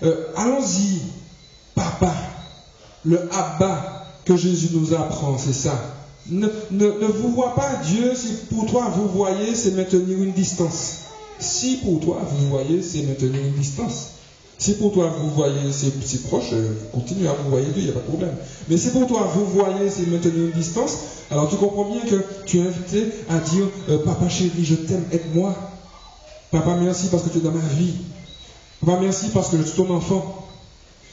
Euh, 0.03 0.29
allons-y. 0.37 1.01
Papa. 1.75 2.13
Le 3.05 3.29
Abba 3.33 4.07
que 4.25 4.37
Jésus 4.37 4.71
nous 4.73 4.95
apprend, 4.95 5.39
c'est 5.39 5.53
ça. 5.53 5.96
Ne, 6.29 6.49
ne, 6.73 6.87
ne, 6.87 7.07
vous 7.07 7.29
vois 7.29 7.55
pas 7.55 7.81
Dieu 7.85 8.13
si 8.17 8.33
pour 8.51 8.67
toi 8.67 8.93
vous 8.97 9.09
voyez, 9.09 9.55
c'est 9.55 9.73
maintenir 9.73 10.19
une 10.21 10.33
distance. 10.33 11.03
Si 11.39 11.77
pour 11.77 12.01
toi 12.01 12.21
vous 12.29 12.49
voyez, 12.49 12.83
c'est 12.83 13.03
maintenir 13.03 13.41
une 13.45 13.53
distance. 13.53 14.09
Si 14.59 14.73
pour 14.75 14.93
toi 14.93 15.15
vous 15.21 15.31
voyez 15.31 15.71
c'est 15.71 16.23
proche, 16.25 16.53
euh, 16.53 16.75
continue 16.93 17.29
à 17.29 17.33
vous 17.33 17.51
voyer 17.51 17.67
Dieu, 17.67 17.83
il 17.83 17.85
n'y 17.85 17.91
a 17.91 17.93
pas 17.93 18.01
de 18.01 18.07
problème. 18.07 18.35
Mais 18.69 18.77
si 18.77 18.89
pour 18.89 19.07
toi 19.07 19.31
vous 19.35 19.47
voyez 19.47 19.89
c'est 19.91 20.07
maintenir 20.09 20.47
une 20.47 20.51
distance, 20.51 20.97
alors 21.31 21.49
tu 21.49 21.57
comprends 21.57 21.91
bien 21.91 22.01
que 22.01 22.17
tu 22.47 22.59
es 22.59 22.63
invité 22.63 23.13
à 23.29 23.39
dire 23.39 23.69
euh, 23.91 23.99
Papa 23.99 24.29
chéri, 24.29 24.65
je 24.65 24.75
t'aime, 24.75 25.05
aide-moi. 25.13 25.55
Papa, 26.51 26.77
merci 26.81 27.09
parce 27.11 27.25
que 27.25 27.29
tu 27.29 27.39
es 27.39 27.41
dans 27.41 27.53
ma 27.53 27.61
vie. 27.61 27.95
Papa, 28.85 28.99
merci 29.01 29.29
parce 29.29 29.51
que 29.51 29.59
je 29.59 29.63
suis 29.63 29.77
ton 29.77 29.91
enfant. 29.91 30.47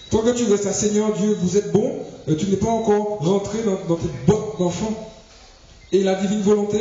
Tant 0.10 0.20
que 0.20 0.30
tu 0.30 0.46
restes 0.46 0.68
à 0.68 0.74
Seigneur 0.74 1.12
Dieu, 1.14 1.36
vous 1.42 1.58
êtes 1.58 1.72
bon, 1.72 1.92
tu 2.28 2.48
n'es 2.48 2.58
pas 2.58 2.70
encore 2.70 3.20
rentré 3.20 3.60
dans, 3.64 3.78
dans 3.88 4.00
tes 4.00 4.10
bottes 4.28 4.60
d'enfant. 4.60 5.12
Et 5.92 6.04
la 6.04 6.16
divine 6.16 6.42
volonté, 6.42 6.80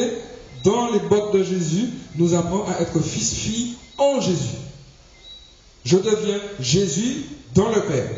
dans 0.65 0.91
les 0.91 1.01
bottes 1.01 1.35
de 1.35 1.43
Jésus, 1.43 1.89
nous 2.17 2.35
apprend 2.35 2.65
à 2.67 2.81
être 2.81 3.01
fils-fille 3.01 3.75
en 3.99 4.21
Jésus. 4.21 4.57
Je 5.85 5.97
deviens 5.97 6.39
Jésus 6.61 7.25
dans 7.55 7.69
le 7.69 7.81
Père. 7.83 8.09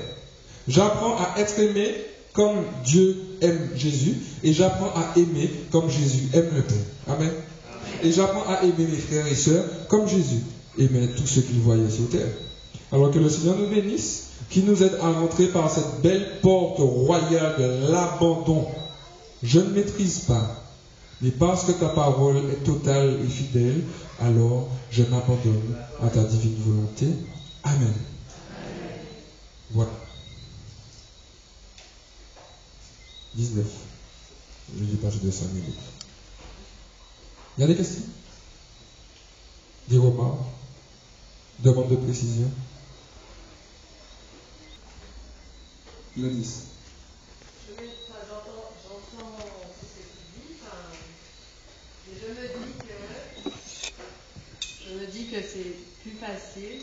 J'apprends 0.69 1.17
à 1.17 1.39
être 1.39 1.59
aimé 1.59 1.95
comme 2.33 2.65
Dieu 2.85 3.17
aime 3.41 3.71
Jésus 3.77 4.17
et 4.43 4.53
j'apprends 4.53 4.93
à 4.95 5.19
aimer 5.19 5.51
comme 5.71 5.91
Jésus 5.91 6.29
aime 6.35 6.51
le 6.55 6.63
Père. 6.63 6.77
Amen. 7.09 7.33
Et 8.03 8.13
j'apprends 8.13 8.45
à 8.49 8.63
aimer 8.63 8.87
mes 8.91 8.99
frères 8.99 9.27
et 9.27 9.35
sœurs 9.35 9.65
comme 9.89 10.09
Jésus 10.09 10.41
aimait 10.79 11.09
tous 11.17 11.27
ceux 11.27 11.43
qu'il 11.43 11.61
voyait 11.61 11.91
sur 11.91 12.09
terre. 12.11 12.29
Alors 12.93 13.11
que 13.11 13.19
le 13.19 13.29
Seigneur 13.29 13.57
nous 13.57 13.69
bénisse, 13.69 14.25
qui 14.51 14.63
nous 14.63 14.83
aide 14.83 14.99
à 15.01 15.11
rentrer 15.13 15.49
par 15.49 15.71
cette 15.71 16.01
belle 16.03 16.41
porte 16.41 16.79
royale 16.79 17.57
de 17.59 17.91
l'abandon. 17.93 18.67
Je 19.43 19.61
ne 19.61 19.71
maîtrise 19.71 20.21
pas, 20.21 20.63
mais 21.21 21.31
parce 21.31 21.65
que 21.65 21.73
ta 21.73 21.89
parole 21.89 22.37
est 22.51 22.65
totale 22.65 23.19
et 23.25 23.29
fidèle, 23.29 23.83
alors 24.21 24.69
je 24.91 25.03
m'abandonne 25.03 25.77
à 26.03 26.09
ta 26.09 26.23
divine 26.23 26.57
volonté 26.59 27.07
Amen. 27.65 27.95
Voilà. 29.71 29.91
19. 33.35 33.65
Je 34.79 34.85
dis 34.85 34.97
pas, 34.97 35.09
de 35.09 35.31
5 35.31 35.47
minutes. 35.53 35.75
Il 37.57 37.61
y 37.63 37.65
a 37.65 37.67
des 37.67 37.77
questions? 37.77 38.03
Des 39.89 39.99
remarques? 39.99 40.41
Demande 41.61 41.89
de 41.89 41.97
précision? 41.97 42.51
Le 46.17 46.29
10. 46.29 46.63
J'entends 48.29 48.73
ce 49.75 49.99
que 49.99 50.05
tu 50.05 50.21
dis, 50.31 50.55
mais 52.07 52.15
je 52.21 52.29
me 52.29 52.47
dis 52.47 52.73
que 52.87 52.95
je 54.87 54.95
me 54.95 55.07
dis 55.07 55.27
que 55.27 55.43
c'est 55.43 55.75
plus 56.03 56.13
facile 56.13 56.83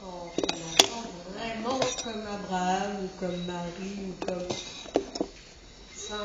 quand 0.00 0.32
on 0.48 0.52
entend 0.52 1.04
vraiment 1.32 1.78
comme 2.02 2.26
Abraham 2.26 3.04
ou 3.04 3.08
comme 3.20 3.44
Marie 3.46 3.98
ou 4.08 4.26
comme 4.26 4.48
ça, 5.94 6.18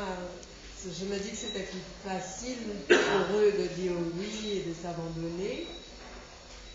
je 0.84 1.04
me 1.04 1.16
dis 1.16 1.30
que 1.30 1.36
c'était 1.36 1.62
plus 1.62 1.84
facile 2.04 2.58
pour 2.88 3.36
eux 3.38 3.52
de 3.52 3.66
dire 3.80 3.92
oui 4.18 4.50
et 4.50 4.62
de 4.68 4.74
s'abandonner. 4.74 5.68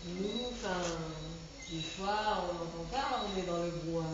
Nous, 0.06 0.46
enfin, 0.50 0.80
des 1.70 1.82
fois, 1.82 2.46
on 2.46 2.54
n'entend 2.54 2.86
pas, 2.92 3.26
on 3.26 3.38
est 3.38 3.46
dans 3.46 3.62
le 3.62 3.70
bois, 3.90 4.04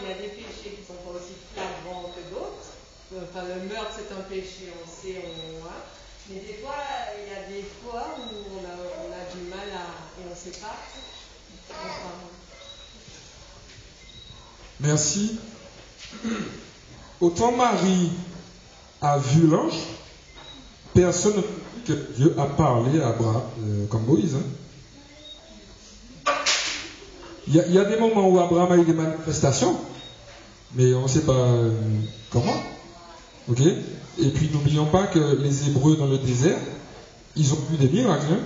il 0.00 0.08
y 0.08 0.12
a 0.12 0.14
des 0.16 0.28
péchés 0.28 0.76
qui 0.76 0.86
sont 0.86 0.96
pas 1.04 1.12
aussi 1.12 1.36
flagrants 1.52 2.10
que 2.14 2.34
d'autres. 2.34 2.72
Enfin, 3.12 3.44
le 3.44 3.68
meurtre, 3.68 3.92
c'est 3.96 4.14
un 4.14 4.22
péché, 4.22 4.72
on 4.72 4.88
sait, 4.88 5.20
on 5.20 5.60
voit. 5.60 5.84
Mais 6.30 6.40
des 6.40 6.54
fois, 6.62 6.76
il 7.20 7.28
y 7.28 7.36
a 7.36 7.48
des 7.48 7.64
fois 7.82 8.16
où 8.16 8.56
on 8.56 8.64
a, 8.64 8.76
on 9.04 9.12
a 9.12 9.22
du 9.34 9.50
mal 9.50 9.68
à, 9.76 10.20
et 10.20 10.24
on 10.26 10.30
ne 10.30 10.34
sait 10.34 10.58
pas. 10.58 10.76
Merci. 14.80 15.38
Autant 17.20 17.52
Marie 17.52 18.10
a 19.00 19.18
vu 19.18 19.46
l'ange, 19.46 19.78
personne 20.94 21.42
que 21.86 21.92
Dieu 21.92 22.34
a 22.38 22.46
parlé 22.46 23.00
à 23.00 23.08
Abraham 23.08 23.42
euh, 23.60 23.86
comme 23.86 24.06
Moïse. 24.06 24.34
Hein. 24.36 24.42
Il 27.48 27.54
y, 27.54 27.78
a 27.78 27.84
des 27.84 27.98
moments 27.98 28.28
où 28.28 28.38
Abraham 28.38 28.70
a 28.70 28.76
eu 28.76 28.84
des 28.84 28.92
manifestations, 28.92 29.74
mais 30.76 30.94
on 30.94 31.02
ne 31.02 31.08
sait 31.08 31.22
pas 31.22 31.32
euh, 31.32 31.70
comment. 32.30 32.54
Ok? 33.50 33.60
Et 33.60 34.28
puis 34.28 34.48
n'oublions 34.52 34.86
pas 34.86 35.08
que 35.08 35.42
les 35.42 35.66
Hébreux 35.66 35.96
dans 35.96 36.06
le 36.06 36.18
désert, 36.18 36.58
ils 37.34 37.52
ont 37.52 37.58
vu 37.68 37.78
des 37.78 37.88
miracles. 37.88 38.26
Hein. 38.30 38.38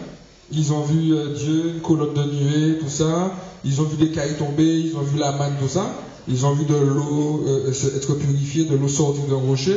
Ils 0.51 0.73
ont 0.73 0.81
vu 0.81 1.13
euh, 1.13 1.35
Dieu, 1.35 1.75
une 1.75 1.81
colonne 1.81 2.15
de 2.15 2.23
nuée, 2.23 2.79
tout 2.79 2.89
ça. 2.89 3.33
Ils 3.65 3.81
ont 3.83 3.85
vu 3.85 3.97
des 3.99 4.13
cailles 4.13 4.37
tomber, 4.39 4.65
ils 4.65 4.97
ont 4.97 5.03
vu 5.03 5.19
la 5.19 5.33
manne, 5.33 5.57
tout 5.61 5.69
ça. 5.69 5.93
Ils 6.27 6.47
ont 6.47 6.55
vu 6.55 6.65
de 6.65 6.75
l'eau 6.75 7.45
euh, 7.47 7.97
être 7.97 8.15
purifiée, 8.15 8.65
de 8.65 8.77
l'eau 8.77 8.89
sortir 8.89 9.25
d'un 9.25 9.37
rocher, 9.37 9.77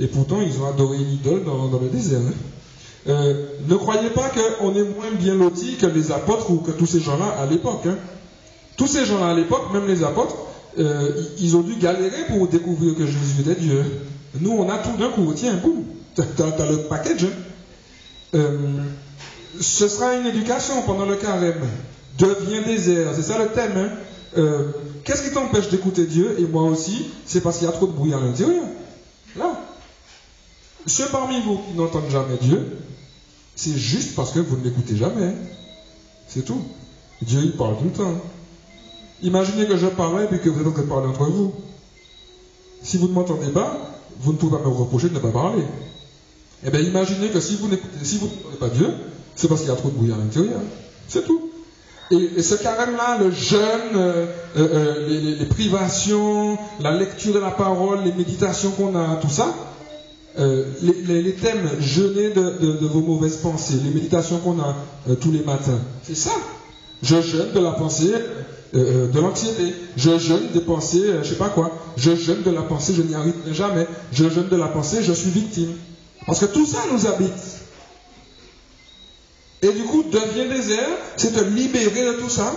et 0.00 0.08
pourtant 0.08 0.40
ils 0.40 0.60
ont 0.60 0.66
adoré 0.66 0.96
une 0.96 1.12
idole 1.12 1.44
dans, 1.44 1.70
le 1.80 1.88
désert. 1.88 2.20
Hein. 3.08 3.34
Ne 3.68 3.76
croyez 3.76 4.10
pas 4.10 4.30
qu'on 4.30 4.74
est 4.74 4.82
moins 4.82 5.12
bien 5.16 5.34
lotis 5.34 5.76
que 5.76 5.86
les 5.86 6.10
apôtres 6.10 6.50
ou 6.50 6.56
que 6.56 6.72
tous 6.72 6.86
ces 6.86 7.00
gens-là 7.00 7.36
à 7.40 7.46
l'époque. 7.46 7.86
Hein. 7.86 7.96
Tous 8.78 8.86
ces 8.86 9.04
gens-là 9.04 9.30
à 9.30 9.34
l'époque, 9.34 9.72
même 9.74 9.86
les 9.86 10.02
apôtres, 10.04 10.36
euh, 10.78 11.10
ils 11.38 11.56
ont 11.56 11.62
dû 11.62 11.76
galérer 11.76 12.26
pour 12.28 12.48
découvrir 12.48 12.94
que 12.94 13.04
Jésus 13.04 13.40
était 13.40 13.56
Dieu. 13.60 13.84
Nous, 14.40 14.52
on 14.52 14.70
a 14.70 14.78
tout 14.78 14.96
d'un 14.96 15.10
coup. 15.10 15.30
Tiens, 15.34 15.54
boum, 15.54 15.84
t'as, 16.14 16.22
as, 16.22 16.70
le 16.70 16.84
package. 16.88 17.26
Hein. 18.34 18.38
ce 19.60 19.88
sera 19.88 20.14
une 20.14 20.26
éducation 20.26 20.80
pendant 20.86 21.04
le 21.04 21.16
carême. 21.16 21.60
Deviens 22.18 22.62
désert, 22.62 23.12
c'est 23.14 23.22
ça 23.22 23.38
le 23.38 23.48
thème. 23.48 23.90
Euh, 24.36 24.70
qu'est-ce 25.04 25.22
qui 25.22 25.32
t'empêche 25.32 25.68
d'écouter 25.70 26.06
Dieu? 26.06 26.36
Et 26.38 26.46
moi 26.46 26.62
aussi 26.64 27.06
C'est 27.26 27.40
parce 27.40 27.58
qu'il 27.58 27.66
y 27.66 27.70
a 27.70 27.72
trop 27.72 27.86
de 27.86 27.92
bruit 27.92 28.14
à 28.14 28.20
l'intérieur. 28.20 28.64
Là. 29.36 29.60
Ceux 30.86 31.06
parmi 31.06 31.40
vous 31.42 31.58
qui 31.58 31.76
n'entendent 31.76 32.10
jamais 32.10 32.36
Dieu, 32.40 32.78
c'est 33.56 33.76
juste 33.76 34.14
parce 34.14 34.32
que 34.32 34.38
vous 34.38 34.56
ne 34.56 34.64
l'écoutez 34.64 34.96
jamais. 34.96 35.34
C'est 36.28 36.44
tout. 36.44 36.62
Dieu, 37.22 37.40
il 37.42 37.56
parle 37.56 37.76
tout 37.78 37.84
le 37.84 37.90
temps. 37.90 38.20
Imaginez 39.22 39.66
que 39.66 39.76
je 39.76 39.86
parlais 39.86 40.28
et 40.30 40.38
que 40.38 40.48
vous 40.48 40.60
êtes 40.60 40.66
en 40.66 40.72
train 40.72 40.82
de 40.82 40.88
parler 40.88 41.08
entre 41.08 41.24
vous. 41.24 41.52
Si 42.82 42.98
vous 42.98 43.08
ne 43.08 43.12
m'entendez 43.12 43.48
pas, 43.48 43.76
vous 44.20 44.32
ne 44.32 44.36
pouvez 44.36 44.56
pas 44.56 44.62
me 44.62 44.68
reprocher 44.68 45.08
de 45.08 45.14
ne 45.14 45.18
pas 45.18 45.30
parler. 45.30 45.64
Eh 46.64 46.70
bien, 46.70 46.80
imaginez 46.80 47.28
que 47.28 47.40
si 47.40 47.56
vous 47.56 47.68
n'écoutez 47.68 48.04
si 48.04 48.20
pas 48.58 48.68
Dieu, 48.68 48.88
c'est 49.34 49.48
parce 49.48 49.60
qu'il 49.60 49.70
y 49.70 49.72
a 49.72 49.76
trop 49.76 49.90
de 49.90 49.94
bruit 49.94 50.12
à 50.12 50.16
l'intérieur. 50.16 50.60
C'est 51.08 51.24
tout. 51.24 51.50
Et, 52.10 52.42
ce 52.42 52.54
carême-là, 52.54 53.18
le 53.18 53.30
jeûne, 53.30 53.60
euh, 53.94 54.26
euh, 54.56 54.68
euh, 54.72 55.36
les, 55.38 55.44
privations, 55.46 56.56
la 56.80 56.96
lecture 56.96 57.34
de 57.34 57.38
la 57.38 57.50
parole, 57.50 58.00
les 58.04 58.12
méditations 58.12 58.70
qu'on 58.70 58.96
a, 58.96 59.16
tout 59.16 59.28
ça, 59.28 59.54
les, 60.38 61.34
thèmes 61.34 61.68
jeûner 61.80 62.30
de, 62.30 62.86
vos 62.86 63.00
mauvaises 63.00 63.38
pensées, 63.38 63.74
les 63.84 63.90
méditations 63.90 64.38
qu'on 64.38 64.58
a 64.60 64.76
tous 65.20 65.32
les 65.32 65.42
matins, 65.42 65.80
c'est 66.02 66.16
ça. 66.16 66.30
Je 67.02 67.20
jeûne 67.20 67.52
de 67.52 67.60
la 67.60 67.72
pensée, 67.72 68.12
de 68.72 69.20
l'anxiété. 69.20 69.74
Je 69.96 70.18
jeûne 70.18 70.48
des 70.52 70.60
pensées, 70.60 71.04
je 71.22 71.28
sais 71.28 71.36
pas 71.36 71.48
quoi. 71.48 71.70
Je 71.96 72.14
jeûne 72.14 72.42
de 72.42 72.50
la 72.50 72.62
pensée, 72.62 72.94
je 72.94 73.02
n'y 73.02 73.14
arriverai 73.14 73.54
jamais. 73.54 73.86
Je 74.12 74.28
jeûne 74.28 74.48
de 74.48 74.56
la 74.56 74.68
pensée, 74.68 75.02
je 75.02 75.12
suis 75.12 75.30
victime. 75.30 75.74
Parce 76.26 76.40
que 76.40 76.46
tout 76.46 76.66
ça 76.66 76.78
nous 76.92 77.06
habite. 77.06 77.32
Et 79.62 79.72
du 79.72 79.84
coup, 79.84 80.04
deviens 80.04 80.48
désert, 80.48 80.88
c'est 81.16 81.32
te 81.32 81.40
libérer 81.42 82.04
de 82.06 82.12
tout 82.20 82.28
ça 82.28 82.54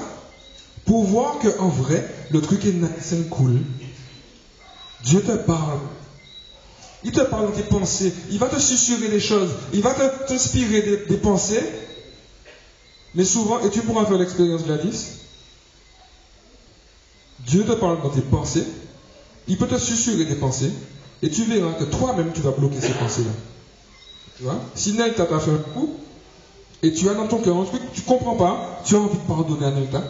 pour 0.86 1.03
voir 1.05 1.39
qu'en 1.39 1.70
vrai, 1.70 2.07
le 2.32 2.41
truc 2.41 2.66
est 2.66 2.74
nice 2.74 3.16
cool. 3.30 3.59
Dieu 5.03 5.22
te 5.22 5.32
parle. 5.32 5.80
Il 7.03 7.12
te 7.12 7.22
parle 7.22 7.51
de 7.51 7.55
tes 7.55 7.64
pensées. 7.64 8.14
Il 8.30 8.38
va 8.38 8.47
te 8.47 8.59
susurrer 8.59 9.07
des 9.07 9.20
choses. 9.20 9.49
Il 9.74 9.82
va 9.82 9.93
t'inspirer 9.93 10.82
des, 10.82 10.97
des, 11.07 11.18
pensées. 11.18 11.64
Mais 13.16 13.26
souvent, 13.26 13.59
et 13.62 13.70
tu 13.70 13.82
pourras 13.82 14.05
faire 14.05 14.18
l'expérience 14.18 14.64
Gladys, 14.64 15.20
Dieu 17.48 17.64
te 17.66 17.74
parle 17.74 18.02
dans 18.02 18.10
tes 18.10 18.22
pensées. 18.22 18.66
Il 19.48 19.58
peut 19.58 19.68
te 19.68 19.78
susurrer 19.78 20.26
des 20.26 20.36
pensées. 20.36 20.72
Et 21.24 21.30
tu 21.30 21.44
verras 21.44 21.74
que 21.74 21.84
toi-même, 21.84 22.32
tu 22.34 22.42
vas 22.42 22.52
bloquer 22.52 22.82
ces 22.82 22.94
pensées-là. 22.94 23.32
Tu 24.38 24.44
vois? 24.44 24.60
Si 24.74 24.94
Nel 24.94 25.14
t'a 25.14 25.26
fait 25.26 25.52
un 25.52 25.58
coup, 25.74 25.92
et 26.84 26.92
tu 26.94 27.08
as 27.10 27.14
dans 27.14 27.28
ton 27.28 27.38
cœur 27.38 27.58
un 27.58 27.66
truc 27.66 27.82
tu 27.94 28.02
ne 28.02 28.06
comprends 28.08 28.36
pas, 28.36 28.82
tu 28.84 28.96
as 28.96 29.00
envie 29.00 29.18
de 29.18 29.28
pardonner 29.28 29.66
à 29.68 29.72
Nelta, 29.72 30.02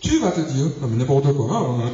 tu 0.00 0.18
vas 0.18 0.32
te 0.32 0.40
dire, 0.40 0.66
non 0.80 0.88
mais 0.88 0.96
n'importe 0.96 1.32
quoi. 1.32 1.56
Hein. 1.56 1.90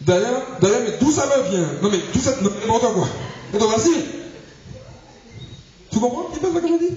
D'ailleurs, 0.00 0.42
d'ailleurs, 0.60 0.80
mais 0.86 0.96
d'où 0.98 1.10
ça 1.10 1.26
me 1.26 1.50
vient? 1.50 1.68
Non 1.82 1.90
mais 1.90 1.98
tout 2.12 2.20
ça, 2.20 2.32
n'importe 2.40 2.94
quoi. 2.94 3.06
Et 3.52 3.58
donc 3.58 3.70
vas-y. 3.70 3.92
Tu 5.90 5.98
comprends? 6.00 6.28
Un 6.28 6.30
petit 6.30 6.40
peu 6.40 6.48
ce 6.54 6.58
que 6.58 6.68
je 6.68 6.86
dis? 6.86 6.96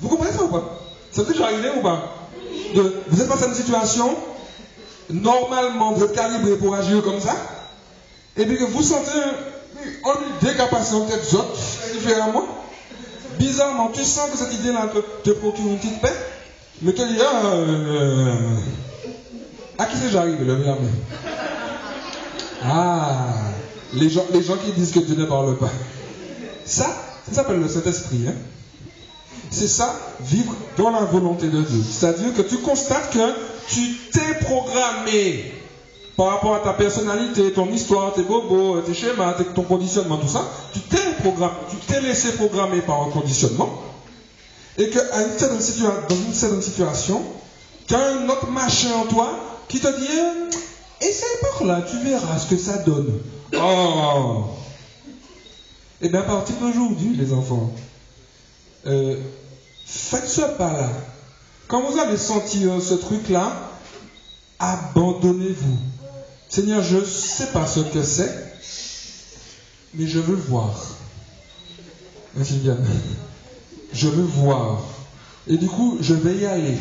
Vous 0.00 0.08
comprenez 0.08 0.32
ça 0.32 0.44
ou 0.44 0.48
pas? 0.48 0.80
Ça 1.12 1.22
t'est 1.24 1.32
déjà 1.32 1.44
arrivé 1.44 1.68
ou 1.78 1.82
pas? 1.82 2.30
Vous 2.74 3.20
êtes 3.20 3.28
face 3.28 3.42
à 3.42 3.48
une 3.48 3.54
situation, 3.54 4.16
normalement 5.10 5.92
vous 5.92 6.04
êtes 6.04 6.14
calibré 6.14 6.56
pour 6.56 6.74
agir 6.74 7.02
comme 7.02 7.20
ça, 7.20 7.36
et 8.36 8.44
puis 8.46 8.56
que 8.58 8.64
vous 8.64 8.82
sentez 8.82 9.10
un- 10.04 10.10
une 10.10 10.48
décapacité 10.48 10.96
peut-être 11.08 11.34
autres, 11.34 11.58
différemment. 11.92 12.44
Bizarrement, 13.38 13.90
tu 13.92 14.04
sens 14.04 14.30
que 14.30 14.38
cette 14.38 14.54
idée-là 14.54 14.88
te, 15.24 15.30
procure 15.30 15.66
une 15.66 15.78
petite 15.78 16.00
paix, 16.00 16.14
mais 16.82 16.92
tu 16.92 17.02
dis, 17.06 17.18
ah, 17.20 17.46
euh, 17.46 18.56
à 19.78 19.86
qui 19.86 19.96
c'est 19.96 20.12
levez 20.12 20.44
la 20.64 20.72
main. 20.74 20.78
Ah, 22.62 23.26
les 23.92 24.08
gens, 24.08 24.24
les 24.32 24.42
gens 24.42 24.56
qui 24.56 24.72
disent 24.72 24.92
que 24.92 25.00
Dieu 25.00 25.16
ne 25.16 25.26
parle 25.26 25.56
pas. 25.58 25.70
Ça, 26.64 26.86
ça 27.28 27.34
s'appelle 27.34 27.60
le 27.60 27.68
Saint-Esprit. 27.68 28.24
Hein? 28.28 28.34
C'est 29.50 29.68
ça, 29.68 29.94
vivre 30.20 30.54
dans 30.78 30.90
la 30.90 31.04
volonté 31.04 31.48
de 31.48 31.60
Dieu. 31.60 31.82
C'est-à-dire 31.88 32.34
que 32.34 32.42
tu 32.42 32.58
constates 32.58 33.12
que 33.12 33.18
tu 33.68 33.94
t'es 34.12 34.34
programmé 34.44 35.52
par 36.16 36.28
rapport 36.28 36.54
à 36.54 36.60
ta 36.60 36.72
personnalité, 36.72 37.52
ton 37.52 37.68
histoire, 37.70 38.12
tes 38.12 38.22
bobos, 38.22 38.80
tes 38.82 38.94
schémas, 38.94 39.34
ton 39.54 39.62
conditionnement, 39.62 40.16
tout 40.16 40.28
ça. 40.28 40.48
Tu 40.72 40.80
t'es 40.80 41.14
programmé, 41.20 41.54
tu 41.70 41.76
t'es 41.76 42.00
laissé 42.00 42.32
programmer 42.32 42.80
par 42.82 43.02
un 43.02 43.10
conditionnement. 43.10 43.82
Et 44.78 44.90
qu'à 44.90 45.00
une 45.00 45.38
certaine 45.38 46.04
dans 46.08 46.16
une 46.16 46.34
certaine 46.34 46.62
situation, 46.62 47.22
tu 47.86 47.94
as 47.94 47.98
un 47.98 48.28
autre 48.28 48.48
machin 48.48 48.92
en 48.94 49.06
toi 49.06 49.28
qui 49.68 49.80
te 49.80 49.88
dit 49.88 50.06
eh, 50.10 51.06
Essaye 51.06 51.36
par 51.42 51.64
là, 51.64 51.82
tu 51.82 51.98
verras 51.98 52.38
ce 52.38 52.48
que 52.48 52.56
ça 52.56 52.78
donne. 52.78 53.20
Oh 53.54 54.44
Et 56.00 56.08
bien, 56.08 56.20
à 56.20 56.24
partir 56.24 56.56
d'aujourd'hui, 56.56 57.14
les 57.16 57.32
enfants, 57.32 57.72
euh, 58.86 59.16
faites 59.84 60.28
ce 60.28 60.42
pas-là. 60.42 60.90
Quand 61.68 61.82
vous 61.82 61.98
allez 61.98 62.16
sentir 62.16 62.80
ce 62.82 62.94
truc-là, 62.94 63.70
abandonnez-vous. 64.58 65.78
Seigneur, 66.48 66.82
je 66.82 66.98
ne 66.98 67.04
sais 67.04 67.46
pas 67.46 67.66
ce 67.66 67.80
que 67.80 68.02
c'est, 68.02 68.32
mais 69.94 70.06
je 70.06 70.18
veux 70.18 70.36
voir. 70.36 70.74
Viviane. 72.36 72.86
Je 73.92 74.08
veux 74.08 74.24
voir. 74.24 74.82
Et 75.46 75.56
du 75.56 75.66
coup, 75.66 75.98
je 76.00 76.14
vais 76.14 76.34
y 76.36 76.46
aller. 76.46 76.76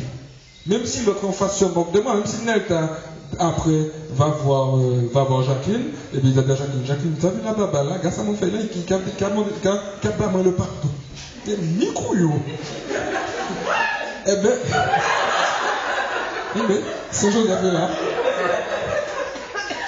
Même 0.65 0.85
si 0.85 1.03
l'autre 1.03 1.25
en 1.25 1.31
face 1.31 1.57
se 1.59 1.65
moque 1.65 1.91
de 1.91 1.99
moi, 1.99 2.15
même 2.15 2.25
si 2.25 2.43
Nelta, 2.43 2.97
après, 3.39 3.91
va 4.11 4.27
voir, 4.27 4.77
euh, 4.77 5.09
va 5.13 5.23
voir 5.23 5.43
Jacqueline, 5.43 5.87
et 6.13 6.19
bien 6.19 6.31
il 6.31 6.39
a 6.39 6.41
dit 6.43 6.51
à 6.51 6.55
Jacqueline, 6.55 6.85
Jacqueline, 6.85 7.15
tu 7.19 7.25
as 7.25 7.29
vu 7.29 7.41
la 7.43 7.53
baba 7.53 7.83
là, 7.83 7.97
gars, 7.97 8.11
ça 8.11 8.23
m'a 8.23 8.33
fait 8.35 8.49
là, 8.49 8.59
qui 8.71 8.81
cap 8.83 9.01
le 9.05 10.51
pardon. 10.51 10.89
Et 11.47 11.57
mi 11.57 11.91
couillou. 11.93 12.33
Eh 14.25 14.35
ben, 14.37 14.53
eh 16.55 16.61
ben, 16.67 16.81
ce 17.11 17.29
jour 17.29 17.43
là, 17.45 17.57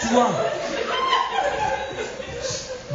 tu 0.01 0.07
vois, 0.13 0.29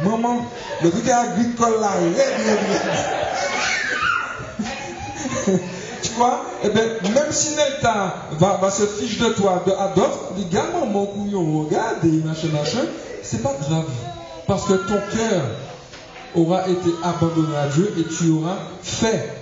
maman, 0.03 0.45
le 0.83 0.91
truc 0.91 1.09
agricole 1.09 1.81
là, 1.81 1.93
raide, 1.93 2.15
raide. 5.47 5.59
tu 6.03 6.11
vois, 6.13 6.45
eh 6.63 6.69
ben, 6.69 6.99
même 7.11 7.31
si 7.31 7.55
Nelta 7.55 8.27
va, 8.33 8.59
va 8.61 8.69
se 8.69 8.85
fiche 8.85 9.17
de 9.17 9.29
toi, 9.29 9.63
de 9.65 9.71
Adolphe, 9.71 10.33
dit, 10.35 10.45
gamin, 10.45 10.85
mon 10.85 11.07
couillon, 11.07 11.63
regarde, 11.63 12.03
machin, 12.23 12.49
machin, 12.53 12.85
c'est 13.23 13.41
pas 13.41 13.55
grave. 13.67 13.89
Parce 14.45 14.65
que 14.65 14.73
ton 14.73 15.01
cœur 15.11 15.41
aura 16.35 16.67
été 16.67 16.91
abandonné 17.03 17.57
à 17.57 17.65
Dieu 17.67 17.91
et 17.97 18.03
tu 18.03 18.29
auras 18.31 18.57
fait, 18.83 19.40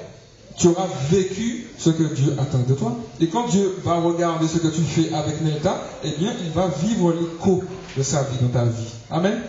tu 0.59 0.67
auras 0.67 0.87
vécu 1.09 1.67
ce 1.77 1.89
que 1.89 2.03
Dieu 2.03 2.35
attend 2.37 2.59
de 2.59 2.73
toi. 2.73 2.95
Et 3.21 3.27
quand 3.27 3.47
Dieu 3.47 3.77
va 3.83 3.95
regarder 3.95 4.47
ce 4.47 4.57
que 4.57 4.67
tu 4.67 4.81
fais 4.81 5.13
avec 5.13 5.41
Nelta, 5.41 5.81
eh 6.03 6.11
bien, 6.11 6.33
il 6.43 6.51
va 6.51 6.67
vivre 6.67 7.13
l'écho 7.13 7.63
de 7.97 8.03
sa 8.03 8.23
vie 8.23 8.37
dans 8.41 8.49
ta 8.49 8.65
vie. 8.65 8.93
Amen. 9.09 9.41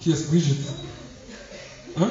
Qui 0.00 0.12
est-ce? 0.12 0.26
Brigitte 0.26 0.66
Hein? 1.96 2.08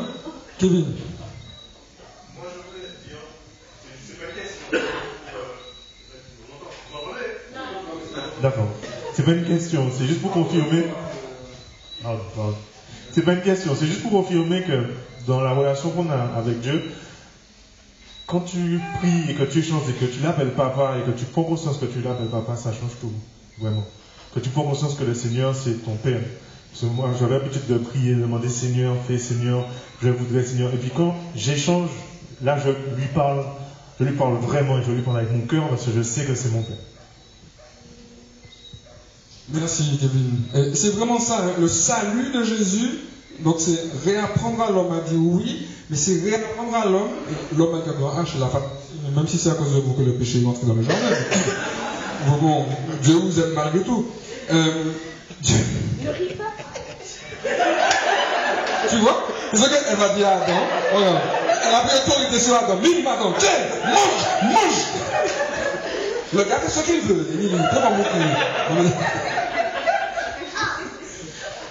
Kevin 0.58 0.86
Moi, 0.86 2.48
je 2.48 2.72
voulais 2.72 2.88
dire, 3.06 3.18
c'est 4.06 4.18
pas 4.18 4.28
une 4.30 4.36
question. 4.42 4.80
Vous 6.48 6.96
m'entendez? 6.96 8.42
D'accord. 8.42 8.68
C'est 9.14 9.26
pas 9.26 9.34
une 9.34 9.46
question, 9.46 9.92
c'est 9.98 10.06
juste 10.06 10.22
pour 10.22 10.32
confirmer. 10.32 10.86
Ah. 12.06 12.16
C'est 13.12 13.24
pas 13.24 13.34
une 13.34 13.42
question, 13.42 13.76
c'est 13.78 13.88
juste 13.88 14.04
pour 14.04 14.12
confirmer 14.12 14.64
que 14.64 14.86
dans 15.28 15.42
la 15.42 15.52
relation 15.52 15.90
qu'on 15.90 16.10
a 16.10 16.32
avec 16.38 16.62
Dieu, 16.62 16.82
quand 18.32 18.40
tu 18.40 18.80
pries 19.00 19.30
et 19.30 19.36
que 19.36 19.44
tu 19.44 19.62
chantes 19.62 19.84
et 19.90 19.94
que 19.94 20.06
tu 20.06 20.22
l'appelles 20.22 20.54
papa 20.54 20.96
et 20.98 21.12
que 21.12 21.18
tu 21.18 21.26
prends 21.26 21.44
conscience 21.44 21.78
que 21.78 21.86
tu 21.86 22.02
l'appelles 22.02 22.28
papa, 22.28 22.56
ça 22.56 22.72
change 22.72 22.92
tout. 23.02 23.12
Vraiment. 23.60 23.86
Que 24.34 24.40
tu 24.40 24.50
prends 24.50 24.64
conscience 24.64 24.96
que 24.96 25.04
le 25.04 25.14
Seigneur, 25.14 25.54
c'est 25.54 25.84
ton 25.84 25.96
Père. 25.96 26.22
Parce 26.72 26.82
que 26.82 26.86
moi, 26.86 27.10
j'avais 27.20 27.38
l'habitude 27.38 27.68
de 27.68 27.78
prier, 27.78 28.16
de 28.16 28.22
demander 28.22 28.48
Seigneur, 28.48 28.96
fais 29.06 29.18
Seigneur, 29.18 29.68
je 30.02 30.08
voudrais 30.08 30.46
Seigneur. 30.46 30.74
Et 30.74 30.78
puis 30.78 30.92
quand 30.96 31.14
j'échange, 31.36 31.90
là, 32.42 32.58
je 32.58 32.70
lui 32.70 33.08
parle, 33.14 33.44
je 34.00 34.06
lui 34.06 34.16
parle 34.16 34.36
vraiment 34.36 34.80
et 34.80 34.84
je 34.84 34.92
lui 34.92 35.02
parle 35.02 35.18
avec 35.18 35.32
mon 35.34 35.46
cœur 35.46 35.68
parce 35.68 35.84
que 35.84 35.92
je 35.94 36.02
sais 36.02 36.24
que 36.24 36.34
c'est 36.34 36.52
mon 36.52 36.62
Père. 36.62 36.78
Merci 39.50 40.00
Kevin. 40.00 40.74
C'est 40.74 40.92
vraiment 40.92 41.20
ça, 41.20 41.44
hein, 41.44 41.52
le 41.60 41.68
salut 41.68 42.32
de 42.34 42.46
Jésus. 42.46 43.00
Donc 43.44 43.56
c'est 43.60 43.80
réapprendre 44.10 44.62
à 44.62 44.70
l'homme 44.72 44.92
à 44.94 45.02
dire 45.10 45.20
oui, 45.20 45.68
mais 45.90 45.98
c'est 45.98 46.22
réapprendre 46.24 46.76
à 46.76 46.86
l'homme, 46.86 47.10
l'homme 47.58 47.74
avec 47.76 47.88
un 47.88 48.00
grand 48.00 48.12
H, 48.22 48.40
la 48.40 48.48
femme, 48.48 48.62
même 49.16 49.28
si 49.28 49.38
c'est 49.38 49.50
à 49.50 49.54
cause 49.54 49.74
de 49.74 49.80
vous 49.82 49.94
que 49.94 50.04
le 50.04 50.14
péché 50.14 50.42
est 50.42 50.46
entré 50.46 50.66
dans 50.68 50.74
le 50.74 50.84
jardin. 50.84 50.98
Bon, 52.28 52.38
bon, 52.40 52.66
Dieu 53.02 53.16
vous 53.16 53.40
aime 53.40 53.54
malgré 53.56 53.80
tout. 53.80 54.06
Euh, 54.52 54.92
Dieu- 55.42 55.56
Ne 56.04 56.10
ris 56.12 56.36
pas. 56.36 56.54
tu 58.88 58.96
vois? 58.98 59.26
C'est 59.52 59.58
ce 59.58 59.70
qu'elle 59.88 59.96
va 59.98 60.10
dire 60.10 60.28
à 60.28 60.32
Adam. 60.34 60.54
Regarde. 60.94 61.18
Elle 61.68 61.74
a 61.76 61.80
pris 61.80 61.98
autorité 61.98 62.40
sur 62.40 62.54
Adam. 62.56 62.76
Mime 62.76 63.08
Adam, 63.08 63.34
tiens, 63.40 63.50
mange, 63.86 64.54
mange. 64.54 64.84
Le 66.34 66.44
gars 66.44 66.60
fait 66.60 66.70
ce 66.80 66.86
qu'il 66.86 67.02
veut. 67.02 67.28
Il 67.34 67.40
dit, 67.40 67.56
très 67.72 67.82
bon 67.82 67.96
beaucoup. 67.98 68.86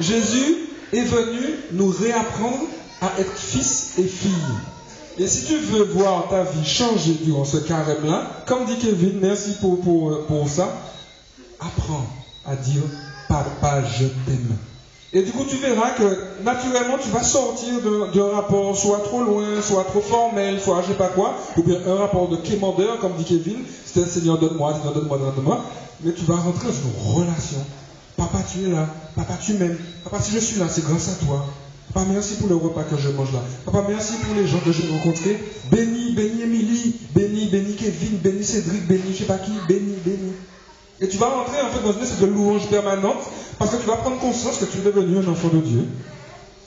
Jésus 0.01 0.70
est 0.93 1.03
venu 1.03 1.57
nous 1.73 1.89
réapprendre 1.89 2.67
à 3.01 3.13
être 3.19 3.37
fils 3.37 3.99
et 3.99 4.05
filles. 4.05 4.31
Et 5.19 5.27
si 5.27 5.45
tu 5.45 5.57
veux 5.57 5.85
voir 5.85 6.29
ta 6.29 6.45
vie 6.45 6.65
changer 6.65 7.15
durant 7.23 7.45
ce 7.45 7.59
carême-là, 7.59 8.45
comme 8.47 8.65
dit 8.65 8.79
Kevin, 8.79 9.19
merci 9.21 9.53
pour, 9.61 9.81
pour, 9.81 10.27
pour 10.27 10.49
ça, 10.49 10.73
apprends 11.59 12.07
à 12.47 12.57
dire 12.57 12.83
Papa, 13.29 13.83
je 13.99 14.07
t'aime. 14.07 14.57
Et 15.13 15.23
du 15.23 15.33
coup, 15.33 15.45
tu 15.49 15.57
verras 15.57 15.91
que 15.91 16.45
naturellement, 16.45 16.97
tu 17.03 17.09
vas 17.11 17.25
sortir 17.25 17.81
d'un 18.15 18.31
rapport 18.31 18.77
soit 18.77 19.01
trop 19.01 19.23
loin, 19.23 19.61
soit 19.61 19.85
trop 19.85 20.01
formel, 20.01 20.61
soit 20.61 20.83
je 20.83 20.89
sais 20.89 20.99
pas 20.99 21.09
quoi, 21.09 21.35
ou 21.57 21.63
bien 21.65 21.79
un 21.87 21.97
rapport 21.97 22.29
de 22.29 22.37
quémandeur, 22.37 22.99
comme 23.01 23.15
dit 23.15 23.25
Kevin, 23.25 23.65
un 23.97 24.07
Seigneur 24.07 24.39
donne-moi, 24.39 24.75
Seigneur 24.75 24.95
donne-moi, 24.95 25.19
donne-moi, 25.19 25.65
mais 26.03 26.13
tu 26.13 26.25
vas 26.25 26.37
rentrer 26.37 26.69
dans 26.69 26.73
une 26.73 27.15
relation. 27.17 27.59
Papa, 28.21 28.45
tu 28.53 28.67
es 28.67 28.69
là. 28.69 28.87
Papa, 29.17 29.39
tu 29.41 29.55
m'aimes. 29.55 29.79
Papa, 30.05 30.21
si 30.21 30.33
je 30.33 30.41
suis 30.41 30.59
là, 30.59 30.67
c'est 30.69 30.85
grâce 30.85 31.09
à 31.09 31.25
toi. 31.25 31.47
Papa, 31.95 32.07
merci 32.13 32.35
pour 32.35 32.49
le 32.49 32.55
repas 32.55 32.83
que 32.83 32.99
je 32.99 33.09
mange 33.09 33.33
là. 33.33 33.41
Papa, 33.65 33.87
merci 33.89 34.13
pour 34.23 34.35
les 34.35 34.47
gens 34.47 34.59
que 34.59 34.73
j'ai 34.73 34.87
rencontrés. 34.93 35.43
Béni, 35.71 36.13
béni 36.13 36.43
Émilie, 36.43 36.97
béni, 37.15 37.47
béni 37.47 37.77
Kevin, 37.77 38.19
béni 38.19 38.45
Cédric, 38.45 38.87
béni 38.87 39.15
je 39.15 39.21
sais 39.21 39.25
pas 39.25 39.39
qui, 39.39 39.53
béni, 39.67 39.95
béni. 40.05 40.33
Et 41.01 41.09
tu 41.09 41.17
vas 41.17 41.29
rentrer 41.29 41.63
en 41.63 41.71
fait 41.71 41.83
dans 41.83 41.95
une 41.95 42.03
espèce 42.03 42.21
de 42.21 42.27
louange 42.27 42.69
permanente 42.69 43.23
parce 43.59 43.71
que 43.71 43.77
tu 43.79 43.87
vas 43.87 43.97
prendre 43.97 44.19
conscience 44.19 44.59
que 44.59 44.67
tu 44.67 44.79
es 44.79 44.83
devenu 44.83 45.17
un 45.17 45.29
enfant 45.29 45.49
de 45.49 45.61
Dieu. 45.61 45.89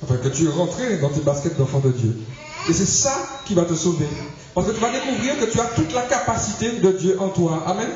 Enfin, 0.04 0.16
que 0.18 0.30
tu 0.30 0.46
es 0.46 0.50
rentré 0.50 0.98
dans 0.98 1.10
tes 1.10 1.22
baskets 1.22 1.56
d'enfant 1.56 1.80
de 1.80 1.92
Dieu. 1.92 2.18
Et 2.68 2.74
c'est 2.74 2.88
ça 2.88 3.14
qui 3.46 3.54
va 3.54 3.66
te 3.66 3.76
sauver. 3.76 4.08
Parce 4.56 4.66
que 4.66 4.72
tu 4.72 4.80
vas 4.80 4.92
découvrir 4.92 5.40
que 5.40 5.46
tu 5.46 5.60
as 5.60 5.66
toute 5.66 5.94
la 5.94 6.02
capacité 6.02 6.80
de 6.80 6.92
Dieu 6.94 7.16
en 7.22 7.30
toi. 7.30 7.64
Amen. 7.68 7.90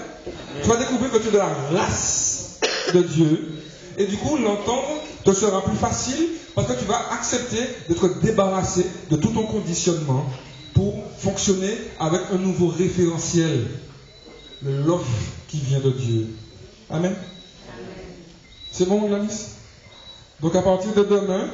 Tu 0.61 0.69
vas 0.69 0.77
découvrir 0.77 1.11
que 1.11 1.17
tu 1.17 1.29
es 1.29 1.31
de 1.31 1.37
la 1.37 1.49
race 1.73 2.36
de 2.93 3.01
Dieu. 3.01 3.51
Et 3.97 4.05
du 4.05 4.17
coup, 4.17 4.37
l'entendre 4.37 5.01
te 5.23 5.33
sera 5.33 5.63
plus 5.63 5.75
facile 5.75 6.27
parce 6.55 6.67
que 6.67 6.79
tu 6.79 6.85
vas 6.85 7.13
accepter 7.13 7.61
d'être 7.89 8.19
débarrassé 8.21 8.85
de 9.09 9.15
tout 9.15 9.29
ton 9.29 9.43
conditionnement 9.43 10.25
pour 10.73 10.93
fonctionner 11.17 11.75
avec 11.99 12.21
un 12.31 12.37
nouveau 12.37 12.67
référentiel. 12.67 13.65
Love 14.63 15.05
qui 15.47 15.57
vient 15.57 15.79
de 15.79 15.91
Dieu. 15.91 16.27
Amen. 16.89 17.15
C'est 18.71 18.87
bon, 18.87 19.09
Yanis? 19.09 19.47
Donc 20.41 20.55
à 20.55 20.61
partir 20.61 20.93
de 20.93 21.03
demain, 21.03 21.49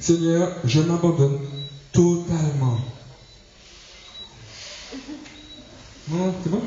Seigneur, 0.00 0.52
je 0.64 0.80
m'abandonne 0.80 1.38
totalement. 1.92 2.78
Non, 6.08 6.34
c'est 6.42 6.50
bon? 6.50 6.62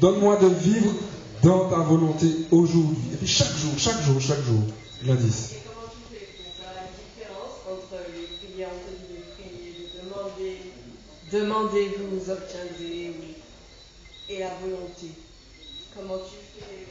Donne-moi 0.00 0.36
de 0.36 0.46
vivre 0.46 0.92
dans 1.42 1.68
ta 1.68 1.78
volonté 1.78 2.26
aujourd'hui. 2.50 3.02
Et 3.12 3.16
puis 3.16 3.26
chaque 3.26 3.54
jour, 3.56 3.72
chaque 3.76 4.00
jour, 4.02 4.20
chaque 4.20 4.42
jour. 4.44 4.60
Gladys. 5.02 5.54
Et 5.54 5.62
comment 5.66 5.86
tu 5.90 6.14
fais 6.14 6.26
pour 6.36 6.54
faire 6.54 6.74
la 6.74 6.86
différence 6.90 7.54
entre 7.66 7.98
les 8.14 8.48
prières, 8.48 8.68
entre 8.68 8.90
de 8.92 9.98
demander, 10.02 10.58
demander, 11.32 11.96
vous 12.10 12.30
obtiendrez, 12.30 13.14
et 14.28 14.38
la 14.40 14.50
volonté? 14.60 15.08
Comment 15.96 16.18
tu 16.18 16.36
fais 16.58 16.86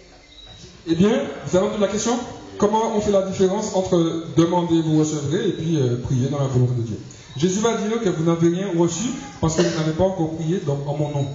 Eh 0.88 0.96
bien, 0.96 1.28
vous 1.46 1.56
avez 1.56 1.68
entendu 1.68 1.82
la 1.82 1.88
question? 1.88 2.18
Comment 2.58 2.96
on 2.96 3.02
fait 3.02 3.12
la 3.12 3.24
différence 3.24 3.76
entre 3.76 4.26
demander, 4.36 4.82
vous 4.82 5.00
recevrez, 5.00 5.50
et 5.50 5.52
puis 5.52 5.78
euh, 5.78 6.02
prier 6.02 6.30
dans 6.30 6.40
la 6.40 6.48
volonté 6.48 6.74
de 6.78 6.82
Dieu? 6.82 7.00
Jésus 7.38 7.60
va 7.60 7.78
dire 7.78 8.02
que 8.02 8.10
vous 8.10 8.24
n'avez 8.24 8.50
rien 8.50 8.72
reçu 8.78 9.10
parce 9.40 9.56
que 9.56 9.62
vous 9.62 9.78
n'avez 9.78 9.92
pas 9.92 10.06
encore 10.06 10.36
prié 10.36 10.60
en 10.68 10.98
mon 10.98 11.10
nom. 11.10 11.28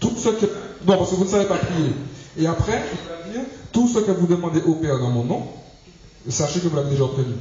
Tout 0.00 0.12
ce 0.16 0.28
que. 0.28 0.46
Non, 0.86 0.96
parce 0.96 1.10
que 1.10 1.16
vous 1.16 1.24
ne 1.24 1.30
savez 1.30 1.46
pas 1.46 1.56
prier. 1.56 1.92
Et 2.38 2.46
après, 2.46 2.82
il 2.92 3.08
va 3.08 3.32
dire 3.32 3.48
tout 3.72 3.88
ce 3.88 3.98
que 3.98 4.10
vous 4.10 4.26
demandez 4.26 4.60
au 4.62 4.74
Père 4.74 4.98
dans 4.98 5.10
mon 5.10 5.24
nom, 5.24 5.42
sachez 6.28 6.60
que 6.60 6.68
vous 6.68 6.76
l'avez 6.76 6.90
déjà 6.90 7.04
obtenu. 7.04 7.34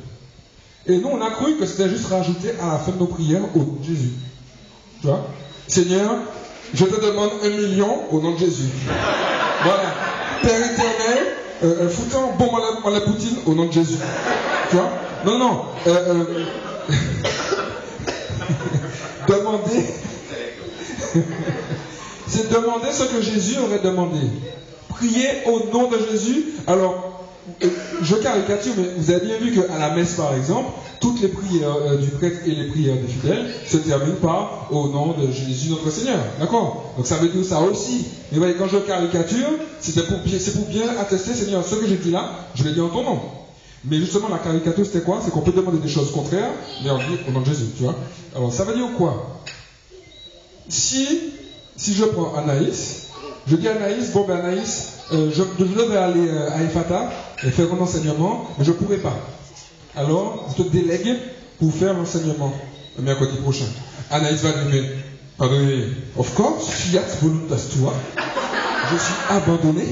Et 0.87 0.97
nous, 0.97 1.09
on 1.09 1.21
a 1.21 1.29
cru 1.31 1.57
que 1.57 1.65
c'était 1.65 1.89
juste 1.89 2.07
rajouté 2.07 2.51
à 2.61 2.73
la 2.73 2.79
fin 2.79 2.91
de 2.91 2.97
nos 2.97 3.07
prières 3.07 3.43
au 3.55 3.59
nom 3.59 3.77
de 3.79 3.83
Jésus. 3.83 4.11
Tu 5.01 5.07
vois? 5.07 5.27
Seigneur, 5.67 6.15
je 6.73 6.85
te 6.85 7.05
demande 7.05 7.31
un 7.43 7.49
million 7.49 8.03
au 8.11 8.21
nom 8.21 8.33
de 8.33 8.39
Jésus. 8.39 8.69
Voilà. 9.63 9.93
Père 10.41 10.71
éternel, 10.71 11.27
euh, 11.63 11.81
euh, 11.81 11.89
foutez 11.89 12.15
un 12.15 12.37
bon 12.37 12.49
en 12.83 12.89
la, 12.89 13.01
poutine 13.01 13.35
au 13.45 13.53
nom 13.53 13.65
de 13.65 13.73
Jésus. 13.73 13.97
Tu 14.69 14.77
vois? 14.77 14.89
Non, 15.25 15.37
non. 15.37 15.65
Euh, 15.87 16.13
euh, 16.13 16.45
demander. 19.27 19.85
C'est 22.27 22.51
demander 22.51 22.91
ce 22.91 23.03
que 23.03 23.21
Jésus 23.21 23.57
aurait 23.59 23.79
demandé. 23.79 24.19
Prier 24.89 25.27
au 25.45 25.71
nom 25.71 25.89
de 25.89 25.97
Jésus. 26.11 26.45
Alors, 26.65 27.23
euh, 27.63 27.67
je 28.01 28.15
caricature, 28.15 28.73
mais 28.77 28.89
vous 28.97 29.11
avez 29.11 29.25
bien 29.25 29.37
vu 29.37 29.55
qu'à 29.55 29.77
la 29.77 29.91
messe, 29.91 30.13
par 30.13 30.35
exemple, 30.35 30.69
toutes 30.99 31.21
les 31.21 31.29
prières 31.29 31.69
euh, 31.69 31.97
du 31.97 32.09
prêtre 32.09 32.39
et 32.45 32.51
les 32.51 32.67
prières 32.69 32.95
des 32.95 33.07
fidèles 33.07 33.45
se 33.65 33.77
terminent 33.77 34.17
par 34.21 34.67
au 34.71 34.89
nom 34.89 35.13
de 35.13 35.31
Jésus 35.31 35.69
notre 35.69 35.89
Seigneur. 35.89 36.19
D'accord? 36.39 36.91
Donc 36.97 37.05
ça 37.07 37.15
veut 37.17 37.29
dire 37.29 37.45
ça 37.45 37.61
aussi. 37.61 38.05
Mais 38.31 38.39
voyez, 38.39 38.55
quand 38.55 38.67
je 38.67 38.77
caricature, 38.79 39.47
c'est 39.79 39.93
pour, 40.07 40.65
bien- 40.67 40.89
attester, 40.99 41.33
Seigneur, 41.33 41.63
ce 41.65 41.75
que 41.75 41.87
j'ai 41.87 41.97
dit 41.97 42.11
là, 42.11 42.31
je 42.55 42.63
l'ai 42.63 42.73
dit 42.73 42.81
en 42.81 42.89
ton 42.89 43.03
nom. 43.03 43.19
Mais 43.85 43.97
justement, 43.99 44.27
la 44.27 44.39
caricature, 44.39 44.85
c'était 44.85 45.01
quoi? 45.05 45.21
C'est 45.23 45.31
qu'on 45.31 45.41
peut 45.41 45.51
demander 45.53 45.77
des 45.77 45.87
choses 45.87 46.11
contraires, 46.11 46.49
mais 46.83 46.89
on 46.89 46.97
dit 46.97 47.17
au 47.29 47.31
nom 47.31 47.41
de 47.41 47.45
Jésus, 47.45 47.67
tu 47.77 47.83
vois? 47.83 47.95
Alors, 48.35 48.51
ça 48.51 48.63
veut 48.65 48.73
dire 48.73 48.89
quoi? 48.97 49.39
Si, 50.67 51.19
si 51.77 51.93
je 51.93 52.03
prends 52.05 52.35
Anaïs, 52.35 53.07
je 53.47 53.55
dis 53.55 53.67
Anaïs, 53.67 54.11
bon 54.11 54.25
ben 54.27 54.37
Anaïs, 54.37 54.93
euh, 55.13 55.31
je, 55.31 55.43
je 55.59 55.91
aller 55.95 56.27
euh, 56.27 56.51
à 56.51 56.63
Efata 56.63 57.09
et 57.43 57.51
faire 57.51 57.67
un 57.73 57.79
enseignement, 57.79 58.47
mais 58.57 58.65
je 58.65 58.71
ne 58.71 58.75
pourrais 58.75 58.97
pas. 58.97 59.15
Alors, 59.95 60.49
je 60.49 60.63
te 60.63 60.69
délègue 60.69 61.15
pour 61.59 61.73
faire 61.73 61.93
l'enseignement 61.93 62.53
le 62.97 63.03
mercredi 63.03 63.37
prochain. 63.37 63.65
Anaïs 64.11 64.41
va 64.41 64.51
dire, 64.51 64.67
mais, 64.71 64.81
pardonnez, 65.37 65.85
of 66.17 66.33
course, 66.33 66.67
fiat 66.69 67.05
voluntas 67.21 67.67
tua, 67.71 67.93
je 68.91 68.97
suis 68.97 69.13
abandonné, 69.29 69.85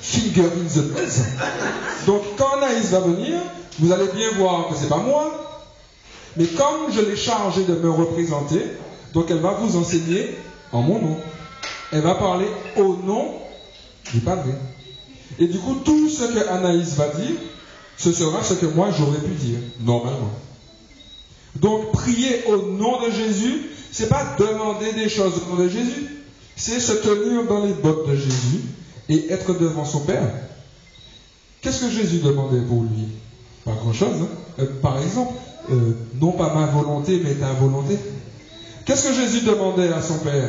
finger 0.00 0.42
in 0.42 0.66
the 0.68 0.82
buzz. 0.94 1.22
Donc, 2.06 2.22
quand 2.36 2.56
Anaïs 2.56 2.90
va 2.90 3.00
venir, 3.00 3.34
vous 3.78 3.92
allez 3.92 4.08
bien 4.14 4.28
voir 4.38 4.68
que 4.68 4.74
c'est 4.76 4.88
pas 4.88 4.96
moi, 4.96 5.30
mais 6.36 6.46
comme 6.46 6.92
je 6.92 7.00
l'ai 7.00 7.16
chargée 7.16 7.64
de 7.64 7.74
me 7.74 7.90
représenter, 7.90 8.62
donc 9.12 9.26
elle 9.30 9.40
va 9.40 9.52
vous 9.60 9.76
enseigner 9.76 10.36
en 10.72 10.82
mon 10.82 11.00
nom. 11.00 11.16
Elle 11.92 12.02
va 12.02 12.14
parler 12.14 12.46
au 12.76 12.96
nom 12.96 13.34
du 14.12 14.20
Padre. 14.20 14.44
Et 15.38 15.46
du 15.46 15.58
coup, 15.58 15.76
tout 15.84 16.08
ce 16.08 16.24
que 16.24 16.48
Anaïs 16.48 16.94
va 16.94 17.08
dire, 17.08 17.36
ce 17.96 18.12
sera 18.12 18.42
ce 18.42 18.54
que 18.54 18.66
moi 18.66 18.88
j'aurais 18.96 19.18
pu 19.20 19.34
dire, 19.34 19.58
normalement. 19.80 20.32
Donc, 21.56 21.92
prier 21.92 22.44
au 22.46 22.72
nom 22.72 23.00
de 23.06 23.10
Jésus, 23.10 23.62
c'est 23.90 24.08
pas 24.08 24.36
demander 24.38 24.92
des 24.92 25.08
choses 25.08 25.34
au 25.42 25.56
nom 25.56 25.64
de 25.64 25.68
Jésus, 25.68 26.06
c'est 26.56 26.80
se 26.80 26.92
tenir 26.92 27.44
dans 27.46 27.64
les 27.64 27.72
bottes 27.72 28.08
de 28.08 28.16
Jésus 28.16 28.60
et 29.08 29.32
être 29.32 29.58
devant 29.58 29.84
son 29.84 30.00
Père. 30.00 30.30
Qu'est-ce 31.60 31.84
que 31.86 31.90
Jésus 31.90 32.18
demandait 32.18 32.60
pour 32.60 32.82
lui? 32.82 33.08
Pas 33.64 33.72
grand-chose. 33.72 34.22
hein. 34.22 34.28
Euh, 34.60 34.66
par 34.80 35.02
exemple, 35.02 35.32
euh, 35.70 35.92
non 36.20 36.32
pas 36.32 36.54
ma 36.54 36.66
volonté, 36.66 37.20
mais 37.24 37.34
ta 37.34 37.52
volonté. 37.52 37.98
Qu'est-ce 38.88 39.08
que 39.08 39.12
Jésus 39.12 39.42
demandait 39.42 39.92
à 39.92 40.00
son 40.00 40.16
Père 40.20 40.48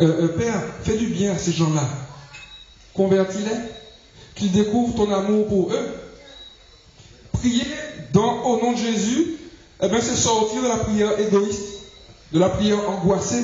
Euh, 0.00 0.04
euh, 0.22 0.28
Père, 0.28 0.62
fais 0.84 0.96
du 0.96 1.08
bien 1.08 1.32
à 1.32 1.36
ces 1.36 1.50
gens-là. 1.50 1.82
Convertis-les. 2.94 3.56
Qu'ils 4.36 4.52
découvrent 4.52 4.94
ton 4.94 5.12
amour 5.12 5.48
pour 5.48 5.72
eux. 5.72 5.88
Prier 7.32 7.66
dans, 8.12 8.44
au 8.44 8.62
nom 8.62 8.70
de 8.70 8.78
Jésus, 8.78 9.36
eh 9.82 9.88
bien, 9.88 10.00
c'est 10.00 10.14
sortir 10.14 10.62
de 10.62 10.68
la 10.68 10.76
prière 10.76 11.18
égoïste, 11.18 11.80
de 12.32 12.38
la 12.38 12.50
prière 12.50 12.88
angoissée. 12.88 13.42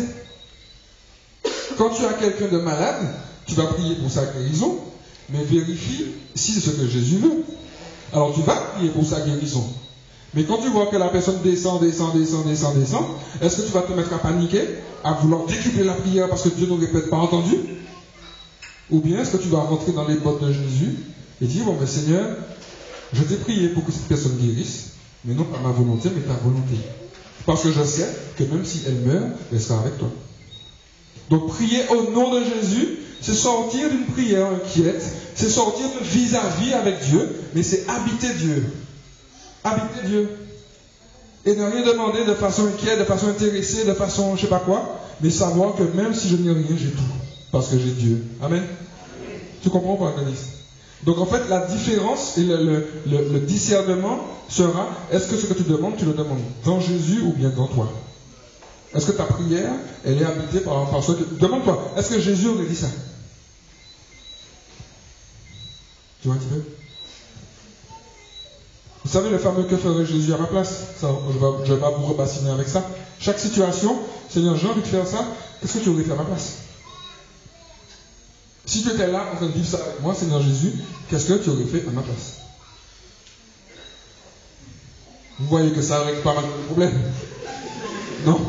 Quand 1.76 1.90
tu 1.90 2.04
as 2.04 2.12
quelqu'un 2.12 2.46
de 2.46 2.58
malade, 2.58 3.08
tu 3.44 3.56
vas 3.56 3.66
prier 3.66 3.96
pour 3.96 4.08
sa 4.08 4.24
guérison, 4.24 4.78
mais 5.30 5.42
vérifie 5.42 6.12
si 6.36 6.52
c'est 6.52 6.70
ce 6.70 6.76
que 6.76 6.86
Jésus 6.86 7.16
veut. 7.16 7.44
Alors 8.12 8.32
tu 8.32 8.42
vas 8.42 8.54
prier 8.54 8.90
pour 8.90 9.04
sa 9.04 9.20
guérison. 9.20 9.68
Mais 10.34 10.44
quand 10.44 10.58
tu 10.58 10.68
vois 10.68 10.86
que 10.86 10.96
la 10.96 11.08
personne 11.08 11.40
descend, 11.42 11.80
descend, 11.80 12.12
descend, 12.18 12.46
descend, 12.46 12.78
descend, 12.78 13.04
est-ce 13.40 13.62
que 13.62 13.66
tu 13.66 13.72
vas 13.72 13.82
te 13.82 13.92
mettre 13.92 14.12
à 14.12 14.18
paniquer, 14.18 14.62
à 15.02 15.12
vouloir 15.14 15.46
décupler 15.46 15.84
la 15.84 15.94
prière 15.94 16.28
parce 16.28 16.42
que 16.42 16.50
Dieu 16.50 16.66
n'aurait 16.66 16.88
peut-être 16.88 17.10
pas 17.10 17.16
entendu? 17.16 17.56
Ou 18.90 19.00
bien 19.00 19.20
est-ce 19.20 19.36
que 19.36 19.42
tu 19.42 19.48
vas 19.48 19.60
rentrer 19.60 19.92
dans 19.92 20.06
les 20.06 20.16
bottes 20.16 20.42
de 20.42 20.52
Jésus 20.52 20.96
et 21.40 21.46
dire, 21.46 21.64
bon, 21.64 21.76
mais 21.80 21.86
Seigneur, 21.86 22.36
je 23.12 23.22
t'ai 23.22 23.36
prié 23.36 23.68
pour 23.68 23.84
que 23.84 23.92
cette 23.92 24.06
personne 24.08 24.36
guérisse, 24.36 24.90
mais 25.24 25.34
non 25.34 25.44
pas 25.44 25.58
ma 25.62 25.70
volonté, 25.70 26.10
mais 26.14 26.22
ta 26.22 26.38
volonté. 26.42 26.76
Parce 27.46 27.62
que 27.62 27.72
je 27.72 27.82
sais 27.82 28.08
que 28.36 28.44
même 28.44 28.64
si 28.64 28.82
elle 28.86 28.96
meurt, 28.96 29.32
elle 29.50 29.60
sera 29.60 29.80
avec 29.80 29.98
toi. 29.98 30.10
Donc 31.30 31.48
prier 31.48 31.80
au 31.90 32.10
nom 32.10 32.34
de 32.34 32.42
Jésus, 32.44 32.98
c'est 33.20 33.34
sortir 33.34 33.90
d'une 33.90 34.06
prière 34.06 34.46
inquiète, 34.46 35.02
c'est 35.34 35.48
sortir 35.48 35.86
de 35.86 36.04
vis-à-vis 36.04 36.74
avec 36.74 37.00
Dieu, 37.08 37.28
mais 37.54 37.62
c'est 37.62 37.88
habiter 37.88 38.28
Dieu. 38.38 38.64
Habiter 39.64 40.06
Dieu. 40.06 40.28
Et 41.44 41.54
ne 41.54 41.64
rien 41.64 41.82
demander 41.84 42.24
de 42.24 42.34
façon 42.34 42.66
inquiète, 42.66 42.98
de 42.98 43.04
façon 43.04 43.28
intéressée, 43.28 43.84
de 43.84 43.94
façon 43.94 44.36
je 44.36 44.42
sais 44.42 44.46
pas 44.48 44.58
quoi, 44.58 45.00
mais 45.20 45.30
savoir 45.30 45.74
que 45.76 45.82
même 45.82 46.14
si 46.14 46.28
je 46.28 46.36
n'ai 46.36 46.50
rien, 46.52 46.76
j'ai 46.76 46.90
tout. 46.90 47.02
Parce 47.52 47.68
que 47.68 47.78
j'ai 47.78 47.92
Dieu. 47.92 48.22
Amen. 48.42 48.62
Tu 49.62 49.70
comprends 49.70 49.96
pas, 49.96 50.12
Gladys 50.12 50.38
Donc 51.04 51.18
en 51.18 51.26
fait, 51.26 51.48
la 51.48 51.60
différence 51.66 52.36
et 52.38 52.44
le- 52.44 52.84
le 53.06 53.40
discernement 53.40 54.18
sera 54.48 54.88
est-ce 55.10 55.28
que 55.28 55.36
ce 55.36 55.46
que 55.46 55.54
tu 55.54 55.62
demandes, 55.62 55.96
tu 55.96 56.04
le 56.04 56.12
demandes 56.12 56.40
dans 56.64 56.80
Jésus 56.80 57.20
ou 57.22 57.32
bien 57.32 57.50
dans 57.50 57.66
toi? 57.68 57.88
Est-ce 58.94 59.06
que 59.06 59.12
ta 59.12 59.24
prière, 59.24 59.70
elle 60.04 60.18
est 60.18 60.24
habitée 60.24 60.60
par, 60.60 60.90
par 60.90 61.02
ce 61.04 61.12
que. 61.12 61.24
Demande-toi, 61.40 61.92
est-ce 61.96 62.10
que 62.10 62.20
Jésus 62.20 62.48
aurait 62.48 62.64
dit 62.66 62.74
ça? 62.76 62.88
Tu 66.20 66.28
vois 66.28 66.36
un 66.36 66.38
petit 66.38 66.48
peu? 66.48 66.62
Vous 69.04 69.10
savez 69.10 69.30
le 69.30 69.38
fameux 69.38 69.64
que 69.64 69.76
ferait 69.76 70.04
Jésus 70.04 70.32
à 70.34 70.36
ma 70.36 70.46
place? 70.46 70.82
Je 71.00 71.06
ne 71.06 71.74
vais, 71.74 71.80
pas 71.80 71.90
vous 71.90 72.06
rebassiner 72.06 72.50
avec 72.50 72.68
ça. 72.68 72.88
Chaque 73.20 73.38
situation, 73.38 73.96
Seigneur, 74.28 74.56
j'ai 74.56 74.68
envie 74.68 74.82
de 74.82 74.86
faire 74.86 75.06
ça, 75.06 75.24
qu'est-ce 75.60 75.78
que 75.78 75.84
tu 75.84 75.88
aurais 75.90 76.02
fait 76.02 76.12
à 76.12 76.16
ma 76.16 76.24
place? 76.24 76.58
Si 78.66 78.82
tu 78.82 78.90
étais 78.90 79.10
là 79.10 79.30
en 79.32 79.36
train 79.36 79.46
de 79.46 79.52
vivre 79.52 79.66
ça 79.66 79.78
avec 79.78 80.02
moi, 80.02 80.14
Seigneur 80.14 80.42
Jésus, 80.42 80.72
qu'est-ce 81.08 81.32
que 81.32 81.42
tu 81.42 81.48
aurais 81.48 81.64
fait 81.64 81.88
à 81.88 81.90
ma 81.90 82.02
place? 82.02 82.34
Vous 85.38 85.46
voyez 85.48 85.70
que 85.70 85.80
ça 85.80 86.02
règle 86.02 86.20
pas 86.20 86.34
mal 86.34 86.44
de 86.44 86.66
problèmes. 86.66 87.00
Non? 88.26 88.40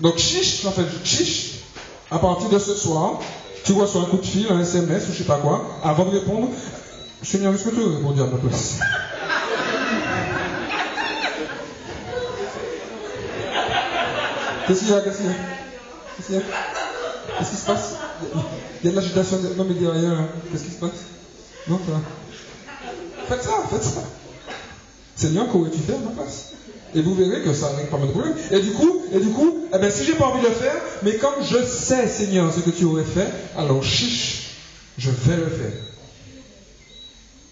Donc 0.00 0.18
chiche, 0.18 0.64
en 0.66 0.70
fait, 0.70 0.86
chiche. 1.04 1.54
À 2.10 2.18
partir 2.18 2.50
de 2.50 2.58
ce 2.58 2.74
soir, 2.74 3.20
tu 3.64 3.72
reçois 3.72 4.02
un 4.02 4.04
coup 4.06 4.18
de 4.18 4.26
fil, 4.26 4.46
un 4.50 4.60
SMS 4.60 5.08
ou 5.08 5.12
je 5.12 5.18
sais 5.18 5.24
pas 5.24 5.38
quoi, 5.38 5.64
avant 5.82 6.04
de 6.04 6.10
répondre, 6.18 6.48
Seigneur, 7.22 7.54
est-ce 7.54 7.64
que 7.64 7.70
tu 7.70 7.80
aurais 7.80 7.96
répondu 7.96 8.20
à 8.20 8.26
ma 8.26 8.36
place? 8.36 8.78
Qu'est-ce 14.66 14.80
qu'il 14.80 14.90
y 14.90 14.92
a 14.94 15.00
Qu'est-ce 15.00 15.16
qu'il 15.18 15.26
y 15.26 15.28
a 15.28 15.32
Qu'est-ce 16.16 16.26
qu'il 16.26 16.36
y 16.36 16.38
a 16.38 16.42
Qu'est-ce 17.38 17.50
qui 17.50 17.56
se 17.56 17.66
passe 17.66 17.94
Il 18.82 18.86
y 18.86 18.88
a 18.88 18.90
de 18.92 18.96
l'agitation. 18.96 19.38
Non, 19.56 19.64
mais 19.64 19.74
dit 19.74 19.86
rien. 19.86 20.12
hein. 20.12 20.28
Qu'est-ce 20.50 20.64
qui 20.64 20.70
se 20.70 20.80
passe 20.80 20.90
Non, 21.68 21.78
ça. 21.86 22.00
Faites 23.28 23.42
ça, 23.42 23.50
faites 23.70 23.82
ça. 23.84 24.02
Seigneur, 25.16 25.48
qu'aurais-tu 25.50 25.78
fait 25.78 25.94
à 25.94 25.98
ma 25.98 26.10
place 26.10 26.52
Et 26.94 27.02
vous 27.02 27.14
verrez 27.14 27.42
que 27.42 27.52
ça 27.54 27.68
règle 27.76 27.88
pas 27.88 27.98
mal 27.98 28.08
de 28.08 28.12
problèmes. 28.12 28.34
Et 28.50 28.60
du 28.60 28.72
coup, 28.72 29.02
et 29.12 29.18
du 29.20 29.28
coup, 29.30 29.54
eh 29.74 29.78
ben, 29.78 29.90
si 29.90 30.04
j'ai 30.04 30.14
pas 30.14 30.26
envie 30.26 30.42
de 30.42 30.48
le 30.48 30.54
faire, 30.54 30.74
mais 31.02 31.14
comme 31.16 31.34
je 31.42 31.64
sais, 31.64 32.06
Seigneur, 32.08 32.52
ce 32.52 32.60
que 32.60 32.70
tu 32.70 32.84
aurais 32.84 33.04
fait, 33.04 33.28
alors 33.56 33.82
chiche, 33.84 34.56
je 34.98 35.10
vais 35.10 35.36
le 35.36 35.46
faire. 35.46 35.72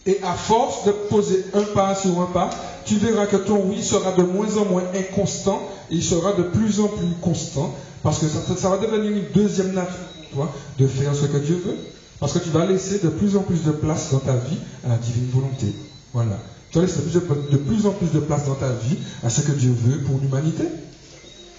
Et 0.09 0.19
à 0.23 0.33
force 0.33 0.87
de 0.87 0.91
poser 0.91 1.45
un 1.53 1.65
pas 1.75 1.95
sur 1.95 2.19
un 2.23 2.27
pas, 2.33 2.49
tu 2.87 2.97
verras 2.97 3.27
que 3.27 3.37
ton 3.37 3.63
oui 3.67 3.83
sera 3.83 4.13
de 4.13 4.23
moins 4.23 4.57
en 4.57 4.65
moins 4.65 4.85
inconstant 4.95 5.61
et 5.91 5.97
il 5.97 6.03
sera 6.03 6.33
de 6.33 6.45
plus 6.45 6.81
en 6.81 6.89
plus 6.89 7.13
constant 7.21 7.75
Parce 8.03 8.19
que 8.19 8.27
ça, 8.27 8.71
va 8.71 8.79
devenir 8.79 9.11
une 9.11 9.31
deuxième 9.35 9.75
nature 9.75 9.93
toi 10.33 10.51
de 10.79 10.87
faire 10.87 11.15
ce 11.15 11.27
que 11.27 11.37
Dieu 11.37 11.63
veut. 11.63 11.77
Parce 12.21 12.33
que 12.33 12.39
tu 12.39 12.49
vas 12.49 12.65
laisser 12.65 13.01
de 13.01 13.11
plus 13.11 13.37
en 13.37 13.43
plus 13.43 13.65
de 13.65 13.71
place 13.71 14.11
dans 14.11 14.21
ta 14.21 14.33
vie 14.33 14.57
à 14.87 14.89
la 14.89 14.97
divine 14.97 15.29
volonté. 15.31 15.75
Voilà. 16.15 16.39
Tu 16.71 16.79
vas 16.79 16.87
laisser 16.87 17.01
de 17.03 17.57
plus 17.59 17.85
en 17.85 17.91
plus 17.91 18.11
de 18.11 18.21
place 18.21 18.47
dans 18.47 18.55
ta 18.55 18.71
vie 18.71 18.97
à 19.23 19.29
ce 19.29 19.43
que 19.43 19.53
Dieu 19.53 19.75
veut 19.85 19.99
pour 20.05 20.19
l'humanité. 20.23 20.65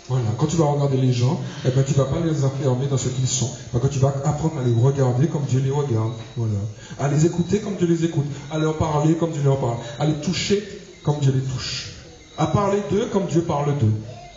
Voilà. 0.10 0.26
Quand 0.40 0.48
tu 0.48 0.58
vas 0.58 0.66
regarder 0.66 0.98
les 0.98 1.14
gens, 1.14 1.40
eh 1.66 1.70
ben, 1.70 1.84
tu 1.84 1.92
ne 1.94 1.98
vas 1.98 2.06
pas 2.06 2.20
les 2.20 2.44
enfermer 2.44 2.88
dans 2.88 2.98
ce 2.98 3.10
qu'ils 3.10 3.28
sont. 3.28 3.50
Parce 3.72 3.84
que 3.86 3.94
tu 3.94 4.00
vas 4.00 4.14
apprendre 4.26 4.56
à 4.60 4.64
les 4.64 4.74
regarder 4.74 5.28
comme 5.28 5.44
Dieu 5.44 5.62
les 5.64 5.70
regarde. 5.70 6.14
Voilà. 6.36 6.60
À 7.00 7.08
les 7.08 7.28
écouter 7.28 7.60
comme 7.60 7.76
Dieu 7.76 7.88
les 7.88 8.06
écoute. 8.06 8.26
À 8.52 8.58
leur 8.58 8.78
parler 8.78 9.14
comme 9.14 9.32
Dieu 9.32 9.44
leur 9.44 9.60
parle. 9.60 9.78
À 10.00 10.08
les 10.08 10.16
toucher 10.16 10.68
comme 11.04 11.20
Dieu 11.20 11.32
les 11.32 11.42
touche. 11.42 11.94
À 12.40 12.48
parler 12.48 12.80
d'eux 12.90 13.08
comme 13.12 13.28
Dieu 13.28 13.42
parle 13.42 13.78
d'eux. 13.78 13.94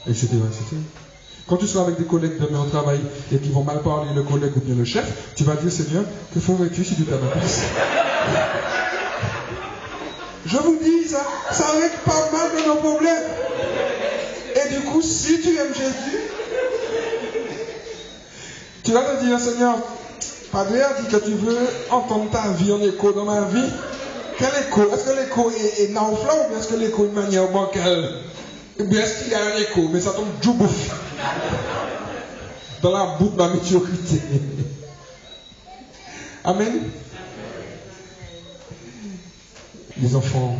Etc. 0.06 0.26
etc. 0.26 0.76
Quand 1.48 1.56
tu 1.56 1.66
seras 1.66 1.84
avec 1.84 1.98
des 1.98 2.04
collègues 2.04 2.38
demain 2.38 2.62
au 2.62 2.68
travail 2.68 3.00
et 3.32 3.38
qui 3.38 3.50
vont 3.50 3.64
mal 3.64 3.80
parler 3.82 4.10
le 4.14 4.22
collègue 4.22 4.52
ou 4.56 4.60
bien 4.60 4.74
le 4.74 4.84
chef, 4.84 5.32
tu 5.36 5.44
vas 5.44 5.54
dire 5.54 5.72
Seigneur, 5.72 6.04
que 6.34 6.40
ferais-tu 6.40 6.84
si 6.84 6.94
tu 6.94 7.02
place 7.02 7.62
Je 10.44 10.56
vous 10.58 10.78
dis, 10.82 11.08
ça, 11.08 11.24
ça 11.50 11.64
règle 11.72 11.96
pas 12.04 12.30
mal 12.30 12.50
de 12.52 12.68
nos 12.68 12.76
problèmes. 12.76 13.41
Coup, 14.90 15.02
si 15.02 15.40
tu 15.40 15.56
aimes 15.56 15.74
Jésus, 15.74 16.18
tu 18.84 18.92
vas 18.92 19.02
te 19.02 19.24
dire 19.24 19.38
Seigneur, 19.38 19.76
Padre 20.50 20.72
dit 21.00 21.08
que 21.08 21.16
tu 21.16 21.32
veux 21.32 21.58
entendre 21.90 22.30
ta 22.30 22.48
vie 22.52 22.72
en 22.72 22.80
écho 22.82 23.12
dans 23.12 23.24
ma 23.24 23.42
vie. 23.42 23.70
Quel 24.38 24.48
écho? 24.66 24.92
Est-ce 24.92 25.04
que 25.04 25.20
l'écho 25.20 25.50
est, 25.50 25.84
est 25.84 25.88
naufrage 25.88 26.46
ou 26.46 26.48
bien 26.50 26.58
est-ce 26.58 26.68
que 26.68 26.76
l'écho 26.76 27.04
est 27.04 27.08
de 27.08 27.14
manière 27.14 27.48
bancale 27.48 28.10
Ou 28.80 28.84
bien 28.84 29.00
est-ce 29.00 29.22
qu'il 29.22 29.32
y 29.32 29.34
a 29.34 29.44
un 29.44 29.56
écho, 29.58 29.88
mais 29.92 30.00
ça 30.00 30.10
tombe 30.10 30.38
du 30.40 30.50
bouffe 30.50 30.90
dans 32.82 32.92
la 32.92 33.16
boue 33.18 33.28
de 33.28 33.36
ma 33.36 33.48
médiocrité. 33.48 34.20
Amen. 36.44 36.90
Les 40.00 40.16
enfants, 40.16 40.56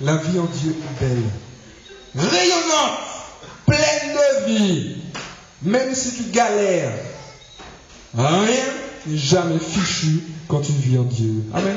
la 0.00 0.16
vie 0.16 0.38
en 0.38 0.44
Dieu 0.44 0.70
est 0.70 1.04
belle, 1.04 1.22
rayonnante, 2.16 2.98
pleine 3.66 4.14
de 4.14 4.46
vie, 4.46 4.96
même 5.62 5.94
si 5.94 6.14
tu 6.14 6.30
galères. 6.30 6.92
Rien 8.16 8.62
n'est 9.06 9.16
jamais 9.16 9.58
fichu 9.58 10.22
quand 10.48 10.60
tu 10.60 10.72
vis 10.72 10.98
en 10.98 11.04
Dieu. 11.04 11.44
Amen. 11.52 11.76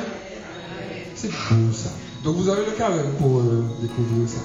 C'est 1.16 1.30
beau 1.30 1.74
ça. 1.74 1.90
Donc 2.24 2.36
vous 2.36 2.50
avez 2.50 2.66
le 2.66 2.72
carême 2.72 3.14
pour 3.20 3.40
euh, 3.40 3.64
découvrir 3.82 4.30
ça. 4.30 4.40